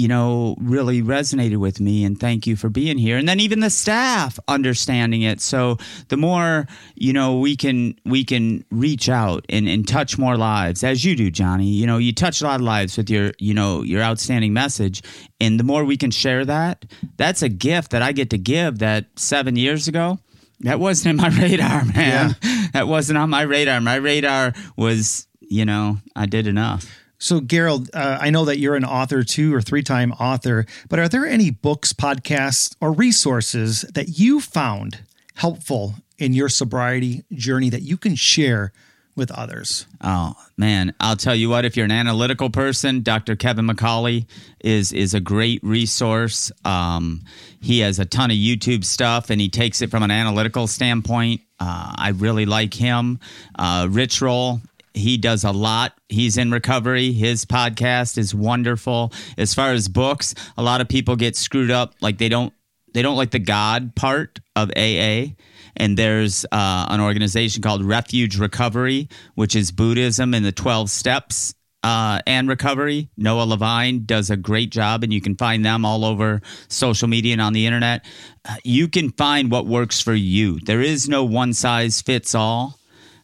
you 0.00 0.08
know, 0.08 0.56
really 0.58 1.02
resonated 1.02 1.58
with 1.58 1.78
me 1.78 2.04
and 2.06 2.18
thank 2.18 2.46
you 2.46 2.56
for 2.56 2.70
being 2.70 2.96
here. 2.96 3.18
And 3.18 3.28
then 3.28 3.38
even 3.38 3.60
the 3.60 3.68
staff 3.68 4.38
understanding 4.48 5.20
it. 5.20 5.42
So 5.42 5.76
the 6.08 6.16
more, 6.16 6.66
you 6.94 7.12
know, 7.12 7.38
we 7.38 7.54
can 7.54 7.94
we 8.06 8.24
can 8.24 8.64
reach 8.70 9.10
out 9.10 9.44
and, 9.50 9.68
and 9.68 9.86
touch 9.86 10.16
more 10.16 10.38
lives 10.38 10.82
as 10.82 11.04
you 11.04 11.14
do, 11.14 11.30
Johnny. 11.30 11.66
You 11.66 11.86
know, 11.86 11.98
you 11.98 12.14
touch 12.14 12.40
a 12.40 12.44
lot 12.44 12.60
of 12.60 12.62
lives 12.62 12.96
with 12.96 13.10
your, 13.10 13.32
you 13.38 13.52
know, 13.52 13.82
your 13.82 14.00
outstanding 14.00 14.54
message. 14.54 15.02
And 15.38 15.60
the 15.60 15.64
more 15.64 15.84
we 15.84 15.98
can 15.98 16.10
share 16.10 16.46
that, 16.46 16.86
that's 17.18 17.42
a 17.42 17.50
gift 17.50 17.90
that 17.90 18.00
I 18.00 18.12
get 18.12 18.30
to 18.30 18.38
give 18.38 18.78
that 18.78 19.04
seven 19.16 19.54
years 19.54 19.86
ago. 19.86 20.18
That 20.60 20.80
wasn't 20.80 21.10
in 21.10 21.16
my 21.16 21.28
radar, 21.42 21.84
man. 21.84 22.36
Yeah. 22.42 22.66
That 22.72 22.88
wasn't 22.88 23.18
on 23.18 23.28
my 23.28 23.42
radar. 23.42 23.82
My 23.82 23.96
radar 23.96 24.54
was, 24.78 25.26
you 25.40 25.66
know, 25.66 25.98
I 26.16 26.24
did 26.24 26.46
enough. 26.46 26.86
So, 27.20 27.40
Garold, 27.40 27.90
uh, 27.94 28.18
I 28.20 28.30
know 28.30 28.46
that 28.46 28.58
you're 28.58 28.74
an 28.74 28.84
author, 28.84 29.22
two 29.22 29.54
or 29.54 29.60
three 29.60 29.82
time 29.82 30.10
author, 30.12 30.66
but 30.88 30.98
are 30.98 31.08
there 31.08 31.26
any 31.26 31.50
books, 31.50 31.92
podcasts, 31.92 32.74
or 32.80 32.92
resources 32.92 33.82
that 33.94 34.18
you 34.18 34.40
found 34.40 35.00
helpful 35.34 35.94
in 36.18 36.32
your 36.34 36.48
sobriety 36.48 37.24
journey 37.32 37.70
that 37.70 37.82
you 37.82 37.96
can 37.96 38.14
share 38.14 38.72
with 39.16 39.30
others. 39.32 39.86
Oh 40.00 40.34
man, 40.56 40.94
I'll 41.00 41.16
tell 41.16 41.34
you 41.34 41.50
what. 41.50 41.64
If 41.64 41.76
you're 41.76 41.84
an 41.84 41.90
analytical 41.90 42.48
person, 42.48 43.02
Dr. 43.02 43.36
Kevin 43.36 43.66
McCauley 43.66 44.26
is 44.60 44.92
is 44.92 45.14
a 45.14 45.20
great 45.20 45.62
resource. 45.62 46.52
Um, 46.64 47.22
he 47.60 47.80
has 47.80 47.98
a 47.98 48.04
ton 48.04 48.30
of 48.30 48.36
YouTube 48.36 48.84
stuff, 48.84 49.30
and 49.30 49.40
he 49.40 49.48
takes 49.48 49.82
it 49.82 49.90
from 49.90 50.02
an 50.02 50.10
analytical 50.10 50.66
standpoint. 50.66 51.42
Uh, 51.58 51.92
I 51.96 52.10
really 52.10 52.46
like 52.46 52.72
him. 52.72 53.18
Uh, 53.58 53.88
Rich 53.90 54.22
Roll. 54.22 54.60
He 54.94 55.16
does 55.16 55.44
a 55.44 55.52
lot. 55.52 55.94
He's 56.08 56.36
in 56.36 56.50
recovery. 56.50 57.12
His 57.12 57.44
podcast 57.44 58.18
is 58.18 58.34
wonderful. 58.34 59.12
As 59.38 59.54
far 59.54 59.72
as 59.72 59.88
books, 59.88 60.34
a 60.56 60.62
lot 60.62 60.80
of 60.80 60.88
people 60.88 61.16
get 61.16 61.36
screwed 61.36 61.70
up. 61.70 61.94
Like 62.00 62.18
they 62.18 62.28
don't 62.28 62.52
they 62.92 63.02
don't 63.02 63.16
like 63.16 63.30
the 63.30 63.38
God 63.38 63.94
part 63.94 64.40
of 64.56 64.70
AA 64.76 65.34
and 65.76 65.96
there's 65.96 66.44
uh, 66.52 66.86
an 66.88 67.00
organization 67.00 67.62
called 67.62 67.84
Refuge 67.84 68.38
Recovery, 68.38 69.08
which 69.34 69.54
is 69.54 69.70
Buddhism 69.70 70.34
and 70.34 70.44
the 70.44 70.52
12 70.52 70.90
steps 70.90 71.54
uh, 71.82 72.20
and 72.26 72.48
recovery. 72.48 73.08
Noah 73.16 73.44
Levine 73.44 74.04
does 74.04 74.30
a 74.30 74.36
great 74.36 74.70
job, 74.70 75.02
and 75.02 75.12
you 75.12 75.20
can 75.20 75.36
find 75.36 75.64
them 75.64 75.84
all 75.84 76.04
over 76.04 76.42
social 76.68 77.08
media 77.08 77.32
and 77.32 77.40
on 77.40 77.52
the 77.52 77.66
internet. 77.66 78.04
Uh, 78.46 78.56
you 78.64 78.88
can 78.88 79.10
find 79.10 79.50
what 79.50 79.66
works 79.66 80.00
for 80.00 80.14
you. 80.14 80.58
There 80.60 80.82
is 80.82 81.08
no 81.08 81.24
one 81.24 81.52
size 81.52 82.02
fits 82.02 82.34
all. 82.34 82.78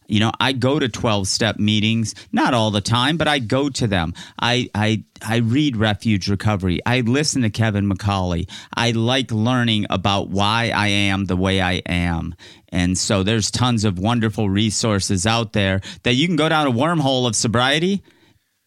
You 0.07 0.21
know, 0.21 0.31
I 0.39 0.53
go 0.53 0.79
to 0.79 0.87
12 0.87 1.27
step 1.27 1.57
meetings, 1.57 2.15
not 2.31 2.53
all 2.53 2.71
the 2.71 2.81
time, 2.81 3.17
but 3.17 3.27
I 3.27 3.39
go 3.39 3.69
to 3.69 3.87
them. 3.87 4.13
I, 4.39 4.69
I, 4.73 5.03
I 5.21 5.37
read 5.37 5.77
Refuge 5.77 6.29
Recovery. 6.29 6.79
I 6.85 7.01
listen 7.01 7.41
to 7.41 7.49
Kevin 7.49 7.89
McCauley. 7.89 8.49
I 8.73 8.91
like 8.91 9.31
learning 9.31 9.85
about 9.89 10.29
why 10.29 10.71
I 10.73 10.87
am 10.87 11.25
the 11.25 11.35
way 11.35 11.61
I 11.61 11.81
am. 11.85 12.35
And 12.69 12.97
so 12.97 13.23
there's 13.23 13.51
tons 13.51 13.83
of 13.85 13.99
wonderful 13.99 14.49
resources 14.49 15.25
out 15.25 15.53
there 15.53 15.81
that 16.03 16.13
you 16.13 16.27
can 16.27 16.35
go 16.35 16.49
down 16.49 16.67
a 16.67 16.71
wormhole 16.71 17.27
of 17.27 17.35
sobriety 17.35 18.03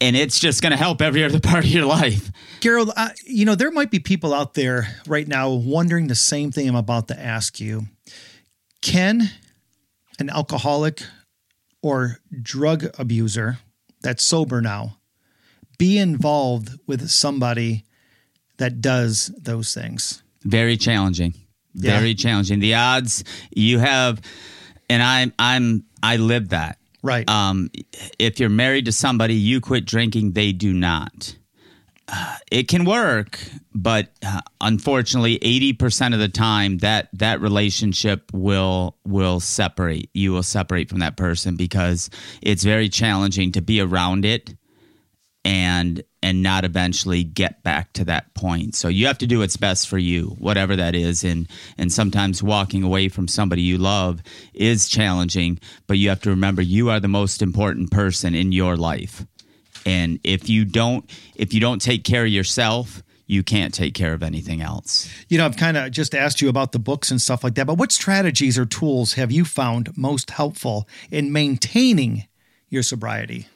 and 0.00 0.16
it's 0.16 0.40
just 0.40 0.62
going 0.62 0.70
to 0.70 0.78
help 0.78 1.02
every 1.02 1.22
other 1.24 1.40
part 1.42 1.64
of 1.64 1.70
your 1.70 1.84
life. 1.84 2.30
Garold, 2.60 2.92
uh, 2.96 3.10
you 3.24 3.44
know, 3.44 3.54
there 3.54 3.70
might 3.70 3.90
be 3.90 3.98
people 3.98 4.32
out 4.32 4.54
there 4.54 4.88
right 5.06 5.28
now 5.28 5.50
wondering 5.50 6.06
the 6.08 6.14
same 6.14 6.50
thing 6.50 6.68
I'm 6.68 6.74
about 6.74 7.08
to 7.08 7.18
ask 7.18 7.60
you. 7.60 7.86
Can 8.82 9.30
an 10.18 10.30
alcoholic 10.30 11.02
or 11.82 12.18
drug 12.42 12.86
abuser 12.98 13.58
that's 14.02 14.24
sober 14.24 14.60
now 14.60 14.96
be 15.80 15.96
involved 15.96 16.78
with 16.86 17.08
somebody 17.08 17.84
that 18.58 18.82
does 18.82 19.32
those 19.40 19.72
things? 19.72 20.22
Very 20.44 20.76
challenging. 20.76 21.34
Very 21.74 22.08
yeah. 22.08 22.14
challenging. 22.14 22.60
The 22.60 22.74
odds 22.74 23.24
you 23.50 23.78
have, 23.78 24.20
and 24.90 25.02
I'm 25.02 25.32
I'm 25.38 25.84
I 26.02 26.16
live 26.16 26.50
that. 26.50 26.78
Right. 27.02 27.28
Um, 27.30 27.70
if 28.18 28.38
you're 28.38 28.50
married 28.50 28.84
to 28.84 28.92
somebody, 28.92 29.34
you 29.34 29.62
quit 29.62 29.86
drinking, 29.86 30.32
they 30.32 30.52
do 30.52 30.74
not. 30.74 31.34
Uh, 32.12 32.36
it 32.50 32.66
can 32.66 32.84
work, 32.84 33.38
but 33.72 34.08
uh, 34.24 34.40
unfortunately, 34.60 35.38
eighty 35.42 35.72
percent 35.72 36.12
of 36.12 36.20
the 36.20 36.28
time 36.28 36.78
that 36.78 37.08
that 37.12 37.40
relationship 37.40 38.30
will 38.32 38.96
will 39.04 39.38
separate. 39.38 40.10
You 40.12 40.32
will 40.32 40.42
separate 40.42 40.88
from 40.88 40.98
that 41.00 41.16
person 41.16 41.56
because 41.56 42.10
it's 42.42 42.64
very 42.64 42.88
challenging 42.88 43.52
to 43.52 43.62
be 43.62 43.80
around 43.80 44.24
it 44.24 44.54
and 45.44 46.02
and 46.22 46.42
not 46.42 46.64
eventually 46.64 47.24
get 47.24 47.62
back 47.62 47.92
to 47.94 48.04
that 48.04 48.34
point. 48.34 48.74
So 48.74 48.88
you 48.88 49.06
have 49.06 49.18
to 49.18 49.26
do 49.26 49.38
what's 49.38 49.56
best 49.56 49.88
for 49.88 49.96
you, 49.96 50.36
whatever 50.38 50.76
that 50.76 50.94
is. 50.94 51.22
And 51.22 51.48
and 51.78 51.92
sometimes 51.92 52.42
walking 52.42 52.82
away 52.82 53.08
from 53.08 53.28
somebody 53.28 53.62
you 53.62 53.78
love 53.78 54.20
is 54.52 54.88
challenging, 54.88 55.60
but 55.86 55.96
you 55.98 56.08
have 56.08 56.20
to 56.22 56.30
remember 56.30 56.60
you 56.60 56.90
are 56.90 57.00
the 57.00 57.08
most 57.08 57.40
important 57.40 57.90
person 57.90 58.34
in 58.34 58.52
your 58.52 58.76
life 58.76 59.24
and 59.86 60.20
if 60.24 60.48
you 60.48 60.64
don't 60.64 61.08
if 61.34 61.52
you 61.52 61.60
don't 61.60 61.80
take 61.80 62.04
care 62.04 62.24
of 62.24 62.30
yourself 62.30 63.02
you 63.30 63.44
can't 63.44 63.72
take 63.72 63.94
care 63.94 64.12
of 64.12 64.24
anything 64.24 64.60
else. 64.60 65.08
You 65.28 65.38
know, 65.38 65.44
I've 65.46 65.56
kind 65.56 65.76
of 65.76 65.92
just 65.92 66.16
asked 66.16 66.42
you 66.42 66.48
about 66.48 66.72
the 66.72 66.80
books 66.80 67.12
and 67.12 67.20
stuff 67.20 67.44
like 67.44 67.54
that, 67.54 67.66
but 67.68 67.78
what 67.78 67.92
strategies 67.92 68.58
or 68.58 68.66
tools 68.66 69.12
have 69.12 69.30
you 69.30 69.44
found 69.44 69.96
most 69.96 70.32
helpful 70.32 70.88
in 71.12 71.32
maintaining 71.32 72.26
your 72.70 72.82
sobriety? 72.82 73.46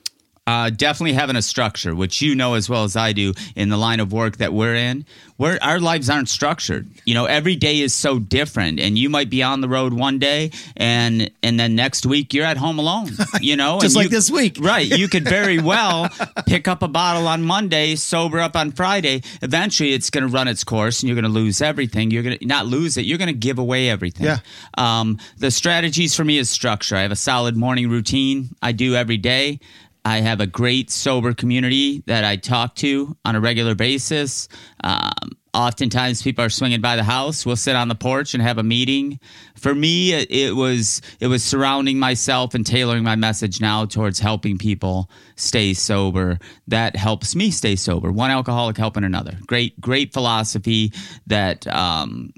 Uh, 0.47 0.69
definitely 0.69 1.15
having 1.15 1.37
a 1.37 1.43
structure, 1.43 1.95
which 1.95 2.21
you 2.21 2.35
know 2.35 2.53
as 2.53 2.69
well 2.69 2.85
as 2.85 2.97
I 2.97 3.15
do 3.15 3.33
in 3.57 3.71
the 3.71 3.79
line 3.79 3.99
of 3.99 4.13
work 4.13 4.37
that 4.37 4.53
we're 4.53 4.75
in. 4.75 5.07
Where 5.37 5.59
our 5.65 5.81
lives 5.81 6.11
aren't 6.11 6.29
structured. 6.29 6.87
You 7.07 7.15
know, 7.15 7.25
every 7.25 7.57
day 7.57 7.81
is 7.81 7.95
so 7.95 8.19
different, 8.19 8.79
and 8.79 8.97
you 8.97 9.09
might 9.09 9.31
be 9.31 9.43
on 9.43 9.63
the 9.63 9.69
road 9.69 9.95
one 9.95 10.19
day, 10.19 10.53
and 10.77 11.31
and 11.43 11.59
then 11.59 11.75
next 11.75 12.05
week 12.05 12.35
you're 12.35 12.45
at 12.45 12.57
home 12.59 12.79
alone. 12.79 13.11
You 13.41 13.57
know, 13.57 13.81
just 13.81 13.97
like 13.97 14.05
you, 14.05 14.11
this 14.11 14.31
week, 14.31 14.59
right? 14.61 14.87
You 14.87 15.09
could 15.09 15.25
very 15.25 15.59
well 15.73 16.09
pick 16.47 16.69
up 16.69 16.83
a 16.83 16.89
bottle 16.89 17.27
on 17.27 17.43
Monday, 17.43 17.97
sober 17.97 18.39
up 18.39 18.55
on 18.55 18.71
Friday. 18.71 19.23
Eventually, 19.43 19.93
it's 19.93 20.09
going 20.09 20.27
to 20.27 20.33
run 20.33 20.47
its 20.47 20.63
course, 20.63 21.03
and 21.03 21.09
you're 21.09 21.17
going 21.17 21.25
to 21.25 21.29
lose 21.41 21.61
everything. 21.61 22.11
You're 22.11 22.23
going 22.23 22.39
to 22.39 22.47
not 22.47 22.67
lose 22.67 22.97
it. 22.97 23.05
You're 23.07 23.19
going 23.19 23.29
to 23.29 23.35
give 23.35 23.59
away 23.59 23.91
everything. 23.91 24.27
Yeah. 24.27 24.39
Um, 24.79 25.19
the 25.39 25.51
strategies 25.51 26.15
for 26.15 26.25
me 26.25 26.39
is 26.39 26.49
structure. 26.49 26.97
I 26.97 27.03
have 27.03 27.13
a 27.13 27.17
solid 27.17 27.57
morning 27.57 27.91
routine 27.91 28.51
I 28.63 28.73
do 28.73 28.95
every 28.95 29.17
day. 29.17 29.59
I 30.05 30.21
have 30.21 30.41
a 30.41 30.47
great 30.47 30.91
sober 30.91 31.33
community 31.33 32.03
that 32.07 32.25
I 32.25 32.37
talk 32.37 32.75
to 32.77 33.17
on 33.25 33.37
a 33.37 33.41
regular 33.41 33.75
basis. 33.75 34.49
Um, 34.83 35.33
oftentimes, 35.55 36.23
people 36.23 36.45
are 36.45 36.51
swinging 36.51 36.83
by 36.83 36.97
the 36.97 37.05
house. 37.05 37.47
We'll 37.47 37.57
sit 37.57 37.75
on 37.75 37.89
the 37.89 37.95
porch 37.95 38.35
and 38.35 38.43
have 38.43 38.59
a 38.59 38.63
meeting. 38.63 39.19
For 39.57 39.75
me, 39.75 40.13
it 40.13 40.55
was 40.55 41.01
it 41.21 41.29
was 41.29 41.43
surrounding 41.43 41.99
myself 41.99 42.55
and 42.55 42.67
tailoring 42.67 43.03
my 43.03 43.17
message 43.17 43.61
now 43.61 43.87
towards 43.87 44.19
helping 44.19 44.59
people 44.59 45.09
stay 45.37 45.73
sober. 45.73 46.39
That 46.69 46.97
helps 46.97 47.35
me 47.35 47.51
stay 47.51 47.77
sober. 47.77 48.13
One 48.13 48.31
alcoholic 48.31 48.77
helping 48.77 49.05
another. 49.05 49.39
Great, 49.47 49.81
great 49.81 50.13
philosophy 50.13 50.93
that 51.27 51.67
um, 51.69 52.35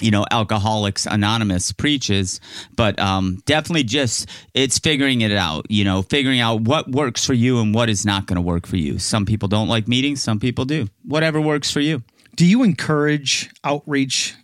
you 0.00 0.10
know 0.10 0.26
alcoholics 0.30 1.06
anonymous 1.06 1.72
preaches 1.72 2.40
but 2.74 2.98
um, 2.98 3.38
definitely 3.46 3.84
just 3.84 4.28
it's 4.52 4.78
figuring 4.78 5.22
it 5.22 5.32
out 5.32 5.64
you 5.70 5.84
know 5.84 6.02
figuring 6.02 6.40
out 6.40 6.60
what 6.62 6.90
works 6.90 7.24
for 7.24 7.32
you 7.34 7.60
and 7.60 7.74
what 7.74 7.88
is 7.88 8.04
not 8.04 8.26
going 8.26 8.36
to 8.36 8.42
work 8.42 8.66
for 8.66 8.76
you. 8.76 8.98
Some 8.98 9.26
people 9.26 9.48
don't 9.48 9.68
like 9.68 9.88
meetings 9.88 10.22
some 10.22 10.40
people 10.40 10.64
do. 10.64 10.88
Whatever 11.04 11.40
works 11.40 11.70
for 11.70 11.80
you. 11.80 12.02
Do 12.34 12.44
you 12.44 12.62
encourage 12.62 13.50
outreach 13.64 14.34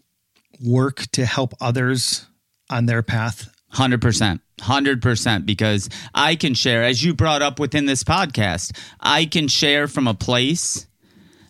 work 0.64 1.02
to 1.12 1.24
help 1.26 1.54
others 1.60 2.26
on 2.70 2.86
their 2.86 3.02
path? 3.02 3.54
100% 3.74 4.40
100% 4.60 5.46
because 5.46 5.88
i 6.14 6.36
can 6.36 6.52
share 6.52 6.84
as 6.84 7.02
you 7.02 7.14
brought 7.14 7.40
up 7.40 7.58
within 7.58 7.86
this 7.86 8.04
podcast 8.04 8.78
i 9.00 9.24
can 9.24 9.48
share 9.48 9.88
from 9.88 10.06
a 10.06 10.12
place 10.12 10.86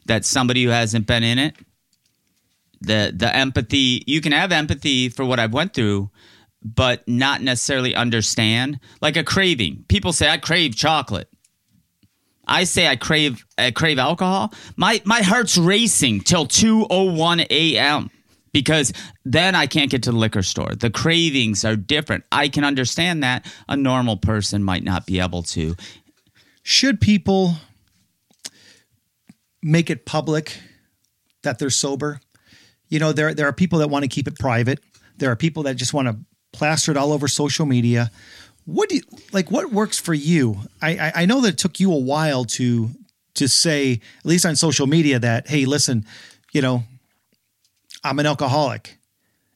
that 0.07 0.24
somebody 0.24 0.62
who 0.62 0.70
hasn't 0.70 1.05
been 1.05 1.24
in 1.24 1.40
it 1.40 1.57
the 2.83 3.12
the 3.14 3.35
empathy 3.35 4.03
you 4.07 4.20
can 4.20 4.33
have 4.33 4.53
empathy 4.53 5.09
for 5.09 5.24
what 5.24 5.39
I've 5.39 5.53
went 5.53 5.74
through 5.74 6.11
but 6.64 7.07
not 7.09 7.43
necessarily 7.43 7.95
understand. 7.95 8.78
Like 9.01 9.16
a 9.16 9.24
craving. 9.24 9.85
People 9.89 10.12
say 10.12 10.28
I 10.28 10.39
crave 10.39 10.76
chocolate. 10.76 11.28
I 12.47 12.64
say 12.64 12.89
I 12.89 12.97
crave 12.97 13.45
I 13.57 13.70
crave 13.70 13.99
alcohol. 13.99 14.53
My 14.76 15.01
my 15.05 15.22
heart's 15.22 15.57
racing 15.57 16.20
till 16.22 16.47
2:01 16.47 17.47
a.m. 17.51 18.11
because 18.53 18.93
then 19.24 19.55
I 19.55 19.66
can't 19.66 19.91
get 19.91 20.03
to 20.05 20.11
the 20.11 20.16
liquor 20.16 20.43
store. 20.43 20.74
The 20.74 20.91
cravings 20.91 21.64
are 21.64 21.76
different. 21.76 22.24
I 22.33 22.49
can 22.49 22.64
understand 22.64 23.22
that 23.22 23.47
a 23.68 23.76
normal 23.76 24.16
person 24.16 24.62
might 24.62 24.85
not 24.85 25.07
be 25.07 25.20
able 25.20 25.43
to. 25.45 25.76
Should 26.64 27.01
people 27.01 27.55
make 29.62 29.91
it 29.91 30.05
public 30.05 30.59
that 31.43 31.59
they're 31.59 31.70
sober 31.70 32.20
you 32.93 32.99
know, 32.99 33.11
there 33.11 33.32
there 33.32 33.49
are 33.49 33.55
people 33.55 33.78
that 33.78 33.88
want 33.88 34.03
to 34.03 34.09
keep 34.09 34.28
it 34.28 34.38
private. 34.38 34.78
There 35.16 35.30
are 35.30 35.36
people 35.36 35.62
that 35.62 35.76
just 35.76 35.95
want 35.95 36.09
to 36.09 36.18
plaster 36.53 36.90
it 36.90 36.99
all 36.99 37.11
over 37.11 37.26
social 37.26 37.64
media. 37.64 38.11
What 38.66 38.90
do 38.90 38.97
you 38.97 39.03
like? 39.32 39.51
What 39.51 39.72
works 39.72 39.99
for 39.99 40.12
you? 40.12 40.59
I, 40.82 40.90
I, 40.90 41.12
I 41.22 41.24
know 41.24 41.40
that 41.40 41.55
it 41.55 41.59
took 41.59 41.80
you 41.80 41.90
a 41.90 41.97
while 41.97 42.45
to 42.45 42.90
to 43.36 43.49
say, 43.49 43.93
at 44.18 44.26
least 44.26 44.45
on 44.45 44.57
social 44.57 44.86
media, 44.86 45.18
that 45.18 45.49
hey, 45.49 45.64
listen, 45.64 46.05
you 46.53 46.61
know, 46.61 46.84
I'm 48.05 48.18
an 48.18 48.26
alcoholic, 48.26 48.99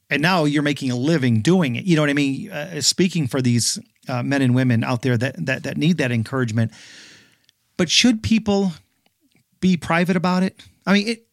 and 0.09 0.19
now 0.19 0.45
you're 0.45 0.63
making 0.63 0.89
a 0.89 0.95
living 0.95 1.41
doing 1.41 1.75
it. 1.75 1.85
You 1.85 1.95
know 1.95 2.01
what 2.01 2.09
I 2.09 2.13
mean? 2.13 2.49
Uh, 2.49 2.81
speaking 2.81 3.27
for 3.27 3.39
these 3.39 3.77
uh, 4.09 4.23
men 4.23 4.41
and 4.41 4.55
women 4.55 4.83
out 4.83 5.03
there 5.03 5.15
that 5.15 5.45
that 5.45 5.61
that 5.61 5.77
need 5.77 5.99
that 5.99 6.11
encouragement. 6.11 6.71
But 7.77 7.91
should 7.91 8.23
people 8.23 8.71
be 9.59 9.77
private 9.77 10.15
about 10.15 10.41
it? 10.41 10.59
I 10.87 10.93
mean, 10.93 11.07
it, 11.09 11.26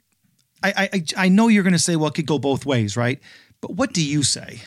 I, 0.64 0.88
I, 0.92 1.04
I 1.16 1.28
know 1.28 1.48
you're 1.48 1.62
going 1.62 1.74
to 1.74 1.78
say, 1.78 1.96
well, 1.96 2.08
it 2.08 2.14
could 2.14 2.26
go 2.26 2.38
both 2.38 2.64
ways, 2.64 2.96
right? 2.96 3.20
But 3.60 3.72
what 3.72 3.92
do 3.92 4.04
you 4.04 4.22
say? 4.22 4.62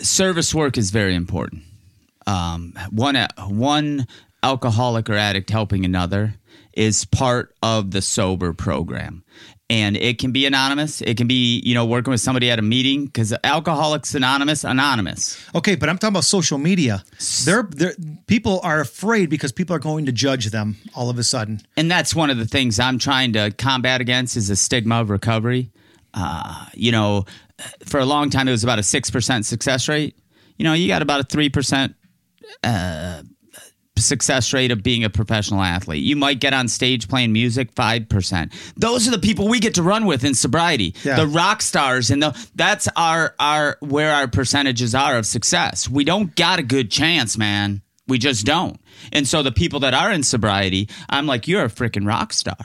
Service 0.00 0.54
work 0.54 0.76
is 0.76 0.90
very 0.90 1.14
important. 1.14 1.62
Um, 2.26 2.74
one 2.90 3.16
one 3.48 4.06
alcoholic 4.42 5.08
or 5.08 5.14
addict 5.14 5.50
helping 5.50 5.84
another 5.84 6.34
is 6.74 7.04
part 7.06 7.54
of 7.62 7.90
the 7.90 8.02
sober 8.02 8.52
program. 8.52 9.24
And 9.70 9.96
it 9.96 10.18
can 10.18 10.32
be 10.32 10.46
anonymous. 10.46 11.02
It 11.02 11.16
can 11.16 11.26
be, 11.26 11.60
you 11.64 11.74
know, 11.74 11.84
working 11.84 12.10
with 12.10 12.20
somebody 12.20 12.50
at 12.50 12.58
a 12.58 12.62
meeting 12.62 13.04
because 13.04 13.34
Alcoholics 13.44 14.14
Anonymous, 14.14 14.64
anonymous. 14.64 15.38
Okay, 15.54 15.76
but 15.76 15.88
I'm 15.88 15.98
talking 15.98 16.14
about 16.14 16.24
social 16.24 16.56
media. 16.56 17.04
They're, 17.44 17.64
they're 17.64 17.94
people 18.26 18.60
are 18.62 18.80
afraid 18.80 19.28
because 19.28 19.52
people 19.52 19.76
are 19.76 19.80
going 19.80 20.06
to 20.06 20.12
judge 20.12 20.46
them 20.46 20.76
all 20.94 21.10
of 21.10 21.18
a 21.18 21.22
sudden. 21.22 21.60
And 21.76 21.90
that's 21.90 22.14
one 22.14 22.30
of 22.30 22.38
the 22.38 22.46
things 22.46 22.80
I'm 22.80 22.98
trying 22.98 23.34
to 23.34 23.50
combat 23.50 24.00
against 24.00 24.36
is 24.36 24.48
the 24.48 24.56
stigma 24.56 25.02
of 25.02 25.10
recovery. 25.10 25.70
Uh, 26.14 26.66
you 26.72 26.90
know, 26.90 27.26
for 27.84 28.00
a 28.00 28.06
long 28.06 28.30
time 28.30 28.48
it 28.48 28.52
was 28.52 28.64
about 28.64 28.78
a 28.78 28.82
six 28.82 29.10
percent 29.10 29.44
success 29.44 29.88
rate. 29.88 30.18
You 30.56 30.64
know, 30.64 30.72
you 30.72 30.88
got 30.88 31.02
about 31.02 31.20
a 31.20 31.24
three 31.24 31.50
percent 31.50 31.94
uh, 32.64 33.22
success 34.00 34.52
rate 34.52 34.70
of 34.70 34.82
being 34.82 35.04
a 35.04 35.10
professional 35.10 35.62
athlete. 35.62 36.02
You 36.02 36.16
might 36.16 36.40
get 36.40 36.52
on 36.52 36.68
stage 36.68 37.08
playing 37.08 37.32
music, 37.32 37.74
5%. 37.74 38.52
Those 38.76 39.08
are 39.08 39.10
the 39.10 39.18
people 39.18 39.48
we 39.48 39.60
get 39.60 39.74
to 39.74 39.82
run 39.82 40.06
with 40.06 40.24
in 40.24 40.34
sobriety. 40.34 40.94
Yeah. 41.04 41.16
The 41.16 41.26
rock 41.26 41.62
stars 41.62 42.10
and 42.10 42.22
the 42.22 42.48
that's 42.54 42.88
our 42.96 43.34
our 43.38 43.76
where 43.80 44.12
our 44.12 44.28
percentages 44.28 44.94
are 44.94 45.18
of 45.18 45.26
success. 45.26 45.88
We 45.88 46.04
don't 46.04 46.34
got 46.36 46.58
a 46.58 46.62
good 46.62 46.90
chance, 46.90 47.36
man. 47.38 47.82
We 48.06 48.18
just 48.18 48.46
don't. 48.46 48.80
And 49.12 49.28
so 49.28 49.42
the 49.42 49.52
people 49.52 49.80
that 49.80 49.94
are 49.94 50.10
in 50.10 50.22
sobriety, 50.22 50.88
I'm 51.08 51.26
like, 51.26 51.46
you're 51.46 51.64
a 51.64 51.68
freaking 51.68 52.06
rock 52.06 52.32
star. 52.32 52.56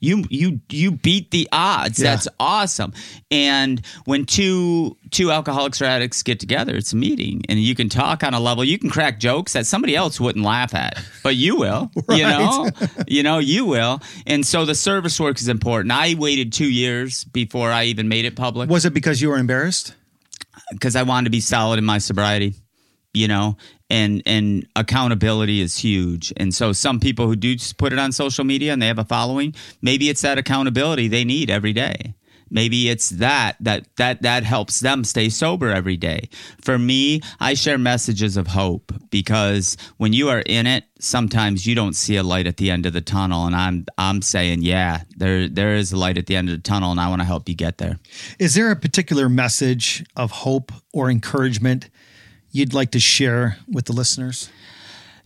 You 0.00 0.24
you 0.30 0.60
you 0.70 0.92
beat 0.92 1.30
the 1.30 1.48
odds. 1.52 1.98
Yeah. 1.98 2.10
That's 2.10 2.26
awesome. 2.40 2.94
And 3.30 3.84
when 4.06 4.24
two 4.24 4.96
two 5.10 5.30
alcoholics 5.30 5.82
or 5.82 5.84
addicts 5.84 6.22
get 6.22 6.40
together, 6.40 6.74
it's 6.74 6.92
a 6.94 6.96
meeting, 6.96 7.42
and 7.48 7.60
you 7.60 7.74
can 7.74 7.90
talk 7.90 8.24
on 8.24 8.32
a 8.32 8.40
level. 8.40 8.64
You 8.64 8.78
can 8.78 8.88
crack 8.88 9.20
jokes 9.20 9.52
that 9.52 9.66
somebody 9.66 9.94
else 9.94 10.18
wouldn't 10.18 10.44
laugh 10.44 10.74
at, 10.74 11.02
but 11.22 11.36
you 11.36 11.56
will. 11.56 11.90
You 12.10 12.24
know, 12.24 12.68
you 13.06 13.22
know, 13.22 13.38
you 13.38 13.64
will. 13.66 14.00
And 14.26 14.44
so 14.44 14.64
the 14.64 14.74
service 14.74 15.20
work 15.20 15.38
is 15.40 15.48
important. 15.48 15.92
I 15.92 16.14
waited 16.14 16.52
two 16.52 16.68
years 16.68 17.24
before 17.24 17.70
I 17.70 17.84
even 17.84 18.08
made 18.08 18.24
it 18.24 18.34
public 18.36 18.68
Was 18.68 18.84
it 18.84 18.92
because 18.92 19.22
you 19.22 19.28
were 19.28 19.38
embarrassed? 19.38 19.94
Uh, 20.54 20.60
because 20.72 20.96
I 20.96 21.04
wanted 21.04 21.26
to 21.26 21.30
be 21.30 21.40
solid 21.40 21.78
in 21.78 21.84
my 21.84 21.98
sobriety, 21.98 22.54
you 23.12 23.28
know, 23.28 23.56
and 23.88 24.22
and 24.26 24.66
accountability 24.76 25.60
is 25.60 25.76
huge. 25.76 26.32
And 26.36 26.54
so 26.54 26.72
some 26.72 27.00
people 27.00 27.26
who 27.26 27.36
do 27.36 27.54
just 27.56 27.76
put 27.76 27.92
it 27.92 27.98
on 27.98 28.12
social 28.12 28.44
media 28.44 28.72
and 28.72 28.80
they 28.80 28.86
have 28.86 28.98
a 28.98 29.04
following, 29.04 29.54
maybe 29.82 30.08
it's 30.08 30.22
that 30.22 30.38
accountability 30.38 31.08
they 31.08 31.24
need 31.24 31.50
every 31.50 31.72
day. 31.72 32.14
Maybe 32.50 32.88
it's 32.88 33.10
that 33.10 33.56
that 33.60 33.86
that 33.96 34.22
that 34.22 34.42
helps 34.42 34.80
them 34.80 35.04
stay 35.04 35.28
sober 35.28 35.70
every 35.70 35.96
day. 35.96 36.28
For 36.60 36.78
me, 36.78 37.20
I 37.38 37.54
share 37.54 37.78
messages 37.78 38.36
of 38.36 38.48
hope 38.48 38.92
because 39.10 39.76
when 39.98 40.12
you 40.12 40.28
are 40.30 40.40
in 40.40 40.66
it, 40.66 40.84
sometimes 40.98 41.64
you 41.64 41.76
don't 41.76 41.94
see 41.94 42.16
a 42.16 42.24
light 42.24 42.48
at 42.48 42.56
the 42.56 42.70
end 42.70 42.86
of 42.86 42.92
the 42.92 43.00
tunnel 43.00 43.46
and 43.46 43.54
I'm 43.54 43.86
I'm 43.98 44.20
saying, 44.20 44.62
yeah, 44.62 45.02
there 45.16 45.48
there 45.48 45.74
is 45.74 45.92
a 45.92 45.96
light 45.96 46.18
at 46.18 46.26
the 46.26 46.34
end 46.34 46.48
of 46.48 46.56
the 46.56 46.62
tunnel 46.62 46.90
and 46.90 47.00
I 47.00 47.08
want 47.08 47.20
to 47.20 47.26
help 47.26 47.48
you 47.48 47.54
get 47.54 47.78
there. 47.78 48.00
Is 48.40 48.54
there 48.54 48.72
a 48.72 48.76
particular 48.76 49.28
message 49.28 50.04
of 50.16 50.32
hope 50.32 50.72
or 50.92 51.08
encouragement 51.08 51.88
you'd 52.52 52.74
like 52.74 52.90
to 52.92 53.00
share 53.00 53.58
with 53.70 53.86
the 53.86 53.92
listeners? 53.92 54.50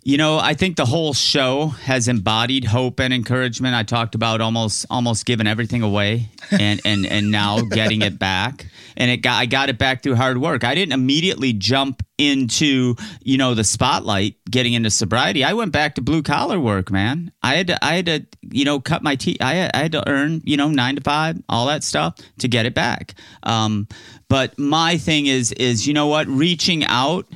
You 0.07 0.18
know, 0.18 0.38
I 0.38 0.52
think 0.52 0.76
the 0.76 0.84
whole 0.84 1.14
show 1.14 1.68
has 1.68 2.09
embodied 2.09 2.66
hope 2.66 3.00
and 3.00 3.12
encouragement. 3.12 3.74
I 3.74 3.84
talked 3.84 4.14
about 4.14 4.42
almost 4.42 4.84
almost 4.90 5.24
giving 5.24 5.46
everything 5.46 5.80
away 5.80 6.28
and 6.50 6.78
and 6.84 7.07
and 7.07 7.30
now 7.30 7.62
getting 7.70 8.02
it 8.02 8.18
back. 8.18 8.66
And 8.98 9.11
it 9.11 9.18
got 9.18 9.40
I 9.40 9.46
got 9.46 9.70
it 9.70 9.78
back 9.78 10.02
through 10.02 10.16
hard 10.16 10.36
work. 10.36 10.62
I 10.62 10.74
didn't 10.74 10.92
immediately 10.92 11.55
jump 11.55 12.02
into, 12.18 12.96
you 13.22 13.38
know, 13.38 13.55
the 13.55 13.64
spotlight 13.64 14.36
getting 14.50 14.74
into 14.74 14.90
sobriety. 14.90 15.42
I 15.42 15.55
went 15.55 15.72
back 15.72 15.94
to 15.94 16.02
blue 16.02 16.22
collar 16.22 16.61
work, 16.61 16.90
man. 16.90 17.32
I 17.42 17.55
had 17.55 17.68
to 17.68 17.82
I 17.82 17.94
had 17.94 18.07
to, 18.07 18.26
you 18.42 18.66
know, 18.66 18.80
cut 18.80 19.02
my 19.02 19.16
teeth. 19.16 19.38
I 19.40 19.55
had, 19.55 19.70
I 19.72 19.78
had 19.78 19.92
to 19.92 20.07
earn, 20.07 20.42
you 20.44 20.59
know, 20.59 20.68
9 20.68 20.96
to 20.96 21.00
5, 21.00 21.42
all 21.48 21.66
that 21.68 21.82
stuff 21.82 22.16
to 22.40 22.46
get 22.48 22.66
it 22.66 22.74
back. 22.74 23.14
Um 23.42 23.88
but 24.28 24.59
my 24.59 24.98
thing 24.98 25.24
is 25.24 25.52
is 25.52 25.86
you 25.86 25.94
know 25.94 26.09
what, 26.09 26.26
reaching 26.26 26.84
out 26.84 27.26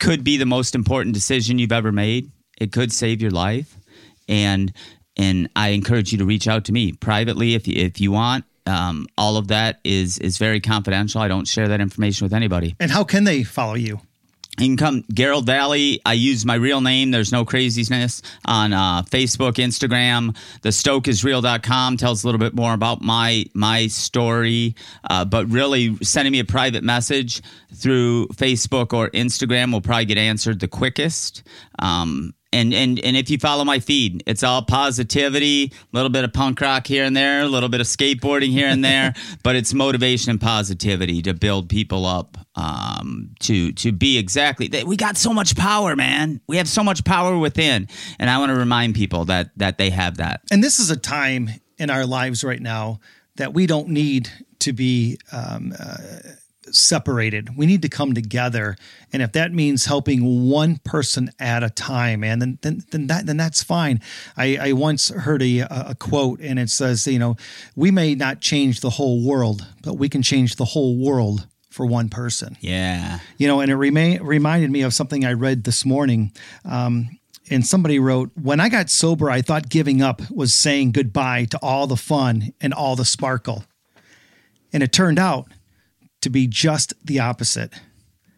could 0.00 0.24
be 0.24 0.36
the 0.36 0.46
most 0.46 0.74
important 0.74 1.14
decision 1.14 1.58
you've 1.58 1.72
ever 1.72 1.92
made. 1.92 2.32
It 2.58 2.72
could 2.72 2.92
save 2.92 3.22
your 3.22 3.30
life, 3.30 3.76
and 4.28 4.72
and 5.16 5.48
I 5.54 5.68
encourage 5.68 6.12
you 6.12 6.18
to 6.18 6.24
reach 6.24 6.48
out 6.48 6.64
to 6.66 6.72
me 6.72 6.92
privately 6.92 7.54
if 7.54 7.68
you, 7.68 7.74
if 7.76 8.00
you 8.00 8.12
want. 8.12 8.44
Um, 8.66 9.06
all 9.16 9.36
of 9.36 9.48
that 9.48 9.80
is 9.84 10.18
is 10.18 10.38
very 10.38 10.60
confidential. 10.60 11.20
I 11.20 11.28
don't 11.28 11.46
share 11.46 11.68
that 11.68 11.80
information 11.80 12.24
with 12.24 12.34
anybody. 12.34 12.76
And 12.80 12.90
how 12.90 13.04
can 13.04 13.24
they 13.24 13.42
follow 13.42 13.74
you? 13.74 14.00
You 14.60 14.66
can 14.68 14.76
come 14.76 15.02
Garold 15.04 15.46
Vallie. 15.46 16.02
I 16.04 16.12
use 16.12 16.44
my 16.44 16.54
real 16.54 16.82
name. 16.82 17.10
There's 17.10 17.32
no 17.32 17.46
craziness 17.46 18.20
on 18.44 18.74
uh, 18.74 19.02
Facebook, 19.02 19.54
Instagram. 19.54 20.36
The 20.60 20.68
stokeisreal.com 20.68 21.96
tells 21.96 22.22
a 22.22 22.26
little 22.26 22.38
bit 22.38 22.54
more 22.54 22.74
about 22.74 23.00
my 23.00 23.46
my 23.54 23.86
story. 23.86 24.74
Uh, 25.08 25.24
but 25.24 25.48
really, 25.48 25.96
sending 26.02 26.32
me 26.32 26.40
a 26.40 26.44
private 26.44 26.84
message 26.84 27.40
through 27.74 28.26
Facebook 28.28 28.92
or 28.92 29.08
Instagram 29.10 29.72
will 29.72 29.80
probably 29.80 30.04
get 30.04 30.18
answered 30.18 30.60
the 30.60 30.68
quickest. 30.68 31.42
Um, 31.78 32.34
and, 32.52 32.74
and 32.74 32.98
and 32.98 33.16
if 33.16 33.30
you 33.30 33.38
follow 33.38 33.64
my 33.64 33.78
feed, 33.78 34.22
it's 34.26 34.42
all 34.42 34.62
positivity, 34.62 35.72
a 35.72 35.96
little 35.96 36.10
bit 36.10 36.24
of 36.24 36.32
punk 36.32 36.60
rock 36.60 36.86
here 36.86 37.04
and 37.04 37.16
there, 37.16 37.42
a 37.42 37.46
little 37.46 37.68
bit 37.68 37.80
of 37.80 37.86
skateboarding 37.86 38.50
here 38.50 38.66
and 38.66 38.84
there, 38.84 39.14
but 39.42 39.56
it's 39.56 39.72
motivation 39.72 40.30
and 40.30 40.40
positivity 40.40 41.22
to 41.22 41.34
build 41.34 41.68
people 41.68 42.06
up 42.06 42.36
um, 42.56 43.30
to 43.40 43.72
to 43.72 43.92
be 43.92 44.18
exactly. 44.18 44.68
that 44.68 44.84
We 44.84 44.96
got 44.96 45.16
so 45.16 45.32
much 45.32 45.56
power, 45.56 45.94
man. 45.94 46.40
We 46.48 46.56
have 46.56 46.68
so 46.68 46.82
much 46.82 47.04
power 47.04 47.38
within, 47.38 47.88
and 48.18 48.28
I 48.28 48.38
want 48.38 48.50
to 48.50 48.56
remind 48.56 48.94
people 48.94 49.26
that 49.26 49.50
that 49.56 49.78
they 49.78 49.90
have 49.90 50.16
that. 50.16 50.40
And 50.50 50.62
this 50.62 50.80
is 50.80 50.90
a 50.90 50.96
time 50.96 51.50
in 51.78 51.88
our 51.88 52.04
lives 52.04 52.42
right 52.42 52.60
now 52.60 53.00
that 53.36 53.54
we 53.54 53.66
don't 53.66 53.88
need 53.88 54.28
to 54.60 54.72
be 54.72 55.18
um, 55.32 55.72
uh, 55.78 55.96
separated. 56.74 57.56
We 57.56 57.66
need 57.66 57.82
to 57.82 57.88
come 57.88 58.14
together, 58.14 58.76
and 59.12 59.22
if 59.22 59.32
that 59.32 59.52
means 59.52 59.86
helping 59.86 60.48
one 60.48 60.78
person 60.84 61.30
at 61.38 61.62
a 61.62 61.70
time, 61.70 62.24
and 62.24 62.40
then 62.40 62.58
then 62.62 62.84
then 62.90 63.06
that 63.08 63.26
then 63.26 63.36
that's 63.36 63.62
fine. 63.62 64.00
I, 64.36 64.56
I 64.60 64.72
once 64.72 65.08
heard 65.08 65.42
a 65.42 65.60
a 65.60 65.96
quote, 65.98 66.40
and 66.40 66.58
it 66.58 66.70
says, 66.70 67.06
you 67.06 67.18
know, 67.18 67.36
we 67.76 67.90
may 67.90 68.14
not 68.14 68.40
change 68.40 68.80
the 68.80 68.90
whole 68.90 69.24
world, 69.26 69.66
but 69.82 69.94
we 69.94 70.08
can 70.08 70.22
change 70.22 70.56
the 70.56 70.64
whole 70.66 70.96
world 70.96 71.46
for 71.70 71.86
one 71.86 72.08
person 72.08 72.56
Yeah, 72.60 73.20
you 73.38 73.46
know, 73.46 73.60
and 73.60 73.70
it 73.70 73.76
remain, 73.76 74.22
reminded 74.22 74.70
me 74.70 74.82
of 74.82 74.92
something 74.92 75.24
I 75.24 75.34
read 75.34 75.64
this 75.64 75.84
morning. 75.84 76.32
Um, 76.64 77.08
and 77.50 77.66
somebody 77.66 77.98
wrote, 77.98 78.30
When 78.40 78.60
I 78.60 78.68
got 78.68 78.90
sober, 78.90 79.28
I 79.30 79.42
thought 79.42 79.68
giving 79.68 80.02
up 80.02 80.22
was 80.30 80.54
saying 80.54 80.92
goodbye 80.92 81.46
to 81.46 81.58
all 81.62 81.86
the 81.86 81.96
fun 81.96 82.52
and 82.60 82.72
all 82.72 82.96
the 82.96 83.04
sparkle. 83.04 83.64
And 84.72 84.82
it 84.82 84.92
turned 84.92 85.18
out 85.18 85.48
to 86.22 86.30
be 86.30 86.46
just 86.46 86.94
the 87.04 87.20
opposite. 87.20 87.72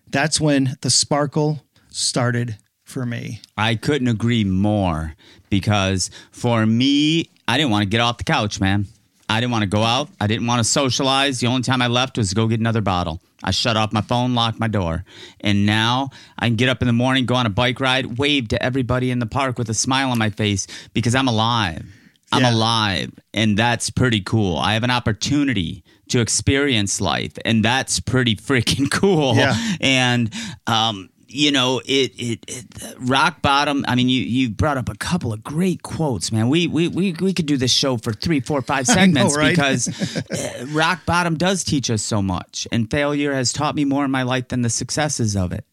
That's 0.08 0.40
when 0.40 0.76
the 0.82 0.90
sparkle 0.90 1.62
started 1.88 2.56
for 2.84 3.06
me. 3.06 3.40
I 3.56 3.74
couldn't 3.76 4.08
agree 4.08 4.44
more 4.44 5.14
because 5.50 6.10
for 6.30 6.66
me, 6.66 7.30
I 7.48 7.56
didn't 7.56 7.70
want 7.70 7.82
to 7.82 7.88
get 7.88 8.00
off 8.00 8.18
the 8.18 8.24
couch, 8.24 8.60
man. 8.60 8.86
I 9.28 9.40
didn't 9.40 9.52
want 9.52 9.62
to 9.62 9.68
go 9.68 9.82
out. 9.82 10.10
I 10.20 10.26
didn't 10.26 10.46
want 10.46 10.60
to 10.60 10.64
socialize. 10.64 11.40
The 11.40 11.46
only 11.46 11.62
time 11.62 11.80
I 11.80 11.86
left 11.86 12.18
was 12.18 12.28
to 12.30 12.34
go 12.34 12.46
get 12.48 12.60
another 12.60 12.82
bottle. 12.82 13.20
I 13.42 13.50
shut 13.50 13.76
off 13.76 13.92
my 13.92 14.02
phone, 14.02 14.34
locked 14.34 14.60
my 14.60 14.68
door. 14.68 15.04
And 15.40 15.64
now 15.64 16.10
I 16.38 16.46
can 16.48 16.56
get 16.56 16.68
up 16.68 16.82
in 16.82 16.86
the 16.86 16.92
morning, 16.92 17.24
go 17.24 17.34
on 17.34 17.46
a 17.46 17.50
bike 17.50 17.80
ride, 17.80 18.18
wave 18.18 18.48
to 18.48 18.62
everybody 18.62 19.10
in 19.10 19.18
the 19.20 19.26
park 19.26 19.58
with 19.58 19.70
a 19.70 19.74
smile 19.74 20.10
on 20.10 20.18
my 20.18 20.30
face 20.30 20.66
because 20.92 21.14
I'm 21.14 21.28
alive. 21.28 21.84
I'm 22.30 22.42
Yeah. 22.42 22.52
alive. 22.54 23.10
And 23.32 23.56
that's 23.58 23.90
pretty 23.90 24.20
cool. 24.20 24.58
I 24.58 24.74
have 24.74 24.84
an 24.84 24.90
opportunity 24.90 25.82
to 26.12 26.20
experience 26.20 27.00
life. 27.00 27.32
And 27.44 27.64
that's 27.64 27.98
pretty 28.00 28.36
freaking 28.36 28.90
cool. 28.90 29.34
Yeah. 29.34 29.56
And, 29.80 30.32
um, 30.66 31.08
you 31.26 31.50
know, 31.50 31.80
it, 31.86 32.12
it, 32.18 32.44
it 32.46 32.66
rock 32.98 33.40
bottom. 33.40 33.86
I 33.88 33.94
mean, 33.94 34.10
you 34.10 34.22
you 34.22 34.50
brought 34.50 34.76
up 34.76 34.90
a 34.90 34.94
couple 34.94 35.32
of 35.32 35.42
great 35.42 35.82
quotes, 35.82 36.30
man. 36.30 36.50
We 36.50 36.66
we 36.66 36.88
we, 36.88 37.12
we 37.14 37.32
could 37.32 37.46
do 37.46 37.56
this 37.56 37.72
show 37.72 37.96
for 37.96 38.12
three, 38.12 38.40
four, 38.40 38.60
five 38.60 38.86
I 38.90 39.06
know, 39.06 39.28
segments 39.30 39.36
right? 39.36 39.50
because 39.56 40.16
uh, 40.30 40.66
rock 40.68 41.06
bottom 41.06 41.38
does 41.38 41.64
teach 41.64 41.90
us 41.90 42.02
so 42.02 42.20
much, 42.20 42.68
and 42.70 42.90
failure 42.90 43.32
has 43.32 43.50
taught 43.50 43.74
me 43.74 43.86
more 43.86 44.04
in 44.04 44.10
my 44.10 44.24
life 44.24 44.48
than 44.48 44.60
the 44.60 44.68
successes 44.68 45.34
of 45.34 45.52
it. 45.52 45.64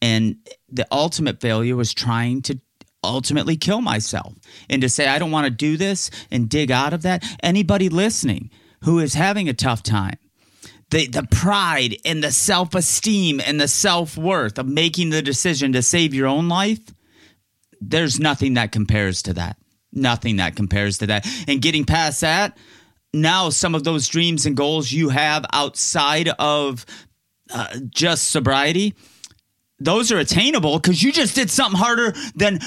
And 0.00 0.36
the 0.68 0.86
ultimate 0.92 1.40
failure 1.40 1.74
was 1.74 1.92
trying 1.92 2.42
to 2.42 2.60
ultimately 3.02 3.56
kill 3.56 3.80
myself 3.80 4.34
and 4.70 4.82
to 4.82 4.88
say 4.88 5.08
I 5.08 5.18
don't 5.18 5.32
want 5.32 5.46
to 5.46 5.50
do 5.50 5.76
this 5.76 6.12
and 6.30 6.48
dig 6.48 6.70
out 6.70 6.92
of 6.92 7.02
that. 7.02 7.24
Anybody 7.42 7.88
listening 7.88 8.50
who 8.82 8.98
is 8.98 9.14
having 9.14 9.48
a 9.48 9.54
tough 9.54 9.82
time 9.82 10.18
the 10.90 11.06
the 11.06 11.26
pride 11.30 11.96
and 12.04 12.22
the 12.22 12.32
self 12.32 12.74
esteem 12.74 13.40
and 13.40 13.60
the 13.60 13.68
self 13.68 14.16
worth 14.16 14.58
of 14.58 14.66
making 14.66 15.10
the 15.10 15.22
decision 15.22 15.72
to 15.72 15.82
save 15.82 16.14
your 16.14 16.26
own 16.26 16.48
life, 16.48 16.80
there's 17.80 18.18
nothing 18.18 18.54
that 18.54 18.72
compares 18.72 19.22
to 19.22 19.34
that. 19.34 19.56
Nothing 19.92 20.36
that 20.36 20.56
compares 20.56 20.98
to 20.98 21.06
that. 21.06 21.26
And 21.46 21.62
getting 21.62 21.84
past 21.84 22.20
that, 22.20 22.56
now 23.12 23.50
some 23.50 23.74
of 23.74 23.84
those 23.84 24.08
dreams 24.08 24.46
and 24.46 24.56
goals 24.56 24.92
you 24.92 25.08
have 25.08 25.44
outside 25.52 26.28
of 26.38 26.84
uh, 27.52 27.78
just 27.88 28.30
sobriety, 28.30 28.94
those 29.78 30.12
are 30.12 30.18
attainable 30.18 30.78
because 30.78 31.02
you 31.02 31.12
just 31.12 31.34
did 31.34 31.50
something 31.50 31.78
harder 31.78 32.12
than 32.34 32.60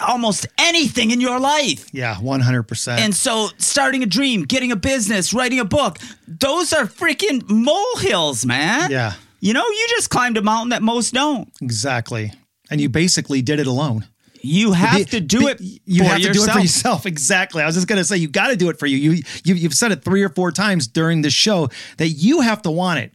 almost 0.00 0.46
anything 0.58 1.10
in 1.10 1.20
your 1.20 1.38
life. 1.40 1.86
Yeah, 1.92 2.14
100%. 2.16 2.98
And 2.98 3.14
so, 3.14 3.48
starting 3.58 4.02
a 4.02 4.06
dream, 4.06 4.42
getting 4.42 4.72
a 4.72 4.76
business, 4.76 5.32
writing 5.32 5.60
a 5.60 5.64
book, 5.64 5.98
those 6.26 6.72
are 6.72 6.84
freaking 6.84 7.42
molehills, 7.48 8.44
man. 8.46 8.90
Yeah. 8.90 9.14
You 9.40 9.52
know, 9.52 9.64
you 9.64 9.86
just 9.90 10.10
climbed 10.10 10.36
a 10.36 10.42
mountain 10.42 10.70
that 10.70 10.82
most 10.82 11.12
don't. 11.14 11.48
exactly. 11.60 12.32
And 12.70 12.80
you 12.80 12.88
basically 12.88 13.42
did 13.42 13.60
it 13.60 13.66
alone. 13.66 14.06
You 14.40 14.72
have 14.72 14.96
Be- 14.98 15.04
to 15.06 15.20
do 15.20 15.40
be- 15.40 15.46
it. 15.46 15.60
You 15.86 16.02
for 16.02 16.08
have 16.10 16.16
to 16.18 16.22
do 16.24 16.28
it 16.30 16.34
yourself. 16.34 16.52
for 16.56 16.60
yourself. 16.60 17.06
Exactly. 17.14 17.62
I 17.62 17.66
was 17.66 17.74
just 17.74 17.88
to 17.88 18.04
say 18.04 18.16
you 18.16 18.28
got 18.28 18.48
to 18.48 18.56
do 18.56 18.68
it 18.70 18.78
for 18.78 18.86
you. 18.86 18.96
You, 18.96 19.22
you. 19.44 19.54
You've 19.54 19.74
said 19.74 19.92
it 19.92 20.02
three 20.04 20.22
or 20.22 20.28
four 20.28 20.50
times 20.50 20.86
during 20.86 21.22
the 21.22 21.30
show 21.30 21.68
that 21.98 22.08
you 22.08 22.40
have 22.40 22.60
to 22.62 22.70
want 22.70 23.00
it. 23.00 23.12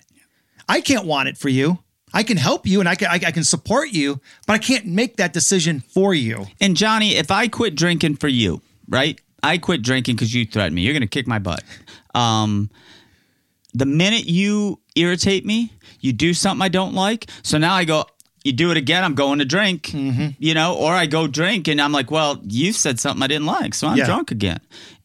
I 0.67 0.81
can't 0.81 1.05
want 1.05 1.29
it 1.29 1.37
for 1.37 1.49
you. 1.49 1.79
I 2.13 2.23
can 2.23 2.37
help 2.37 2.65
you 2.67 2.79
and 2.79 2.89
I 2.89 2.95
can 2.95 3.07
I, 3.07 3.15
I 3.15 3.31
can 3.31 3.43
support 3.43 3.89
you, 3.91 4.19
but 4.47 4.53
I 4.53 4.57
can't 4.57 4.85
make 4.85 5.17
that 5.17 5.33
decision 5.33 5.79
for 5.81 6.13
you. 6.13 6.45
And 6.59 6.75
Johnny, 6.75 7.15
if 7.15 7.29
I 7.31 7.47
quit 7.47 7.75
drinking 7.75 8.15
for 8.17 8.27
you, 8.27 8.61
right? 8.87 9.19
I 9.43 9.57
quit 9.57 9.81
drinking 9.81 10.15
because 10.15 10.33
you 10.33 10.45
threatened 10.45 10.75
me. 10.75 10.81
You're 10.81 10.93
going 10.93 11.01
to 11.01 11.07
kick 11.07 11.27
my 11.27 11.39
butt. 11.39 11.63
Um, 12.13 12.69
the 13.73 13.85
minute 13.85 14.25
you 14.25 14.79
irritate 14.95 15.45
me, 15.45 15.71
you 16.01 16.11
do 16.13 16.33
something 16.33 16.61
I 16.63 16.69
don't 16.69 16.93
like. 16.93 17.29
So 17.43 17.57
now 17.57 17.73
I 17.75 17.85
go, 17.85 18.05
you 18.43 18.51
do 18.51 18.71
it 18.71 18.77
again, 18.77 19.03
I'm 19.03 19.15
going 19.15 19.39
to 19.39 19.45
drink, 19.45 19.83
Mm-hmm. 19.83 20.29
you 20.39 20.53
know, 20.53 20.75
or 20.75 20.91
I 20.91 21.05
go 21.05 21.27
drink 21.27 21.67
and 21.67 21.79
I'm 21.79 21.91
like, 21.91 22.09
well, 22.11 22.39
you 22.43 22.73
said 22.73 22.99
something 22.99 23.21
I 23.21 23.27
didn't 23.27 23.45
like. 23.45 23.73
So 23.75 23.87
I'm 23.87 23.97
Yeah. 23.97 24.05
drunk 24.05 24.31
again. 24.31 24.59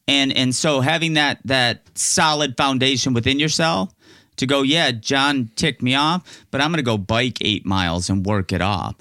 And, 0.09 0.33
and 0.33 0.55
so 0.55 0.81
having 0.81 1.15
that, 1.15 1.39
that 1.45 1.83
solid 1.95 2.57
foundation 2.57 3.13
within 3.15 3.39
yourself 3.39 3.93
to 4.37 4.47
go, 4.47 4.63
yeah, 4.63 4.91
John 4.91 5.51
ticked 5.57 5.83
me 5.83 5.95
off, 5.95 6.45
but 6.51 6.61
I'm 6.61 6.71
going 6.71 6.79
to 6.79 6.83
go 6.83 6.99
bike 6.99 7.39
eight 7.41 7.65
miles 7.67 8.11
and 8.11 8.25
work 8.25 8.53
it 8.53 8.63
off 8.63 8.97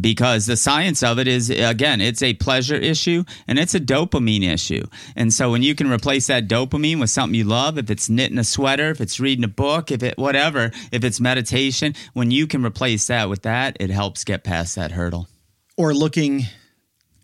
because 0.00 0.46
the 0.46 0.56
science 0.56 1.02
of 1.02 1.18
it 1.18 1.28
is 1.28 1.50
again 1.50 2.00
it's 2.00 2.22
a 2.22 2.32
pleasure 2.32 2.74
issue 2.76 3.24
and 3.46 3.58
it's 3.58 3.74
a 3.74 3.78
dopamine 3.78 4.42
issue 4.42 4.82
and 5.16 5.34
so 5.34 5.50
when 5.50 5.62
you 5.62 5.74
can 5.74 5.90
replace 5.90 6.28
that 6.28 6.48
dopamine 6.48 6.98
with 6.98 7.10
something 7.10 7.34
you 7.34 7.44
love 7.44 7.76
if 7.76 7.90
it's 7.90 8.08
knitting 8.08 8.38
a 8.38 8.44
sweater 8.44 8.88
if 8.88 9.02
it's 9.02 9.20
reading 9.20 9.44
a 9.44 9.48
book 9.48 9.90
if 9.90 10.02
it 10.02 10.16
whatever 10.16 10.70
if 10.92 11.04
it's 11.04 11.20
meditation 11.20 11.94
when 12.14 12.30
you 12.30 12.46
can 12.46 12.64
replace 12.64 13.06
that 13.08 13.28
with 13.28 13.42
that 13.42 13.76
it 13.80 13.90
helps 13.90 14.24
get 14.24 14.42
past 14.42 14.76
that 14.76 14.92
hurdle 14.92 15.28
Or 15.76 15.92
looking 15.92 16.44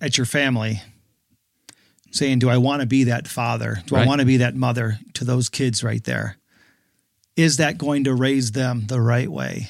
at 0.01 0.17
your 0.17 0.27
family, 0.27 0.81
saying, 2.13 2.39
"Do 2.39 2.49
I 2.49 2.57
want 2.57 2.81
to 2.81 2.87
be 2.87 3.05
that 3.05 3.29
father? 3.29 3.83
Do 3.87 3.97
I 3.97 4.07
want 4.07 4.21
to 4.21 4.27
be 4.27 4.39
that 4.39 4.55
mother 4.55 4.99
to 5.15 5.25
those 5.25 5.49
kids 5.49 5.85
right 5.85 6.03
there? 6.05 6.38
Is 7.39 7.57
that 7.57 7.79
going 7.79 8.05
to 8.05 8.15
raise 8.15 8.53
them 8.53 8.87
the 8.89 9.01
right 9.01 9.31
way?" 9.31 9.69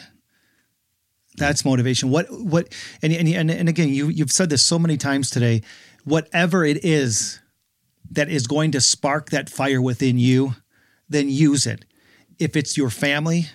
That's 1.36 1.64
motivation. 1.64 2.10
What 2.10 2.26
what 2.30 2.74
and 3.02 3.12
and 3.12 3.50
and, 3.50 3.68
again, 3.68 3.90
you 3.90 4.08
you've 4.08 4.32
said 4.32 4.50
this 4.50 4.66
so 4.66 4.78
many 4.78 4.96
times 4.96 5.30
today. 5.30 5.62
Whatever 6.04 6.64
it 6.64 6.84
is 6.84 7.38
that 8.10 8.28
is 8.30 8.46
going 8.46 8.72
to 8.72 8.80
spark 8.80 9.30
that 9.30 9.50
fire 9.50 9.82
within 9.82 10.18
you, 10.18 10.54
then 11.08 11.28
use 11.28 11.66
it. 11.66 11.84
If 12.38 12.56
it's 12.56 12.76
your 12.76 12.90
family, 12.90 13.46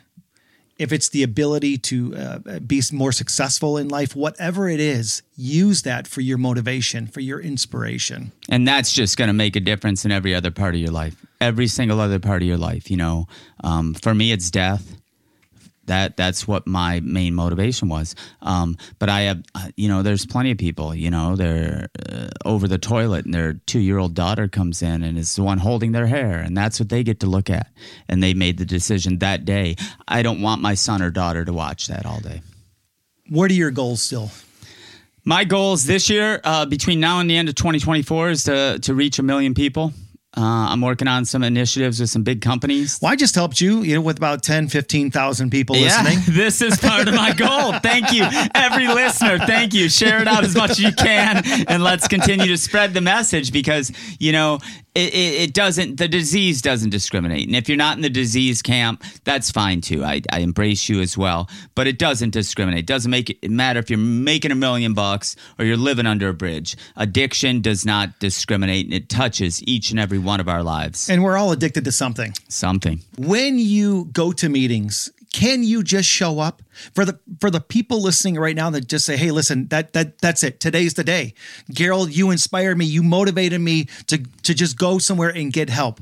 if 0.78 0.92
it's 0.92 1.10
the 1.10 1.24
ability 1.24 1.78
to 1.78 2.16
uh, 2.16 2.60
be 2.60 2.82
more 2.92 3.12
successful 3.12 3.78
in 3.78 3.88
life, 3.88 4.16
whatever 4.16 4.68
it 4.68 4.80
is, 4.80 5.22
use 5.36 5.84
that 5.84 6.08
for 6.08 6.22
your 6.22 6.38
motivation, 6.38 7.08
for 7.08 7.20
your 7.20 7.40
inspiration. 7.40 8.32
and 8.50 8.68
that's 8.68 8.92
just 8.92 9.18
going 9.18 9.28
to 9.28 9.34
make 9.34 9.56
a 9.56 9.60
difference 9.60 10.06
in 10.06 10.12
every 10.12 10.34
other 10.34 10.52
part 10.52 10.76
of 10.76 10.82
your 10.82 10.92
life 10.92 11.16
every 11.42 11.68
single 11.68 12.00
other 12.00 12.20
part 12.20 12.42
of 12.42 12.48
your 12.48 12.58
life 12.58 12.90
you 12.90 12.98
know 12.98 13.28
um, 13.64 13.94
for 13.94 14.14
me 14.14 14.32
it's 14.32 14.50
death 14.50 14.96
that 15.86 16.16
that's 16.18 16.48
what 16.48 16.66
my 16.66 17.00
main 17.02 17.34
motivation 17.34 17.90
was 17.90 18.16
um, 18.42 18.78
but 19.00 19.10
i 19.10 19.22
have 19.22 19.44
uh, 19.56 19.68
you 19.76 19.88
know 19.88 20.02
there's 20.02 20.26
plenty 20.26 20.52
of 20.52 20.58
people 20.58 20.94
you 20.96 21.10
know 21.10 21.36
they're 21.36 21.90
uh, 22.10 22.28
over 22.46 22.68
the 22.68 22.78
toilet 22.78 23.26
and 23.26 23.34
their 23.34 23.54
two-year-old 23.66 24.14
daughter 24.14 24.48
comes 24.48 24.82
in 24.82 25.04
and 25.04 25.18
is 25.18 25.36
the 25.36 25.44
one 25.44 25.58
holding 25.58 25.92
their 25.92 26.08
hair 26.08 26.40
and 26.40 26.56
that's 26.56 26.80
what 26.80 26.90
they 26.90 27.04
get 27.04 27.20
to 27.20 27.28
look 27.28 27.50
at 27.50 27.68
and 28.08 28.22
they 28.24 28.34
made 28.34 28.58
the 28.58 28.66
decision 28.66 29.20
that 29.20 29.46
day 29.46 29.76
i 30.08 30.22
don't 30.22 30.42
want 30.42 30.62
my 30.62 30.74
son 30.74 31.02
or 31.02 31.10
daughter 31.12 31.44
to 31.46 31.54
watch 31.54 31.88
that 31.88 32.06
all 32.06 32.20
day 32.20 32.42
What 33.30 33.50
are 33.52 33.56
your 33.56 33.72
goals 33.72 34.02
still? 34.02 34.30
my 35.26 35.46
goals 35.46 35.86
this 35.86 36.10
year, 36.10 36.42
uh, 36.44 36.66
between 36.66 37.00
now 37.00 37.22
and 37.22 37.30
the 37.30 37.38
end 37.38 37.48
of 37.48 37.56
2024, 37.56 38.30
is 38.32 38.44
to 38.44 38.78
to 38.80 38.94
reach 38.94 39.20
a 39.20 39.24
million 39.24 39.54
people. 39.54 39.94
Uh, 40.36 40.42
I'm 40.42 40.82
working 40.82 41.08
on 41.08 41.26
some 41.26 41.44
initiatives 41.44 42.00
with 42.00 42.10
some 42.10 42.24
big 42.24 42.42
companies. 42.42 42.98
Well, 43.02 43.12
I 43.12 43.16
just 43.16 43.36
helped 43.36 43.62
you, 43.62 43.84
you 43.84 43.96
know, 43.96 44.02
with 44.02 44.18
about 44.18 44.42
10, 44.42 44.68
15,000 44.68 45.52
people 45.52 45.76
listening. 45.76 46.20
This 46.34 46.62
is 46.62 46.80
part 46.80 47.08
of 47.08 47.14
my 47.14 47.34
goal. 47.34 47.74
Thank 47.80 48.12
you, 48.12 48.26
every 48.56 48.88
listener. 48.88 49.38
Thank 49.38 49.74
you. 49.74 49.88
Share 49.90 50.22
it 50.22 50.28
out 50.28 50.44
as 50.44 50.56
much 50.56 50.72
as 50.72 50.80
you 50.80 50.92
can, 50.92 51.44
and 51.68 51.84
let's 51.84 52.08
continue 52.08 52.48
to 52.48 52.58
spread 52.58 52.94
the 52.94 53.02
message 53.02 53.52
because 53.52 53.92
you 54.20 54.32
know 54.32 54.60
it, 54.96 55.14
it, 55.14 55.42
it 55.42 55.54
doesn't. 55.54 55.98
The 55.98 56.08
disease 56.08 56.62
doesn't 56.62 56.92
discriminate, 56.92 57.48
and 57.48 57.56
if 57.56 57.68
you're 57.68 57.78
not 57.78 57.98
in 57.98 58.02
the 58.02 58.10
disease 58.10 58.62
camp, 58.62 59.04
that's 59.24 59.50
fine 59.50 59.82
too. 59.82 60.04
I, 60.04 60.22
I 60.32 60.40
embrace 60.40 60.88
you 60.88 61.02
as 61.02 61.18
well, 61.18 61.50
but 61.74 61.88
it 61.88 61.98
doesn't 61.98 62.32
discriminate. 62.32 62.82
It 62.82 62.86
doesn't 62.86 63.10
make 63.10 63.30
it 63.42 63.50
matter 63.50 63.80
if 63.80 63.90
you're 63.90 63.98
making 63.98 64.52
a 64.52 64.56
million 64.56 64.94
bucks 64.94 65.36
or 65.58 65.66
you're 65.66 65.78
living 65.78 66.06
under 66.06 66.30
a 66.30 66.34
bridge. 66.34 66.76
Addiction 66.96 67.62
does 67.62 67.86
not 67.86 68.20
discriminate, 68.20 68.86
and 68.86 68.94
it 68.94 69.10
touches 69.10 69.64
each 69.64 69.90
and 69.92 70.00
every 70.00 70.20
one 70.20 70.40
of 70.40 70.48
our 70.48 70.62
lives. 70.62 71.10
And 71.10 71.24
we're 71.24 71.38
all 71.38 71.52
addicted 71.52 71.86
to 71.86 71.92
something. 71.92 72.34
Something. 72.48 73.02
When 73.18 73.58
you 73.58 74.06
go 74.14 74.32
to 74.34 74.48
meetings, 74.50 75.12
can 75.34 75.64
you 75.64 75.84
just 75.84 76.08
show 76.08 76.40
up 76.40 76.62
for 76.94 77.04
the 77.04 77.20
for 77.42 77.50
the 77.50 77.60
people 77.60 78.02
listening 78.02 78.36
right 78.36 78.56
now 78.56 78.70
that 78.70 78.88
just 78.88 79.06
say, 79.06 79.18
"Hey, 79.18 79.32
listen, 79.32 79.68
that 79.68 79.92
that 79.94 80.20
that's 80.20 80.44
it. 80.44 80.62
Today's 80.62 80.94
the 80.94 81.04
day." 81.04 81.34
Garold, 81.72 82.16
you 82.16 82.32
inspired 82.32 82.78
me. 82.78 82.86
You 82.86 83.04
motivated 83.04 83.60
me 83.60 83.88
to 84.08 84.20
to 84.44 84.54
just 84.54 84.78
go 84.78 85.00
somewhere 85.00 85.30
and 85.30 85.52
get 85.52 85.70
help. 85.70 86.00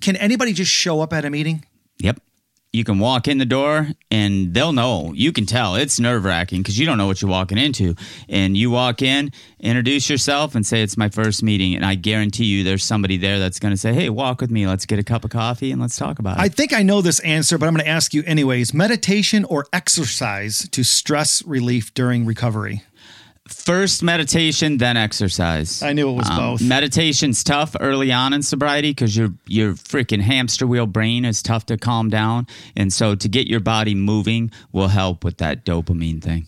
Can 0.00 0.16
anybody 0.16 0.52
just 0.52 0.70
show 0.70 1.00
up 1.00 1.12
at 1.12 1.24
a 1.24 1.30
meeting? 1.30 1.64
Yep. 2.00 2.20
You 2.72 2.84
can 2.84 2.98
walk 2.98 3.28
in 3.28 3.36
the 3.36 3.44
door 3.44 3.88
and 4.10 4.54
they'll 4.54 4.72
know. 4.72 5.12
You 5.14 5.30
can 5.30 5.44
tell 5.44 5.74
it's 5.74 6.00
nerve 6.00 6.24
wracking 6.24 6.62
because 6.62 6.78
you 6.78 6.86
don't 6.86 6.96
know 6.96 7.06
what 7.06 7.20
you're 7.20 7.30
walking 7.30 7.58
into. 7.58 7.94
And 8.30 8.56
you 8.56 8.70
walk 8.70 9.02
in, 9.02 9.30
introduce 9.60 10.08
yourself, 10.08 10.54
and 10.54 10.64
say, 10.64 10.82
It's 10.82 10.96
my 10.96 11.10
first 11.10 11.42
meeting. 11.42 11.74
And 11.74 11.84
I 11.84 11.96
guarantee 11.96 12.46
you 12.46 12.64
there's 12.64 12.82
somebody 12.82 13.18
there 13.18 13.38
that's 13.38 13.58
going 13.58 13.74
to 13.74 13.76
say, 13.76 13.92
Hey, 13.92 14.08
walk 14.08 14.40
with 14.40 14.50
me. 14.50 14.66
Let's 14.66 14.86
get 14.86 14.98
a 14.98 15.02
cup 15.02 15.22
of 15.22 15.30
coffee 15.30 15.70
and 15.70 15.82
let's 15.82 15.98
talk 15.98 16.18
about 16.18 16.38
it. 16.38 16.40
I 16.40 16.48
think 16.48 16.72
I 16.72 16.82
know 16.82 17.02
this 17.02 17.20
answer, 17.20 17.58
but 17.58 17.66
I'm 17.66 17.74
going 17.74 17.84
to 17.84 17.90
ask 17.90 18.14
you 18.14 18.22
anyways. 18.24 18.72
Meditation 18.72 19.44
or 19.44 19.66
exercise 19.74 20.66
to 20.70 20.82
stress 20.82 21.44
relief 21.44 21.92
during 21.92 22.24
recovery? 22.24 22.84
First 23.48 24.02
meditation, 24.02 24.78
then 24.78 24.96
exercise. 24.96 25.82
I 25.82 25.92
knew 25.92 26.10
it 26.10 26.14
was 26.14 26.30
both. 26.30 26.62
Meditation's 26.62 27.42
tough 27.42 27.74
early 27.80 28.12
on 28.12 28.32
in 28.32 28.42
sobriety 28.42 28.90
because 28.90 29.16
your 29.16 29.30
your 29.46 29.74
freaking 29.74 30.20
hamster 30.20 30.66
wheel 30.66 30.86
brain 30.86 31.24
is 31.24 31.42
tough 31.42 31.66
to 31.66 31.76
calm 31.76 32.08
down, 32.08 32.46
and 32.76 32.92
so 32.92 33.14
to 33.16 33.28
get 33.28 33.48
your 33.48 33.60
body 33.60 33.94
moving 33.94 34.52
will 34.70 34.88
help 34.88 35.24
with 35.24 35.38
that 35.38 35.64
dopamine 35.64 36.22
thing. 36.22 36.46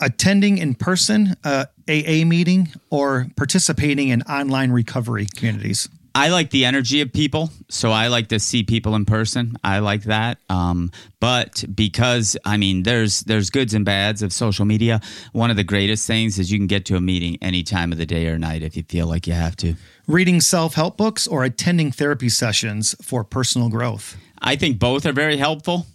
Attending 0.00 0.58
in 0.58 0.74
person 0.74 1.34
uh, 1.44 1.66
AA 1.88 2.24
meeting 2.26 2.68
or 2.90 3.28
participating 3.36 4.08
in 4.08 4.22
online 4.22 4.70
recovery 4.70 5.26
communities? 5.34 5.88
I 6.16 6.28
like 6.28 6.50
the 6.50 6.64
energy 6.64 7.00
of 7.00 7.12
people, 7.12 7.50
so 7.68 7.90
I 7.90 8.06
like 8.06 8.28
to 8.28 8.38
see 8.38 8.62
people 8.62 8.94
in 8.94 9.04
person. 9.04 9.56
I 9.64 9.80
like 9.80 10.04
that. 10.04 10.38
Um, 10.48 10.92
but 11.18 11.64
because 11.74 12.36
I 12.44 12.56
mean, 12.56 12.84
there's 12.84 13.20
there's 13.20 13.50
goods 13.50 13.74
and 13.74 13.84
bads 13.84 14.22
of 14.22 14.32
social 14.32 14.64
media. 14.64 15.00
One 15.32 15.50
of 15.50 15.56
the 15.56 15.64
greatest 15.64 16.06
things 16.06 16.38
is 16.38 16.52
you 16.52 16.58
can 16.58 16.68
get 16.68 16.84
to 16.86 16.96
a 16.96 17.00
meeting 17.00 17.36
any 17.42 17.64
time 17.64 17.90
of 17.90 17.98
the 17.98 18.06
day 18.06 18.28
or 18.28 18.38
night 18.38 18.62
if 18.62 18.76
you 18.76 18.84
feel 18.84 19.08
like 19.08 19.26
you 19.26 19.32
have 19.32 19.56
to. 19.56 19.74
Reading 20.06 20.40
self 20.40 20.74
help 20.74 20.96
books 20.96 21.26
or 21.26 21.42
attending 21.42 21.90
therapy 21.90 22.28
sessions 22.28 22.94
for 23.02 23.24
personal 23.24 23.68
growth? 23.68 24.16
I 24.38 24.54
think 24.54 24.78
both 24.78 25.06
are 25.06 25.12
very 25.12 25.36
helpful. 25.36 25.86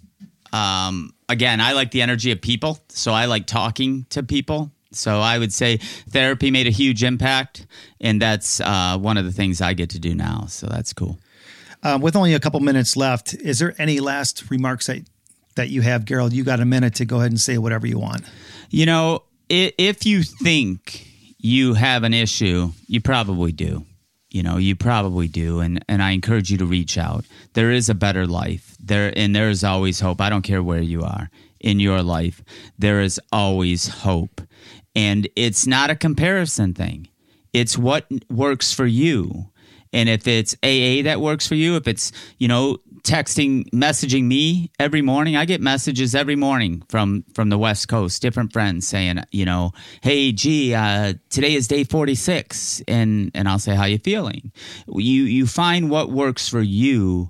Um, 0.51 1.13
again, 1.29 1.61
I 1.61 1.73
like 1.73 1.91
the 1.91 2.01
energy 2.01 2.31
of 2.31 2.41
people, 2.41 2.79
so 2.89 3.13
I 3.13 3.25
like 3.25 3.45
talking 3.45 4.05
to 4.09 4.23
people. 4.23 4.71
So 4.91 5.19
I 5.19 5.37
would 5.37 5.53
say 5.53 5.77
therapy 6.09 6.51
made 6.51 6.67
a 6.67 6.71
huge 6.71 7.03
impact, 7.03 7.67
and 8.01 8.21
that's 8.21 8.59
uh, 8.59 8.97
one 8.97 9.17
of 9.17 9.25
the 9.25 9.31
things 9.31 9.61
I 9.61 9.73
get 9.73 9.91
to 9.91 9.99
do 9.99 10.15
now. 10.15 10.45
So 10.47 10.67
that's 10.67 10.93
cool. 10.93 11.19
Uh, 11.81 11.97
with 12.01 12.15
only 12.15 12.33
a 12.33 12.39
couple 12.39 12.59
minutes 12.59 12.97
left, 12.97 13.33
is 13.33 13.59
there 13.59 13.73
any 13.77 13.99
last 13.99 14.49
remarks 14.49 14.87
that, 14.87 15.07
that 15.55 15.69
you 15.69 15.81
have, 15.81 16.05
Garold? 16.05 16.33
You 16.33 16.43
got 16.43 16.59
a 16.59 16.65
minute 16.65 16.95
to 16.95 17.05
go 17.05 17.17
ahead 17.17 17.31
and 17.31 17.39
say 17.39 17.57
whatever 17.57 17.87
you 17.87 17.99
want. 17.99 18.23
You 18.69 18.85
know, 18.85 19.23
if 19.47 20.05
you 20.05 20.23
think 20.23 21.07
you 21.37 21.73
have 21.75 22.03
an 22.03 22.13
issue, 22.13 22.71
you 22.87 23.01
probably 23.01 23.51
do. 23.51 23.85
You 24.31 24.43
know, 24.43 24.57
you 24.57 24.75
probably 24.75 25.27
do, 25.27 25.59
and 25.59 25.83
and 25.87 26.03
I 26.03 26.11
encourage 26.11 26.51
you 26.51 26.57
to 26.59 26.65
reach 26.65 26.99
out. 26.99 27.25
There 27.53 27.71
is 27.71 27.89
a 27.89 27.95
better 27.95 28.27
life 28.27 28.77
there, 28.79 29.11
and 29.15 29.35
there 29.35 29.49
is 29.49 29.63
always 29.63 29.99
hope. 30.01 30.21
I 30.21 30.29
don't 30.29 30.43
care 30.43 30.61
where 30.61 30.81
you 30.81 31.01
are 31.03 31.31
in 31.59 31.79
your 31.79 32.03
life. 32.03 32.43
There 32.77 33.01
is 33.01 33.19
always 33.31 33.87
hope, 33.87 34.41
and 34.95 35.27
it's 35.35 35.67
not 35.67 35.89
a 35.89 35.95
comparison 35.95 36.73
thing. 36.73 37.07
It's 37.53 37.77
what 37.77 38.07
works 38.29 38.73
for 38.73 38.85
you. 38.85 39.49
And 39.91 40.07
if 40.07 40.27
it's 40.27 40.53
AA 40.63 41.03
that 41.03 41.19
works 41.19 41.47
for 41.47 41.55
you, 41.55 41.75
if 41.75 41.87
it's, 41.87 42.11
you 42.37 42.47
know, 42.47 42.77
texting, 43.03 43.67
messaging 43.71 44.25
me 44.25 44.71
every 44.79 45.01
morning. 45.01 45.35
I 45.35 45.45
get 45.45 45.61
messages 45.61 46.15
every 46.15 46.35
morning 46.35 46.83
from 46.89 47.23
from 47.33 47.49
the 47.49 47.57
West 47.57 47.87
Coast, 47.87 48.21
different 48.21 48.53
friends 48.53 48.87
saying, 48.87 49.23
you 49.31 49.45
know, 49.45 49.71
hey, 50.01 50.31
gee, 50.31 50.73
uh, 50.73 51.13
today 51.29 51.53
is 51.53 51.67
day 51.67 51.83
forty 51.83 52.15
six, 52.15 52.81
and 52.87 53.31
and 53.33 53.47
I'll 53.47 53.59
say, 53.59 53.75
how 53.75 53.85
you 53.85 53.97
feeling? 53.97 54.51
You 54.87 55.23
you 55.23 55.47
find 55.47 55.89
what 55.89 56.11
works 56.11 56.47
for 56.47 56.61
you, 56.61 57.29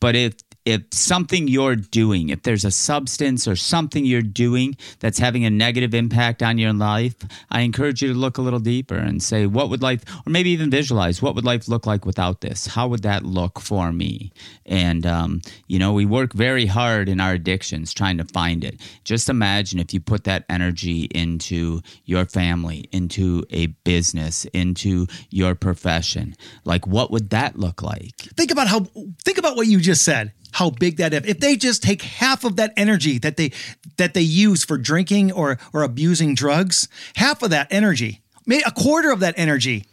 but 0.00 0.16
if 0.16 0.34
if 0.64 0.82
something 0.92 1.48
you're 1.48 1.76
doing, 1.76 2.28
if 2.28 2.42
there's 2.42 2.64
a 2.64 2.70
substance 2.70 3.48
or 3.48 3.56
something 3.56 4.04
you're 4.04 4.20
doing 4.20 4.76
that's 4.98 5.18
having 5.18 5.44
a 5.44 5.50
negative 5.50 5.94
impact 5.94 6.42
on 6.42 6.58
your 6.58 6.72
life, 6.72 7.16
I 7.50 7.62
encourage 7.62 8.02
you 8.02 8.12
to 8.12 8.18
look 8.18 8.36
a 8.36 8.42
little 8.42 8.60
deeper 8.60 8.96
and 8.96 9.22
say, 9.22 9.46
what 9.46 9.70
would 9.70 9.82
life, 9.82 10.04
or 10.26 10.30
maybe 10.30 10.50
even 10.50 10.70
visualize, 10.70 11.22
what 11.22 11.34
would 11.34 11.44
life 11.44 11.66
look 11.66 11.86
like 11.86 12.04
without 12.04 12.42
this? 12.42 12.66
How 12.66 12.88
would 12.88 13.02
that 13.02 13.24
look 13.24 13.58
for 13.58 13.90
me? 13.90 14.32
And, 14.66 15.06
um, 15.06 15.40
you 15.66 15.78
know, 15.78 15.92
we 15.94 16.04
work 16.04 16.34
very 16.34 16.66
hard 16.66 17.08
in 17.08 17.20
our 17.20 17.32
addictions 17.32 17.94
trying 17.94 18.18
to 18.18 18.24
find 18.24 18.62
it. 18.62 18.80
Just 19.04 19.30
imagine 19.30 19.78
if 19.78 19.94
you 19.94 20.00
put 20.00 20.24
that 20.24 20.44
energy 20.50 21.08
into 21.14 21.80
your 22.04 22.26
family, 22.26 22.88
into 22.92 23.44
a 23.50 23.68
business, 23.84 24.44
into 24.46 25.06
your 25.30 25.54
profession. 25.54 26.34
Like, 26.64 26.86
what 26.86 27.10
would 27.10 27.30
that 27.30 27.58
look 27.58 27.82
like? 27.82 28.16
Think 28.36 28.50
about 28.50 28.68
how, 28.68 28.86
think 29.24 29.38
about 29.38 29.56
what 29.56 29.66
you 29.66 29.80
just 29.80 30.02
said 30.02 30.32
how 30.52 30.70
big 30.70 30.96
that 30.98 31.14
if 31.14 31.26
if 31.26 31.40
they 31.40 31.56
just 31.56 31.82
take 31.82 32.02
half 32.02 32.44
of 32.44 32.56
that 32.56 32.72
energy 32.76 33.18
that 33.18 33.36
they 33.36 33.52
that 33.96 34.14
they 34.14 34.20
use 34.22 34.64
for 34.64 34.78
drinking 34.78 35.32
or 35.32 35.58
or 35.72 35.82
abusing 35.82 36.34
drugs, 36.34 36.88
half 37.16 37.42
of 37.42 37.50
that 37.50 37.68
energy, 37.70 38.20
maybe 38.46 38.62
a 38.66 38.70
quarter 38.70 39.10
of 39.10 39.20
that 39.20 39.34
energy, 39.36 39.84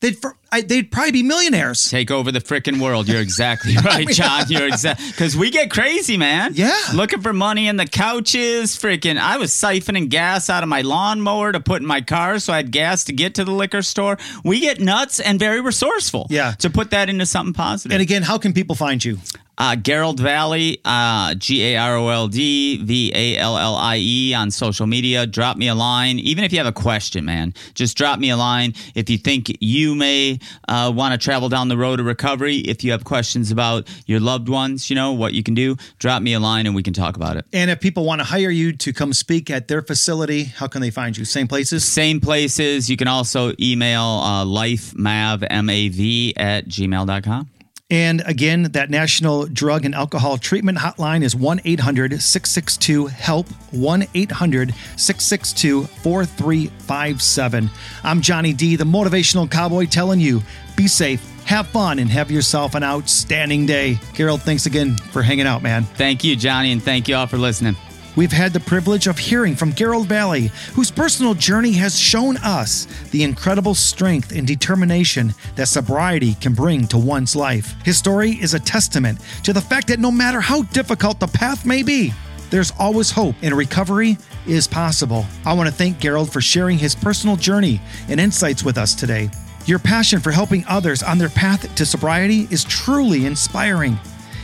they'd 0.00 0.16
I, 0.52 0.62
they'd 0.62 0.90
probably 0.90 1.12
be 1.12 1.22
millionaires. 1.22 1.88
Take 1.88 2.10
over 2.10 2.32
the 2.32 2.40
freaking 2.40 2.80
world. 2.80 3.08
You're 3.08 3.20
exactly 3.20 3.74
right, 3.84 3.86
I 3.86 3.98
mean, 3.98 4.14
John. 4.14 4.44
You're 4.48 4.66
exactly 4.68 5.06
because 5.08 5.36
we 5.36 5.50
get 5.50 5.70
crazy, 5.70 6.16
man. 6.16 6.52
Yeah, 6.54 6.76
looking 6.94 7.20
for 7.20 7.32
money 7.32 7.68
in 7.68 7.76
the 7.76 7.86
couches. 7.86 8.76
Freaking, 8.76 9.18
I 9.18 9.36
was 9.36 9.52
siphoning 9.52 10.08
gas 10.08 10.50
out 10.50 10.62
of 10.62 10.68
my 10.68 10.82
lawnmower 10.82 11.52
to 11.52 11.60
put 11.60 11.80
in 11.80 11.86
my 11.86 12.00
car, 12.00 12.38
so 12.38 12.52
I 12.52 12.56
had 12.56 12.72
gas 12.72 13.04
to 13.04 13.12
get 13.12 13.36
to 13.36 13.44
the 13.44 13.52
liquor 13.52 13.82
store. 13.82 14.18
We 14.44 14.60
get 14.60 14.80
nuts 14.80 15.20
and 15.20 15.38
very 15.38 15.60
resourceful. 15.60 16.26
Yeah, 16.30 16.52
to 16.58 16.70
put 16.70 16.90
that 16.90 17.08
into 17.08 17.26
something 17.26 17.54
positive. 17.54 17.92
And 17.92 18.02
again, 18.02 18.22
how 18.22 18.38
can 18.38 18.52
people 18.52 18.74
find 18.74 19.04
you? 19.04 19.18
Uh, 19.60 19.76
Garold 19.76 20.18
Vallie, 20.18 20.80
uh, 20.86 21.34
G 21.34 21.62
A 21.62 21.76
R 21.76 21.96
O 21.96 22.08
L 22.08 22.28
D 22.28 22.82
V 22.82 23.12
A 23.14 23.36
L 23.36 23.58
L 23.58 23.74
I 23.74 23.98
E 23.98 24.32
on 24.32 24.50
social 24.50 24.86
media. 24.86 25.26
Drop 25.26 25.58
me 25.58 25.68
a 25.68 25.74
line. 25.74 26.18
Even 26.18 26.44
if 26.44 26.52
you 26.52 26.56
have 26.56 26.66
a 26.66 26.72
question, 26.72 27.26
man, 27.26 27.52
just 27.74 27.94
drop 27.94 28.18
me 28.18 28.30
a 28.30 28.38
line. 28.38 28.72
If 28.94 29.10
you 29.10 29.18
think 29.18 29.54
you 29.60 29.94
may 29.94 30.38
uh, 30.66 30.90
want 30.96 31.12
to 31.12 31.18
travel 31.22 31.50
down 31.50 31.68
the 31.68 31.76
road 31.76 32.00
of 32.00 32.06
recovery, 32.06 32.56
if 32.56 32.82
you 32.82 32.92
have 32.92 33.04
questions 33.04 33.50
about 33.50 33.86
your 34.06 34.18
loved 34.18 34.48
ones, 34.48 34.88
you 34.88 34.96
know, 34.96 35.12
what 35.12 35.34
you 35.34 35.42
can 35.42 35.52
do, 35.52 35.76
drop 35.98 36.22
me 36.22 36.32
a 36.32 36.40
line 36.40 36.64
and 36.64 36.74
we 36.74 36.82
can 36.82 36.94
talk 36.94 37.16
about 37.16 37.36
it. 37.36 37.44
And 37.52 37.70
if 37.70 37.80
people 37.80 38.06
want 38.06 38.22
to 38.22 38.24
hire 38.24 38.48
you 38.48 38.72
to 38.72 38.94
come 38.94 39.12
speak 39.12 39.50
at 39.50 39.68
their 39.68 39.82
facility, 39.82 40.44
how 40.44 40.68
can 40.68 40.80
they 40.80 40.90
find 40.90 41.18
you? 41.18 41.26
Same 41.26 41.46
places? 41.46 41.84
Same 41.84 42.18
places. 42.18 42.88
You 42.88 42.96
can 42.96 43.08
also 43.08 43.52
email 43.60 44.04
uh, 44.04 44.46
lifemav, 44.46 45.46
M-A-V, 45.50 46.32
at 46.38 46.66
gmail.com. 46.66 47.50
And 47.90 48.22
again, 48.24 48.62
that 48.72 48.88
National 48.88 49.46
Drug 49.46 49.84
and 49.84 49.94
Alcohol 49.94 50.38
Treatment 50.38 50.78
Hotline 50.78 51.24
is 51.24 51.34
1 51.34 51.62
800 51.64 52.22
662 52.22 53.06
HELP, 53.06 53.48
1 53.72 54.06
800 54.14 54.74
662 54.96 55.84
4357. 55.84 57.70
I'm 58.04 58.20
Johnny 58.20 58.52
D, 58.52 58.76
the 58.76 58.84
motivational 58.84 59.50
cowboy, 59.50 59.86
telling 59.86 60.20
you 60.20 60.42
be 60.76 60.86
safe, 60.86 61.20
have 61.44 61.66
fun, 61.68 61.98
and 61.98 62.08
have 62.10 62.30
yourself 62.30 62.74
an 62.74 62.84
outstanding 62.84 63.66
day. 63.66 63.94
Garold, 64.14 64.40
thanks 64.42 64.66
again 64.66 64.96
for 64.96 65.22
hanging 65.22 65.46
out, 65.46 65.62
man. 65.62 65.82
Thank 65.82 66.22
you, 66.22 66.36
Johnny, 66.36 66.72
and 66.72 66.82
thank 66.82 67.08
you 67.08 67.16
all 67.16 67.26
for 67.26 67.38
listening. 67.38 67.76
We've 68.16 68.32
had 68.32 68.52
the 68.52 68.60
privilege 68.60 69.06
of 69.06 69.18
hearing 69.18 69.54
from 69.54 69.72
Garold 69.72 70.06
Vallie, 70.06 70.50
whose 70.74 70.90
personal 70.90 71.32
journey 71.32 71.72
has 71.72 71.96
shown 71.96 72.36
us 72.38 72.86
the 73.12 73.22
incredible 73.22 73.74
strength 73.74 74.32
and 74.32 74.46
determination 74.46 75.32
that 75.54 75.68
sobriety 75.68 76.34
can 76.34 76.52
bring 76.52 76.88
to 76.88 76.98
one's 76.98 77.36
life. 77.36 77.74
His 77.84 77.98
story 77.98 78.32
is 78.32 78.54
a 78.54 78.58
testament 78.58 79.20
to 79.44 79.52
the 79.52 79.60
fact 79.60 79.86
that 79.88 80.00
no 80.00 80.10
matter 80.10 80.40
how 80.40 80.62
difficult 80.62 81.20
the 81.20 81.28
path 81.28 81.64
may 81.64 81.84
be, 81.84 82.12
there's 82.50 82.72
always 82.80 83.12
hope 83.12 83.36
and 83.42 83.54
recovery 83.54 84.18
is 84.44 84.66
possible. 84.66 85.24
I 85.46 85.52
want 85.52 85.68
to 85.68 85.74
thank 85.74 85.98
Garold 85.98 86.32
for 86.32 86.40
sharing 86.40 86.78
his 86.78 86.96
personal 86.96 87.36
journey 87.36 87.80
and 88.08 88.18
insights 88.18 88.64
with 88.64 88.76
us 88.76 88.92
today. 88.92 89.30
Your 89.66 89.78
passion 89.78 90.18
for 90.18 90.32
helping 90.32 90.64
others 90.66 91.04
on 91.04 91.16
their 91.16 91.28
path 91.28 91.72
to 91.76 91.86
sobriety 91.86 92.48
is 92.50 92.64
truly 92.64 93.26
inspiring, 93.26 93.96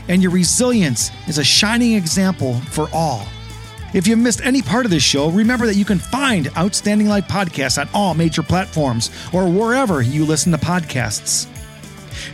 and 0.09 0.23
your 0.23 0.31
resilience 0.31 1.11
is 1.27 1.39
a 1.39 1.45
shining 1.45 1.95
example 1.95 2.55
for 2.71 2.89
all. 2.93 3.27
If 3.95 4.07
you 4.07 4.17
missed 4.17 4.45
any 4.45 4.63
part 4.63 4.85
of 4.85 4.91
this 4.91 5.03
show, 5.03 5.31
remember 5.31 5.67
that 5.67 5.77
you 5.77 5.85
can 5.85 5.99
find 5.99 6.49
Outstanding 6.57 7.09
Life 7.09 7.29
podcasts 7.29 7.81
on 7.81 7.89
all 7.95 8.15
major 8.15 8.43
platforms 8.43 9.11
or 9.33 9.49
wherever 9.49 10.03
you 10.03 10.25
listen 10.25 10.53
to 10.53 10.59
podcasts. 10.59 11.47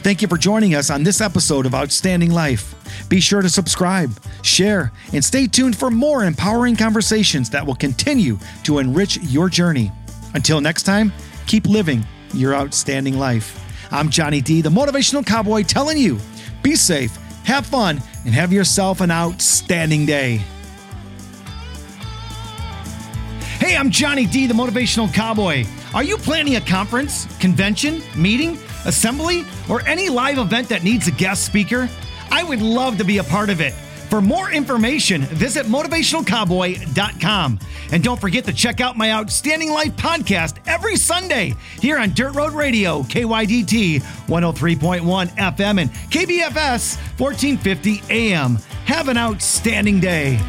Thank 0.03 0.23
you 0.23 0.29
for 0.29 0.39
joining 0.39 0.75
us 0.75 0.91
on 0.91 1.03
this 1.03 1.21
episode 1.21 1.67
of 1.67 1.75
Outstanding 1.75 2.31
Life. 2.31 2.75
Be 3.09 3.21
sure 3.21 3.43
to 3.43 3.51
subscribe, 3.51 4.11
share, 4.43 4.93
and 5.13 5.25
stay 5.25 5.47
tuned 5.47 5.77
for 5.77 5.91
more 5.91 6.25
empowering 6.25 6.75
conversations 6.75 7.51
that 7.51 7.67
will 7.67 7.75
continue 7.75 8.39
to 8.65 8.79
enrich 8.79 9.19
your 9.19 9.49
journey. 9.49 9.93
Until 10.35 10.61
next 10.61 10.85
time, 10.85 11.13
keep 11.47 11.67
living 11.67 12.05
your 12.33 12.55
outstanding 12.55 13.19
life. 13.19 13.59
I'm 13.93 14.09
Johnny 14.09 14.41
D, 14.41 14.63
the 14.63 14.71
motivational 14.71 15.25
cowboy, 15.25 15.65
telling 15.65 15.99
you 15.99 16.19
be 16.63 16.77
safe, 16.77 17.15
have 17.45 17.67
fun, 17.67 18.01
and 18.25 18.35
have 18.35 18.53
yourself 18.53 19.01
an 19.03 19.11
outstanding 19.11 20.07
day. 20.07 20.41
Hey, 23.63 23.77
I'm 23.77 23.91
Johnny 23.91 24.27
D, 24.27 24.49
the 24.49 24.55
Motivational 24.55 25.15
Cowboy. 25.15 25.65
Are 25.95 26.03
you 26.03 26.19
planning 26.19 26.57
a 26.57 26.61
conference, 26.61 27.29
convention, 27.39 28.03
meeting, 28.17 28.59
assembly, 28.87 29.45
or 29.71 29.87
any 29.87 30.09
live 30.09 30.39
event 30.39 30.69
that 30.71 30.83
needs 30.83 31.07
a 31.07 31.13
guest 31.13 31.47
speaker? 31.47 31.89
I 32.33 32.43
would 32.43 32.61
love 32.61 32.99
to 32.99 33.05
be 33.05 33.19
a 33.19 33.23
part 33.23 33.51
of 33.51 33.61
it. 33.61 33.73
For 34.11 34.21
more 34.21 34.51
information, 34.51 35.23
visit 35.23 35.67
motivationalcowboy.com. 35.67 37.61
And 37.93 38.03
don't 38.03 38.21
forget 38.21 38.45
to 38.47 38.53
check 38.53 38.81
out 38.81 38.97
my 38.97 39.13
Outstanding 39.13 39.71
Life 39.71 39.95
podcast 39.95 40.57
every 40.67 40.97
Sunday 40.97 41.55
here 41.79 41.99
on 41.99 42.15
Dirt 42.15 42.35
Road 42.35 42.55
Radio, 42.55 43.03
KYDT 43.05 44.03
103.1 44.03 45.29
FM 45.37 45.81
and 45.81 45.91
KBFS 46.11 46.97
1450 47.17 48.03
AM. 48.11 48.57
Have 48.87 49.07
an 49.07 49.17
outstanding 49.17 50.01
day. 50.01 50.41